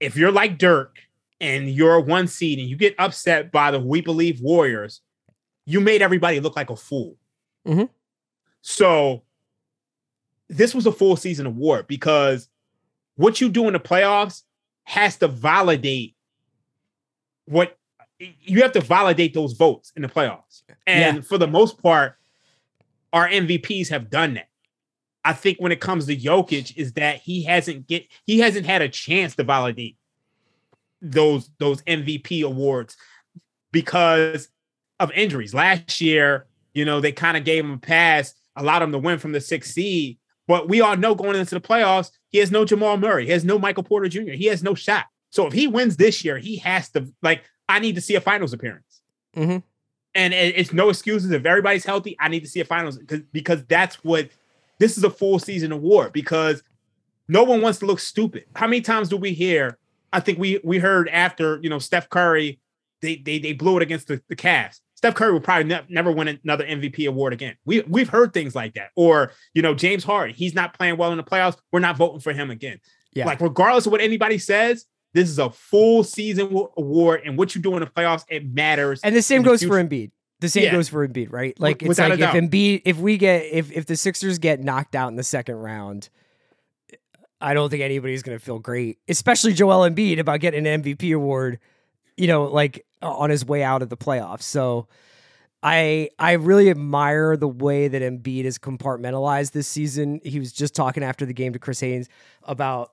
if 0.00 0.16
you're 0.16 0.32
like 0.32 0.56
Dirk 0.58 0.96
and 1.40 1.68
you're 1.70 1.94
a 1.94 2.00
one 2.00 2.26
seed 2.26 2.58
and 2.58 2.66
you 2.68 2.76
get 2.76 2.94
upset 2.98 3.52
by 3.52 3.70
the 3.70 3.78
We 3.80 4.00
Believe 4.00 4.40
Warriors, 4.40 5.02
you 5.66 5.80
made 5.80 6.00
everybody 6.02 6.40
look 6.40 6.56
like 6.56 6.70
a 6.70 6.76
fool. 6.76 7.16
Mhm. 7.66 7.90
So 8.62 9.22
this 10.48 10.74
was 10.74 10.86
a 10.86 10.92
full 10.92 11.16
season 11.16 11.46
award 11.46 11.86
because 11.86 12.48
what 13.20 13.40
you 13.40 13.50
do 13.50 13.66
in 13.66 13.74
the 13.74 13.80
playoffs 13.80 14.42
has 14.84 15.18
to 15.18 15.28
validate 15.28 16.16
what 17.44 17.76
you 18.18 18.62
have 18.62 18.72
to 18.72 18.80
validate 18.80 19.34
those 19.34 19.52
votes 19.52 19.92
in 19.94 20.02
the 20.02 20.08
playoffs. 20.08 20.62
And 20.86 21.16
Yeah. 21.16 21.22
for 21.22 21.36
the 21.36 21.46
most 21.46 21.82
part, 21.82 22.16
our 23.12 23.28
MVPs 23.28 23.88
have 23.88 24.08
done 24.10 24.34
that. 24.34 24.48
I 25.22 25.34
think 25.34 25.58
when 25.58 25.70
it 25.70 25.80
comes 25.80 26.06
to 26.06 26.16
Jokic, 26.16 26.76
is 26.76 26.94
that 26.94 27.16
he 27.20 27.42
hasn't 27.44 27.86
get 27.86 28.06
he 28.24 28.38
hasn't 28.38 28.64
had 28.64 28.80
a 28.80 28.88
chance 28.88 29.36
to 29.36 29.44
validate 29.44 29.98
those 31.02 31.50
those 31.58 31.82
MVP 31.82 32.42
awards 32.42 32.96
because 33.70 34.48
of 34.98 35.10
injuries. 35.12 35.52
Last 35.52 36.00
year, 36.00 36.46
you 36.72 36.86
know, 36.86 37.00
they 37.00 37.12
kind 37.12 37.36
of 37.36 37.44
gave 37.44 37.64
him 37.64 37.72
a 37.72 37.78
pass, 37.78 38.34
allowed 38.56 38.82
him 38.82 38.92
to 38.92 38.98
win 38.98 39.18
from 39.18 39.32
the 39.32 39.40
sixth 39.42 39.72
seed. 39.72 40.18
But 40.50 40.68
we 40.68 40.80
all 40.80 40.96
know 40.96 41.14
going 41.14 41.36
into 41.36 41.54
the 41.54 41.60
playoffs, 41.60 42.10
he 42.28 42.38
has 42.38 42.50
no 42.50 42.64
Jamal 42.64 42.96
Murray, 42.96 43.26
he 43.26 43.30
has 43.30 43.44
no 43.44 43.56
Michael 43.56 43.84
Porter 43.84 44.08
Jr., 44.08 44.32
he 44.32 44.46
has 44.46 44.64
no 44.64 44.74
shot. 44.74 45.04
So 45.30 45.46
if 45.46 45.52
he 45.52 45.68
wins 45.68 45.96
this 45.96 46.24
year, 46.24 46.38
he 46.38 46.56
has 46.56 46.88
to 46.90 47.06
like. 47.22 47.44
I 47.68 47.78
need 47.78 47.94
to 47.94 48.00
see 48.00 48.16
a 48.16 48.20
finals 48.20 48.52
appearance, 48.52 49.00
Mhm. 49.36 49.62
and 50.12 50.34
it- 50.34 50.56
it's 50.58 50.72
no 50.72 50.88
excuses. 50.88 51.30
If 51.30 51.46
everybody's 51.46 51.84
healthy, 51.84 52.16
I 52.18 52.26
need 52.26 52.40
to 52.40 52.48
see 52.48 52.58
a 52.58 52.64
finals 52.64 52.98
because 52.98 53.20
because 53.32 53.64
that's 53.66 54.02
what 54.02 54.28
this 54.80 54.98
is 54.98 55.04
a 55.04 55.10
full 55.10 55.38
season 55.38 55.70
award 55.70 56.12
because 56.12 56.64
no 57.28 57.44
one 57.44 57.60
wants 57.60 57.78
to 57.78 57.86
look 57.86 58.00
stupid. 58.00 58.46
How 58.56 58.66
many 58.66 58.80
times 58.80 59.08
do 59.08 59.16
we 59.16 59.32
hear? 59.32 59.78
I 60.12 60.18
think 60.18 60.40
we 60.40 60.58
we 60.64 60.78
heard 60.78 61.08
after 61.10 61.60
you 61.62 61.70
know 61.70 61.78
Steph 61.78 62.08
Curry, 62.10 62.58
they 63.02 63.14
they 63.14 63.38
they 63.38 63.52
blew 63.52 63.76
it 63.76 63.84
against 63.84 64.08
the, 64.08 64.20
the 64.28 64.34
Cavs. 64.34 64.80
Steph 65.00 65.14
Curry 65.14 65.32
will 65.32 65.40
probably 65.40 65.64
ne- 65.64 65.80
never 65.88 66.12
win 66.12 66.38
another 66.44 66.62
MVP 66.66 67.08
award 67.08 67.32
again. 67.32 67.56
We 67.64 67.80
we've 67.88 68.10
heard 68.10 68.34
things 68.34 68.54
like 68.54 68.74
that. 68.74 68.90
Or 68.96 69.32
you 69.54 69.62
know 69.62 69.72
James 69.72 70.04
Harden, 70.04 70.34
he's 70.34 70.52
not 70.54 70.74
playing 70.74 70.98
well 70.98 71.10
in 71.10 71.16
the 71.16 71.24
playoffs. 71.24 71.56
We're 71.72 71.80
not 71.80 71.96
voting 71.96 72.20
for 72.20 72.34
him 72.34 72.50
again. 72.50 72.80
Yeah. 73.14 73.24
Like 73.24 73.40
regardless 73.40 73.86
of 73.86 73.92
what 73.92 74.02
anybody 74.02 74.36
says, 74.36 74.84
this 75.14 75.30
is 75.30 75.38
a 75.38 75.48
full 75.48 76.04
season 76.04 76.54
award, 76.76 77.22
and 77.24 77.38
what 77.38 77.54
you 77.54 77.62
do 77.62 77.72
in 77.76 77.80
the 77.80 77.86
playoffs 77.86 78.24
it 78.28 78.52
matters. 78.52 79.00
and 79.02 79.16
the 79.16 79.22
same 79.22 79.38
in 79.38 79.44
the 79.44 79.48
goes 79.48 79.62
for. 79.62 79.82
Embiid 79.82 80.10
the 80.40 80.50
same 80.50 80.64
Yeah. 80.64 80.72
goes 80.72 80.90
for 80.90 81.08
Embiid 81.08 81.32
right 81.32 81.58
like 81.58 81.80
it's 81.80 81.88
without 81.88 82.10
like 82.10 82.20
if. 82.20 82.30
Embiid 82.30 82.82
if 82.84 82.98
we 82.98 83.16
get 83.16 83.46
if 83.50 83.72
if 83.72 83.86
the 83.86 83.96
Sixers 83.96 84.38
get 84.38 84.60
knocked 84.60 84.94
out 84.94 85.08
in 85.08 85.16
the 85.16 85.22
second 85.24 85.54
round 85.56 86.10
I 87.40 87.54
don't 87.54 87.70
think 87.70 87.82
anybody's 87.82 88.22
going 88.22 88.38
to 88.38 88.44
feel 88.44 88.58
great, 88.58 88.98
especially 89.08 89.54
Joel 89.54 89.88
Embiid 89.88 90.18
about 90.18 90.40
getting 90.40 90.66
an 90.66 90.82
MVP 90.82 91.14
award, 91.14 91.58
you 92.18 92.26
know, 92.26 92.44
like 92.44 92.84
on 93.02 93.30
his 93.30 93.44
way 93.44 93.62
out 93.62 93.82
of 93.82 93.88
the 93.88 93.96
playoffs. 93.96 94.42
So 94.42 94.88
I 95.62 96.10
I 96.18 96.32
really 96.32 96.70
admire 96.70 97.36
the 97.36 97.48
way 97.48 97.88
that 97.88 98.02
Embiid 98.02 98.44
is 98.44 98.58
compartmentalized 98.58 99.52
this 99.52 99.68
season. 99.68 100.20
He 100.24 100.38
was 100.38 100.52
just 100.52 100.74
talking 100.74 101.02
after 101.02 101.26
the 101.26 101.34
game 101.34 101.52
to 101.52 101.58
Chris 101.58 101.80
Haynes 101.80 102.08
about 102.44 102.92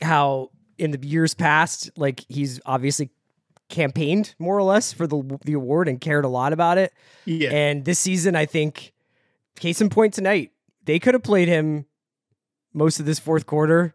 how 0.00 0.50
in 0.78 0.90
the 0.90 1.06
years 1.06 1.34
past, 1.34 1.90
like 1.96 2.24
he's 2.28 2.60
obviously 2.66 3.10
campaigned 3.68 4.34
more 4.38 4.56
or 4.56 4.62
less 4.62 4.92
for 4.92 5.06
the 5.06 5.38
the 5.44 5.54
award 5.54 5.88
and 5.88 6.00
cared 6.00 6.24
a 6.24 6.28
lot 6.28 6.52
about 6.52 6.76
it. 6.76 6.92
Yeah. 7.24 7.50
And 7.50 7.84
this 7.84 7.98
season, 7.98 8.36
I 8.36 8.46
think, 8.46 8.92
case 9.56 9.80
in 9.80 9.88
point 9.88 10.12
tonight, 10.14 10.52
they 10.84 10.98
could 10.98 11.14
have 11.14 11.22
played 11.22 11.48
him 11.48 11.86
most 12.74 13.00
of 13.00 13.06
this 13.06 13.18
fourth 13.18 13.46
quarter 13.46 13.94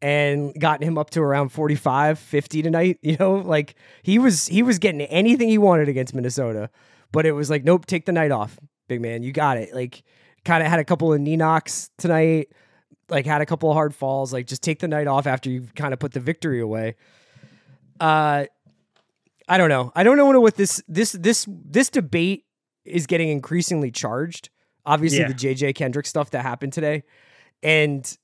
and 0.00 0.52
gotten 0.58 0.86
him 0.86 0.96
up 0.98 1.10
to 1.10 1.20
around 1.20 1.48
45, 1.50 2.18
50 2.18 2.62
tonight. 2.62 2.98
You 3.02 3.16
know, 3.18 3.34
like 3.36 3.74
he 4.02 4.18
was 4.18 4.46
he 4.46 4.62
was 4.62 4.78
getting 4.78 5.00
anything 5.02 5.48
he 5.48 5.58
wanted 5.58 5.88
against 5.88 6.14
Minnesota, 6.14 6.70
but 7.12 7.26
it 7.26 7.32
was 7.32 7.50
like, 7.50 7.64
nope, 7.64 7.86
take 7.86 8.06
the 8.06 8.12
night 8.12 8.30
off, 8.30 8.58
big 8.88 9.00
man. 9.00 9.22
You 9.22 9.32
got 9.32 9.56
it. 9.56 9.74
Like 9.74 10.02
kind 10.44 10.62
of 10.62 10.68
had 10.70 10.78
a 10.80 10.84
couple 10.84 11.12
of 11.12 11.20
knee 11.20 11.36
knocks 11.36 11.90
tonight, 11.98 12.48
like 13.08 13.26
had 13.26 13.40
a 13.40 13.46
couple 13.46 13.70
of 13.70 13.74
hard 13.74 13.94
falls. 13.94 14.32
Like 14.32 14.46
just 14.46 14.62
take 14.62 14.78
the 14.78 14.88
night 14.88 15.06
off 15.06 15.26
after 15.26 15.50
you 15.50 15.66
kind 15.74 15.92
of 15.92 15.98
put 15.98 16.12
the 16.12 16.20
victory 16.20 16.60
away. 16.60 16.94
Uh 18.00 18.44
I 19.48 19.56
don't 19.56 19.70
know. 19.70 19.92
I 19.94 20.02
don't 20.04 20.16
know 20.18 20.40
what 20.40 20.56
this 20.56 20.82
this 20.88 21.12
this 21.12 21.46
this 21.48 21.88
debate 21.90 22.44
is 22.84 23.06
getting 23.06 23.28
increasingly 23.30 23.90
charged. 23.90 24.50
Obviously, 24.84 25.20
Yeah. 25.20 25.28
the 25.28 25.34
JJ 25.34 25.74
Kendrick 25.74 26.06
stuff 26.06 26.30
that 26.30 26.42
happened 26.42 26.72
today, 26.72 27.02
and 27.62 28.16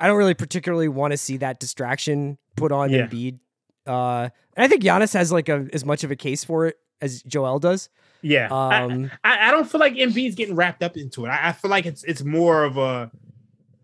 I 0.00 0.06
don't 0.06 0.16
really 0.16 0.34
particularly 0.34 0.88
want 0.88 1.12
to 1.12 1.16
see 1.16 1.36
that 1.38 1.60
distraction 1.60 2.38
put 2.56 2.72
on 2.72 2.90
Yeah. 2.90 3.06
Embiid. 3.06 3.38
Uh, 3.86 4.28
and 4.56 4.64
I 4.64 4.68
think 4.68 4.82
Giannis 4.82 5.12
has 5.14 5.30
like 5.30 5.48
a 5.48 5.68
as 5.72 5.84
much 5.84 6.04
of 6.04 6.10
a 6.10 6.16
case 6.16 6.42
for 6.44 6.66
it 6.66 6.78
as 7.00 7.22
Joel 7.22 7.58
does. 7.58 7.88
Yeah. 8.22 8.48
I- 8.52 8.82
Um, 8.82 9.10
I, 9.24 9.48
I 9.48 9.50
don't 9.50 9.70
feel 9.70 9.80
like 9.80 9.94
Embiid's 9.94 10.34
getting 10.34 10.54
wrapped 10.56 10.82
up 10.82 10.96
into 10.96 11.24
it. 11.26 11.28
I, 11.28 11.48
I 11.48 11.52
feel 11.52 11.70
like 11.70 11.86
it's 11.86 12.02
it's 12.04 12.22
more 12.22 12.64
of 12.64 12.76
a 12.76 13.10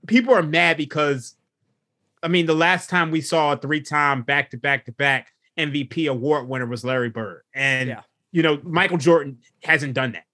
people 0.06 0.34
are 0.34 0.42
mad 0.42 0.76
because 0.76 1.34
I 2.22 2.28
mean 2.28 2.46
the 2.46 2.54
last 2.54 2.88
time 2.90 3.10
we 3.10 3.20
saw 3.20 3.52
a 3.52 3.56
three 3.56 3.80
time 3.82 4.22
back 4.22 4.50
to 4.50 4.56
back 4.56 4.84
to 4.86 4.92
back 4.92 5.28
MVP 5.58 6.08
award 6.10 6.48
winner 6.48 6.66
was 6.66 6.84
Larry 6.84 7.08
Bird. 7.10 7.42
And 7.54 7.88
Yeah. 7.88 8.02
you 8.32 8.42
know, 8.42 8.60
Michael 8.62 8.98
Jordan 8.98 9.38
hasn't 9.64 9.94
done 9.94 10.12
that 10.12 10.24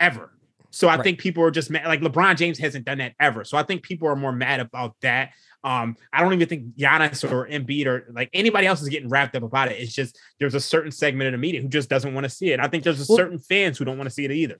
ever. 0.00 0.30
So 0.72 0.88
I 0.88 0.96
Right. 0.96 1.04
think 1.04 1.18
people 1.20 1.44
are 1.44 1.50
just 1.50 1.70
mad 1.70 1.86
like 1.86 2.00
LeBron 2.00 2.36
James 2.36 2.58
hasn't 2.58 2.84
done 2.84 2.98
that 2.98 3.12
ever. 3.20 3.44
So 3.44 3.56
I 3.56 3.62
think 3.62 3.82
people 3.82 4.08
are 4.08 4.16
more 4.16 4.32
mad 4.32 4.58
about 4.60 4.96
that. 5.02 5.30
Um, 5.64 5.96
I 6.12 6.22
don't 6.22 6.32
even 6.32 6.48
think 6.48 6.76
Giannis 6.76 7.30
or 7.30 7.46
Embiid 7.46 7.86
or 7.86 8.06
like 8.12 8.30
anybody 8.32 8.66
else 8.66 8.82
is 8.82 8.88
getting 8.88 9.08
wrapped 9.08 9.36
up 9.36 9.42
about 9.44 9.70
it. 9.70 9.80
It's 9.80 9.94
just 9.94 10.18
there's 10.40 10.54
a 10.54 10.60
certain 10.60 10.90
segment 10.90 11.28
of 11.28 11.32
the 11.32 11.38
media 11.38 11.60
who 11.62 11.68
just 11.68 11.88
doesn't 11.88 12.12
want 12.14 12.24
to 12.24 12.30
see 12.30 12.50
it. 12.52 12.58
I 12.58 12.66
think 12.66 12.82
there's 12.84 12.98
a 13.00 13.06
Well- 13.08 13.16
certain 13.18 13.38
fans 13.38 13.78
who 13.78 13.84
don't 13.84 13.96
want 13.98 14.08
to 14.08 14.14
see 14.14 14.24
it 14.24 14.32
either. 14.32 14.56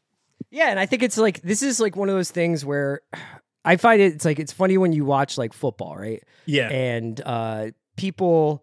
Yeah, 0.50 0.68
and 0.68 0.78
I 0.78 0.86
think 0.86 1.02
it's 1.02 1.16
like 1.18 1.40
this 1.42 1.62
is 1.62 1.80
like 1.80 1.96
one 1.96 2.08
of 2.08 2.14
those 2.14 2.30
things 2.30 2.64
where 2.64 3.00
I 3.64 3.76
find 3.76 4.00
it 4.02 4.12
it's 4.14 4.24
like 4.24 4.38
it's 4.38 4.52
funny 4.52 4.76
when 4.76 4.92
you 4.92 5.04
watch 5.04 5.38
like 5.38 5.52
football, 5.52 5.96
right? 5.96 6.22
Yeah. 6.46 6.68
and 6.68 7.20
uh, 7.24 7.70
people 7.96 8.62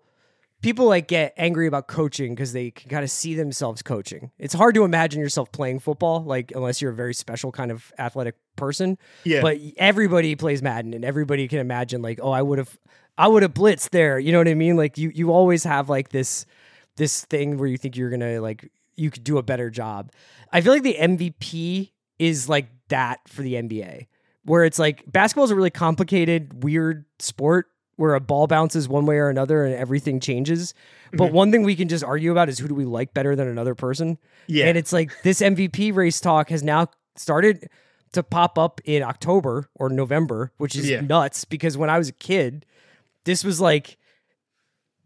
people 0.62 0.86
like 0.86 1.08
get 1.08 1.34
angry 1.38 1.68
about 1.68 1.88
coaching 1.88 2.36
because 2.36 2.54
they 2.54 2.72
can 2.72 2.90
kind 2.90 3.04
of 3.04 3.12
see 3.12 3.36
themselves 3.36 3.82
coaching. 3.82 4.32
It's 4.38 4.54
hard 4.54 4.76
to 4.76 4.84
imagine 4.84 5.22
yourself 5.22 5.52
playing 5.52 5.80
football, 5.80 6.24
like 6.24 6.52
unless 6.56 6.82
you're 6.82 6.92
a 6.92 6.96
very 6.96 7.14
special 7.14 7.52
kind 7.52 7.72
of 7.72 7.94
athletic 7.98 8.36
person. 8.56 8.98
Yeah. 9.24 9.42
But 9.42 9.58
everybody 9.78 10.36
plays 10.36 10.62
Madden, 10.62 10.94
and 10.94 11.06
everybody 11.06 11.48
can 11.48 11.60
imagine 11.60 12.02
like, 12.02 12.20
oh, 12.22 12.32
I 12.32 12.42
would 12.42 12.58
have, 12.58 12.78
I 13.18 13.28
would 13.28 13.44
have 13.44 13.54
blitzed 13.54 13.92
there. 13.92 14.20
You 14.20 14.32
know 14.32 14.38
what 14.38 14.48
I 14.48 14.54
mean? 14.54 14.76
Like 14.76 14.98
you, 14.98 15.12
you 15.14 15.32
always 15.32 15.64
have 15.64 15.90
like 15.90 16.10
this, 16.10 16.46
this 16.98 17.24
thing 17.26 17.58
where 17.58 17.68
you 17.68 17.78
think 17.78 17.96
you're 17.96 18.10
gonna 18.10 18.42
like 18.42 18.70
you 18.96 19.10
could 19.10 19.24
do 19.24 19.38
a 19.38 19.44
better 19.44 19.70
job. 19.70 20.12
I 20.52 20.62
feel 20.62 20.74
like 20.74 20.84
the 20.84 20.98
MVP 21.00 21.92
is 22.20 22.50
like 22.50 22.68
that 22.90 23.22
for 23.30 23.42
the 23.42 23.54
NBA, 23.54 24.08
where 24.44 24.66
it's 24.66 24.78
like 24.78 25.10
basketball 25.10 25.46
is 25.46 25.52
a 25.52 25.56
really 25.56 25.70
complicated, 25.70 26.64
weird 26.64 27.06
sport 27.20 27.68
where 28.00 28.16
a 28.16 28.22
ball 28.22 28.48
bounces 28.48 28.88
one 28.88 29.06
way 29.06 29.18
or 29.18 29.28
another 29.28 29.66
and 29.66 29.76
everything 29.76 30.22
changes. 30.22 30.74
But 31.12 31.26
mm-hmm. 31.26 31.36
one 31.36 31.52
thing 31.52 31.64
we 31.64 31.76
can 31.76 31.90
just 31.90 32.02
argue 32.02 32.32
about 32.32 32.48
is 32.48 32.58
who 32.58 32.70
do 32.70 32.74
we 32.74 32.86
like 32.86 33.14
better 33.14 33.36
than 33.36 33.50
another 33.50 33.76
person? 33.76 34.18
Yeah. 34.48 34.68
And 34.68 34.78
it's 34.78 34.94
like 34.94 35.12
this 35.24 35.42
MVP 35.42 35.94
race 35.94 36.22
talk 36.22 36.50
has 36.50 36.64
now 36.64 36.88
started 37.18 37.70
to 38.14 38.24
pop 38.24 38.58
up 38.58 38.80
in 38.86 39.04
October 39.04 39.70
or 39.76 39.90
November, 39.90 40.54
which 40.56 40.78
is 40.78 40.90
Yeah. 40.90 41.02
nuts 41.02 41.44
because 41.44 41.76
when 41.78 41.90
I 41.90 41.98
was 41.98 42.08
a 42.08 42.14
kid, 42.14 42.66
this 43.26 43.44
was 43.44 43.60
like 43.60 43.98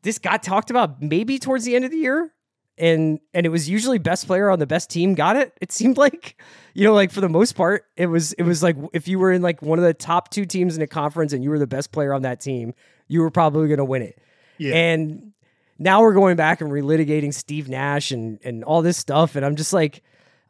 this 0.04 0.20
got 0.20 0.44
talked 0.44 0.70
about 0.70 1.02
maybe 1.02 1.40
towards 1.40 1.66
the 1.66 1.76
end 1.76 1.86
of 1.86 1.90
the 1.90 1.98
year. 1.98 2.32
And 2.78 3.20
and 3.34 3.46
it 3.46 3.50
was 3.50 3.70
usually 3.70 4.00
best 4.00 4.26
player 4.26 4.50
on 4.50 4.58
the 4.60 4.66
best 4.66 4.90
team 4.90 5.14
got 5.14 5.36
it. 5.36 5.54
It 5.62 5.72
seemed 5.72 5.98
like, 5.98 6.42
you 6.74 6.84
know, 6.84 6.94
like 6.94 7.12
for 7.12 7.22
the 7.22 7.30
most 7.30 7.54
part, 7.54 7.86
it 7.96 8.08
was 8.08 8.34
it 8.34 8.44
was 8.44 8.64
like 8.64 8.76
if 8.94 9.08
you 9.08 9.20
were 9.20 9.32
in 9.32 9.42
like 9.44 9.62
one 9.62 9.78
of 9.78 9.86
the 9.86 9.94
top 9.94 10.30
two 10.30 10.46
teams 10.46 10.76
in 10.76 10.82
a 10.82 10.88
conference 10.88 11.34
and 11.34 11.44
you 11.44 11.52
were 11.52 11.60
the 11.60 11.68
best 11.68 11.92
player 11.92 12.14
on 12.14 12.24
that 12.24 12.40
team, 12.40 12.74
you 13.08 13.22
were 13.22 13.30
probably 13.30 13.68
going 13.68 13.78
to 13.78 13.86
win 13.86 14.02
it. 14.02 14.20
Yeah. 14.58 14.74
And 14.74 15.34
now 15.78 16.02
we're 16.02 16.14
going 16.14 16.36
back 16.36 16.62
and 16.62 16.72
relitigating 16.72 17.34
Steve 17.34 17.70
Nash 17.70 18.12
and 18.12 18.40
and 18.44 18.64
all 18.64 18.82
this 18.82 18.98
stuff, 18.98 19.36
and 19.36 19.46
I'm 19.46 19.56
just 19.56 19.74
like, 19.74 20.02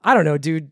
I 0.04 0.14
don't 0.14 0.26
know, 0.26 0.38
dude. 0.38 0.72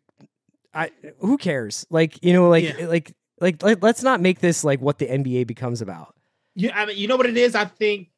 I 0.73 0.91
who 1.19 1.37
cares? 1.37 1.85
Like 1.89 2.23
you 2.23 2.31
know, 2.31 2.47
like 2.47 2.63
Yeah. 2.63 2.87
like 2.87 3.13
like 3.41 3.61
like 3.61 3.83
let's 3.83 4.03
not 4.03 4.21
make 4.21 4.39
this 4.39 4.63
like 4.63 4.79
what 4.79 4.99
the 4.99 5.07
NBA 5.07 5.47
becomes 5.47 5.81
about. 5.81 6.15
You, 6.55 6.69
I 6.73 6.85
mean, 6.85 6.97
you 6.97 7.07
know 7.07 7.17
what 7.17 7.25
it 7.25 7.37
is? 7.37 7.55
I 7.55 7.65
think, 7.65 8.09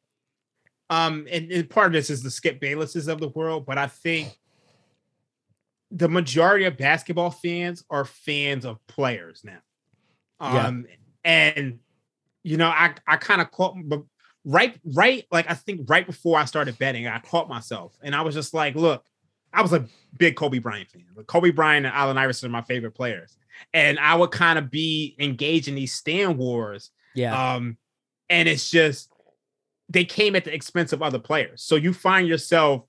um, 0.90 1.26
and, 1.30 1.50
and 1.50 1.70
part 1.70 1.88
of 1.88 1.92
this 1.92 2.10
is 2.10 2.22
the 2.22 2.30
Skip 2.30 2.60
Baylesses 2.60 3.08
of 3.08 3.20
the 3.20 3.28
world, 3.28 3.64
but 3.66 3.78
I 3.78 3.86
think 3.86 4.38
the 5.90 6.08
majority 6.08 6.64
of 6.64 6.76
basketball 6.76 7.30
fans 7.30 7.84
are 7.88 8.04
fans 8.04 8.64
of 8.64 8.84
players 8.86 9.42
now. 9.44 9.60
Yeah. 10.40 10.66
Um, 10.66 10.86
and 11.24 11.78
you 12.42 12.56
know, 12.58 12.68
I 12.68 12.94
I 13.06 13.16
kind 13.16 13.40
of 13.40 13.50
caught, 13.50 13.76
right, 14.44 14.78
right, 14.84 15.24
like 15.30 15.50
I 15.50 15.54
think 15.54 15.88
right 15.88 16.06
before 16.06 16.38
I 16.38 16.44
started 16.44 16.78
betting, 16.78 17.06
I 17.06 17.18
caught 17.20 17.48
myself, 17.48 17.96
and 18.02 18.14
I 18.14 18.20
was 18.20 18.34
just 18.34 18.52
like, 18.52 18.74
look, 18.74 19.04
I 19.52 19.62
was 19.62 19.72
a 19.72 19.86
big 20.18 20.36
Kobe 20.36 20.58
Bryant 20.58 20.90
fan. 20.90 21.06
But 21.16 21.26
Kobe 21.26 21.50
Bryant 21.50 21.86
and 21.86 21.94
Allen 21.94 22.18
Iverson 22.18 22.48
are 22.48 22.52
my 22.52 22.62
favorite 22.62 22.92
players, 22.92 23.38
and 23.72 23.98
I 23.98 24.16
would 24.16 24.32
kind 24.32 24.58
of 24.58 24.70
be 24.70 25.16
engaged 25.18 25.68
in 25.68 25.76
these 25.76 25.94
stand 25.94 26.36
wars. 26.36 26.90
Yeah, 27.14 27.54
Um, 27.54 27.78
and 28.28 28.48
it's 28.48 28.70
just 28.70 29.13
they 29.88 30.04
came 30.04 30.34
at 30.36 30.44
the 30.44 30.54
expense 30.54 30.92
of 30.92 31.02
other 31.02 31.18
players. 31.18 31.62
So 31.62 31.76
you 31.76 31.92
find 31.92 32.26
yourself, 32.26 32.84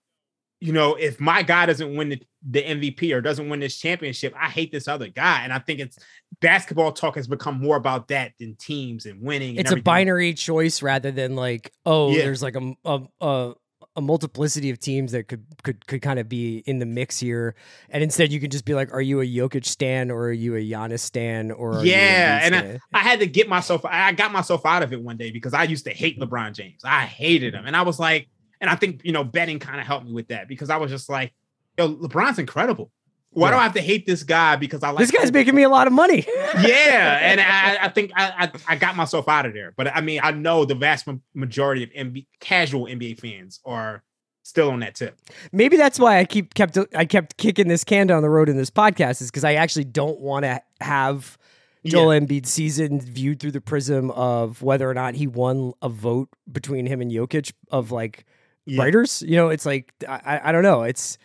you 0.62 0.72
know, 0.72 0.96
if 0.96 1.20
my 1.20 1.44
guy 1.44 1.66
doesn't 1.66 1.96
win 1.96 2.10
the, 2.10 2.22
the 2.50 2.64
MVP 2.64 3.14
or 3.14 3.22
doesn't 3.22 3.50
win 3.50 3.60
this 3.60 3.78
championship, 3.78 4.34
I 4.40 4.50
hate 4.50 4.72
this 4.72 4.88
other 4.88 5.10
guy. 5.10 5.44
And 5.44 5.52
I 5.52 5.60
think 5.60 5.80
it's 5.80 5.98
basketball 6.40 6.92
talk 6.94 7.16
has 7.16 7.28
become 7.28 7.60
more 7.62 7.76
about 7.76 8.08
that 8.08 8.32
than 8.40 8.56
teams 8.56 9.06
and 9.06 9.22
winning. 9.22 9.58
and 9.58 9.60
it's 9.60 9.72
a 9.72 9.82
binary 9.82 10.34
choice 10.34 10.82
rather 10.82 11.12
than 11.12 11.36
like 11.36 11.72
oh, 11.86 12.12
Yeah. 12.12 12.24
there's 12.24 12.42
like 12.42 12.56
a 12.56 12.74
a, 12.86 13.02
a 13.22 13.54
a 13.96 14.02
multiplicity 14.02 14.70
of 14.70 14.80
teams 14.80 15.14
that 15.14 15.28
could 15.28 15.46
could 15.64 15.86
could 15.88 16.02
kind 16.02 16.20
of 16.20 16.28
be 16.28 16.58
in 16.66 16.80
the 16.80 16.86
mix 16.86 17.18
here, 17.18 17.56
and 17.90 18.04
instead 18.04 18.32
you 18.32 18.40
can 18.40 18.50
just 18.50 18.66
be 18.66 18.74
like, 18.74 18.94
are 18.94 19.02
you 19.02 19.22
a 19.22 19.26
Jokic 19.26 19.66
stan 19.66 20.12
or 20.12 20.26
are 20.26 20.34
you 20.34 20.56
a 20.56 20.60
Giannis 20.60 21.00
stan 21.00 21.52
or 21.52 21.78
are 21.78 21.86
you 21.86 21.94
a 21.94 21.96
Yeah, 21.96 22.40
and 22.44 22.56
I. 22.56 22.80
I 22.94 23.00
had 23.00 23.20
to 23.20 23.28
get 23.28 23.48
myself. 23.48 23.86
I 23.86 24.12
got 24.12 24.32
myself 24.32 24.66
out 24.66 24.84
of 24.84 24.92
it 24.92 25.02
one 25.02 25.18
day 25.18 25.32
because 25.32 25.54
I 25.54 25.64
used 25.64 25.86
to 25.86 25.92
hate 25.92 26.20
LeBron 26.20 26.54
James. 26.54 26.82
I 26.84 27.02
hated 27.02 27.54
him, 27.54 27.66
and 27.66 27.76
I 27.76 27.84
was 27.84 27.98
like, 27.98 28.28
and 28.60 28.70
I 28.70 28.76
think 28.76 29.02
you 29.04 29.12
know 29.12 29.24
betting 29.24 29.60
kind 29.60 29.80
of 29.80 29.88
helped 29.88 30.06
me 30.06 30.14
with 30.14 30.28
that 30.28 30.48
because 30.48 30.70
I 30.70 30.78
was 30.78 30.92
just 30.92 31.10
like, 31.10 31.34
yo, 31.78 31.96
LeBron's 31.96 32.40
incredible. 32.40 32.92
Why 33.36 33.52
do 33.52 33.58
I 33.58 33.64
have 33.64 33.74
to 33.74 33.82
hate 33.82 34.06
this 34.06 34.24
guy 34.24 34.56
because 34.56 34.82
I 34.84 34.90
like 34.90 35.00
this 35.00 35.12
guy's 35.12 35.26
Kobe? 35.26 35.40
making 35.40 35.56
me 35.56 35.64
a 35.64 35.70
lot 35.70 35.88
of 35.88 35.94
money. 35.94 36.26
yeah, 36.62 37.20
and 37.22 37.42
I, 37.42 37.86
I 37.86 37.90
think 37.90 38.12
I, 38.16 38.46
I 38.46 38.74
I 38.74 38.76
got 38.76 38.96
myself 38.96 39.28
out 39.28 39.46
of 39.46 39.54
there. 39.54 39.74
But 39.76 39.96
I 39.96 40.02
mean, 40.02 40.20
I 40.24 40.32
know 40.32 40.66
the 40.66 40.76
vast 40.76 41.08
majority 41.34 41.84
of 41.84 41.90
NBA, 41.92 42.26
casual 42.40 42.86
NBA 42.86 43.20
fans 43.20 43.60
are 43.66 44.04
still 44.44 44.70
on 44.70 44.80
that 44.80 44.94
tip. 44.96 45.20
maybe 45.52 45.76
that's 45.76 46.00
why 46.00 46.20
I 46.20 46.26
keep 46.26 46.54
kept 46.54 46.78
I 46.96 47.06
kept 47.06 47.38
kicking 47.38 47.68
this 47.68 47.84
can 47.84 48.08
down 48.08 48.22
the 48.22 48.30
road 48.30 48.48
in 48.48 48.58
this 48.58 48.70
podcast 48.70 49.22
is 49.22 49.32
because 49.32 49.44
I 49.44 49.56
actually 49.56 49.86
don't 49.86 50.20
want 50.20 50.46
to 50.46 50.62
have 50.82 51.38
Joel 51.84 52.20
Embiid's 52.20 52.50
season 52.50 53.02
viewed 53.02 53.40
through 53.40 53.52
the 53.52 53.62
prism 53.62 54.12
of 54.12 54.62
whether 54.62 54.90
or 54.90 54.94
not 54.94 55.14
he 55.16 55.28
won 55.28 55.74
a 55.82 55.90
vote 55.90 56.30
between 56.52 56.86
him 56.86 57.02
and 57.02 57.12
Jokic 57.12 57.52
of 57.70 57.92
like 57.92 58.26
Yeah. 58.66 58.82
writers. 58.84 59.22
You 59.24 59.36
know, 59.36 59.50
it's 59.50 59.66
like 59.66 59.92
I- 60.08 60.40
I 60.46 60.52
don't 60.52 60.64
know. 60.64 60.84
It's 60.84 61.18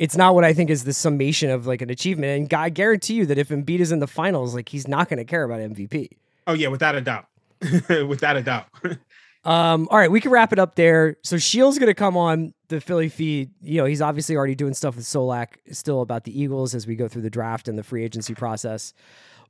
it's 0.00 0.16
not 0.16 0.34
what 0.34 0.44
I 0.44 0.54
think 0.54 0.70
is 0.70 0.84
the 0.84 0.94
summation 0.94 1.50
of 1.50 1.66
like 1.66 1.82
an 1.82 1.90
achievement. 1.90 2.52
And 2.52 2.54
I 2.58 2.70
guarantee 2.70 3.14
you 3.14 3.26
that 3.26 3.36
if 3.36 3.50
Embiid 3.50 3.80
is 3.80 3.92
in 3.92 3.98
the 3.98 4.06
finals, 4.06 4.54
like 4.54 4.70
he's 4.70 4.88
not 4.88 5.10
going 5.10 5.18
to 5.18 5.26
care 5.26 5.44
about 5.44 5.60
MVP. 5.60 6.08
Oh 6.46 6.54
yeah, 6.54 6.68
without 6.68 6.94
a 6.94 7.02
doubt, 7.02 7.26
without 8.08 8.36
a 8.36 8.42
doubt. 8.42 8.66
Um, 9.42 9.88
all 9.90 9.96
right, 9.96 10.10
we 10.10 10.20
can 10.20 10.30
wrap 10.30 10.52
it 10.52 10.58
up 10.58 10.74
there. 10.74 11.16
So 11.22 11.36
Sheil's 11.36 11.78
going 11.78 11.88
to 11.88 11.94
come 11.94 12.14
on 12.14 12.52
the 12.68 12.78
Philly 12.78 13.08
feed. 13.08 13.50
You 13.62 13.78
know, 13.78 13.86
he's 13.86 14.02
obviously 14.02 14.36
already 14.36 14.54
doing 14.54 14.74
stuff 14.74 14.96
with 14.96 15.06
Solak 15.06 15.54
still 15.72 16.02
about 16.02 16.24
the 16.24 16.38
Eagles 16.38 16.74
as 16.74 16.86
we 16.86 16.94
go 16.94 17.08
through 17.08 17.22
the 17.22 17.30
draft 17.30 17.66
and 17.66 17.78
the 17.78 17.82
free 17.82 18.04
agency 18.04 18.34
process. 18.34 18.92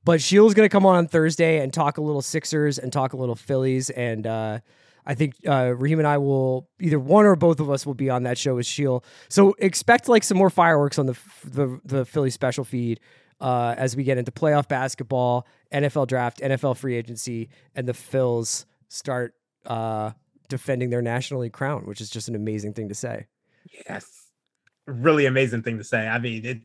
But 0.04 0.20
Sheil's 0.20 0.54
going 0.54 0.64
to 0.64 0.72
come 0.72 0.86
on 0.86 0.94
on 0.94 1.08
Thursday 1.08 1.58
and 1.58 1.72
talk 1.72 1.98
a 1.98 2.02
little 2.02 2.22
Sixers 2.22 2.78
and 2.78 2.92
talk 2.92 3.14
a 3.14 3.16
little 3.16 3.34
Phillies 3.34 3.90
and 3.90 4.28
uh, 4.28 4.60
I 5.06 5.14
think 5.14 5.34
uh, 5.46 5.74
Raheem 5.76 5.98
and 5.98 6.08
I 6.08 6.18
will 6.18 6.68
either 6.80 6.98
one 6.98 7.24
or 7.26 7.36
both 7.36 7.60
of 7.60 7.70
us 7.70 7.86
will 7.86 7.94
be 7.94 8.10
on 8.10 8.22
that 8.24 8.38
show 8.38 8.56
with 8.56 8.66
Sheil. 8.66 9.04
So 9.28 9.54
expect 9.58 10.08
like 10.08 10.24
some 10.24 10.36
more 10.36 10.50
fireworks 10.50 10.98
on 10.98 11.06
the 11.06 11.18
the, 11.44 11.80
the 11.84 12.04
Philly 12.04 12.30
special 12.30 12.64
feed 12.64 13.00
uh, 13.40 13.74
as 13.76 13.96
we 13.96 14.04
get 14.04 14.18
into 14.18 14.30
playoff 14.30 14.68
basketball, 14.68 15.46
NFL 15.72 16.08
draft, 16.08 16.40
NFL 16.40 16.76
free 16.76 16.96
agency, 16.96 17.48
and 17.74 17.88
the 17.88 17.92
Phils 17.92 18.66
start 18.88 19.34
uh, 19.66 20.12
defending 20.48 20.90
their 20.90 21.02
National 21.02 21.40
League 21.40 21.52
crown, 21.52 21.82
which 21.86 22.00
is 22.00 22.10
just 22.10 22.28
an 22.28 22.34
amazing 22.34 22.74
thing 22.74 22.88
to 22.88 22.94
say. 22.94 23.26
Yes, 23.88 24.30
really 24.86 25.26
amazing 25.26 25.62
thing 25.62 25.78
to 25.78 25.84
say. 25.84 26.06
I 26.06 26.18
mean, 26.18 26.44
it 26.44 26.60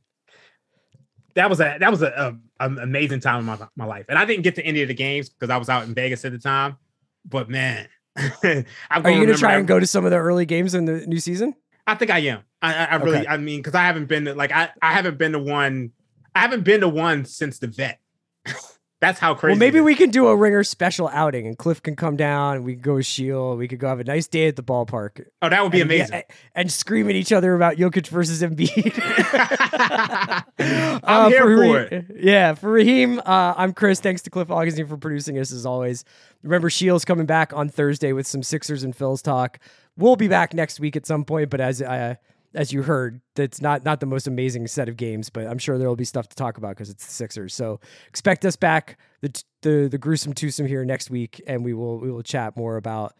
that 1.35 1.49
was 1.49 1.59
a 1.59 1.77
that 1.79 1.91
was 1.91 2.01
a, 2.01 2.37
a, 2.59 2.65
a 2.65 2.75
amazing 2.81 3.19
time 3.19 3.39
in 3.39 3.45
my, 3.45 3.57
my 3.75 3.85
life, 3.85 4.05
and 4.09 4.17
I 4.17 4.25
didn't 4.25 4.43
get 4.43 4.55
to 4.55 4.65
any 4.65 4.81
of 4.81 4.87
the 4.87 4.93
games 4.93 5.29
because 5.29 5.49
I 5.49 5.57
was 5.57 5.69
out 5.69 5.83
in 5.83 5.93
Vegas 5.93 6.25
at 6.25 6.31
the 6.31 6.39
time. 6.39 6.77
But 7.25 7.49
man, 7.49 7.87
are 8.43 9.11
you 9.11 9.25
going 9.25 9.27
to 9.27 9.35
try 9.35 9.55
and 9.55 9.67
go 9.67 9.79
to 9.79 9.87
some 9.87 10.05
of 10.05 10.11
the 10.11 10.17
early 10.17 10.45
games 10.45 10.73
in 10.73 10.85
the 10.85 11.05
new 11.05 11.19
season? 11.19 11.55
I 11.87 11.95
think 11.95 12.11
I 12.11 12.19
am. 12.19 12.43
I, 12.61 12.85
I 12.85 12.95
really, 12.95 13.19
okay. 13.19 13.27
I 13.27 13.37
mean, 13.37 13.59
because 13.59 13.75
I 13.75 13.83
haven't 13.83 14.05
been 14.05 14.25
to 14.25 14.33
like 14.33 14.51
I, 14.51 14.69
I 14.81 14.93
haven't 14.93 15.17
been 15.17 15.33
to 15.33 15.39
one. 15.39 15.91
I 16.33 16.39
haven't 16.39 16.63
been 16.63 16.81
to 16.81 16.89
one 16.89 17.25
since 17.25 17.59
the 17.59 17.67
vet. 17.67 17.99
That's 19.05 19.19
how 19.19 19.35
crazy. 19.35 19.51
Well, 19.51 19.59
maybe 19.59 19.81
we 19.81 19.93
can 19.93 20.09
do 20.09 20.29
a 20.29 20.35
ringer 20.35 20.63
special 20.63 21.07
outing, 21.09 21.45
and 21.45 21.55
Cliff 21.55 21.83
can 21.83 21.95
come 21.95 22.17
down, 22.17 22.55
and 22.55 22.65
we 22.65 22.73
can 22.73 22.81
go 22.81 22.95
with 22.95 23.05
Sheil. 23.05 23.55
We 23.55 23.67
could 23.67 23.77
go 23.77 23.87
have 23.87 23.99
a 23.99 24.03
nice 24.03 24.25
day 24.27 24.47
at 24.47 24.55
the 24.55 24.63
ballpark. 24.63 25.23
Oh, 25.43 25.49
that 25.49 25.61
would 25.61 25.71
be 25.71 25.81
and, 25.81 25.91
amazing. 25.91 26.15
Yeah, 26.15 26.35
and 26.55 26.71
scream 26.71 27.07
at 27.07 27.15
each 27.15 27.31
other 27.31 27.53
about 27.53 27.75
Jokic 27.75 28.07
versus 28.07 28.41
Embiid. 28.41 28.93
I'm 31.03 31.25
uh, 31.25 31.29
here 31.29 31.43
for, 31.43 31.55
for 31.55 31.79
it. 31.81 32.05
Yeah, 32.15 32.55
for 32.55 32.71
Raheem, 32.71 33.19
uh, 33.19 33.53
I'm 33.55 33.73
Chris. 33.73 33.99
Thanks 33.99 34.23
to 34.23 34.31
Cliff 34.31 34.49
Augustin 34.49 34.87
for 34.87 34.97
producing 34.97 35.37
us 35.37 35.51
as 35.51 35.67
always. 35.67 36.03
Remember, 36.41 36.71
Sheil's 36.71 37.05
coming 37.05 37.27
back 37.27 37.53
on 37.53 37.69
Thursday 37.69 38.11
with 38.11 38.25
some 38.25 38.41
Sixers 38.41 38.83
and 38.83 38.97
Phils 38.97 39.21
talk. 39.21 39.59
We'll 39.97 40.15
be 40.15 40.27
back 40.27 40.55
next 40.55 40.79
week 40.79 40.95
at 40.95 41.05
some 41.05 41.25
point, 41.25 41.51
but 41.51 41.61
as 41.61 41.79
uh, 41.79 42.15
as 42.55 42.73
you 42.73 42.83
heard, 42.83 43.21
that's 43.35 43.61
not 43.61 43.85
not 43.85 43.99
the 43.99 44.05
most 44.05 44.27
amazing 44.27 44.67
set 44.67 44.89
of 44.89 44.97
games, 44.97 45.29
but 45.29 45.47
I'm 45.47 45.57
sure 45.57 45.77
there 45.77 45.87
will 45.87 45.95
be 45.95 46.05
stuff 46.05 46.27
to 46.29 46.35
talk 46.35 46.57
about 46.57 46.69
because 46.69 46.89
it's 46.89 47.05
the 47.05 47.11
Sixers. 47.11 47.53
So 47.53 47.79
expect 48.07 48.45
us 48.45 48.55
back 48.55 48.97
the 49.21 49.43
the 49.61 49.87
the 49.91 49.97
gruesome 49.97 50.33
twosome 50.33 50.65
here 50.65 50.83
next 50.85 51.09
week, 51.09 51.41
and 51.47 51.63
we 51.63 51.73
will 51.73 51.99
we 51.99 52.11
will 52.11 52.23
chat 52.23 52.57
more 52.57 52.77
about 52.77 53.13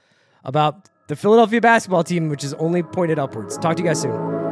about 0.44 0.90
the 1.08 1.16
Philadelphia 1.16 1.62
basketball 1.62 2.04
team, 2.04 2.30
which 2.30 2.44
is 2.44 2.54
only 2.56 2.82
pointed 2.82 3.20
upwards. 3.20 3.58
Talk 3.58 3.78
to 3.78 3.84
you 3.84 3.90
guys 3.90 4.02
soon. 4.02 4.45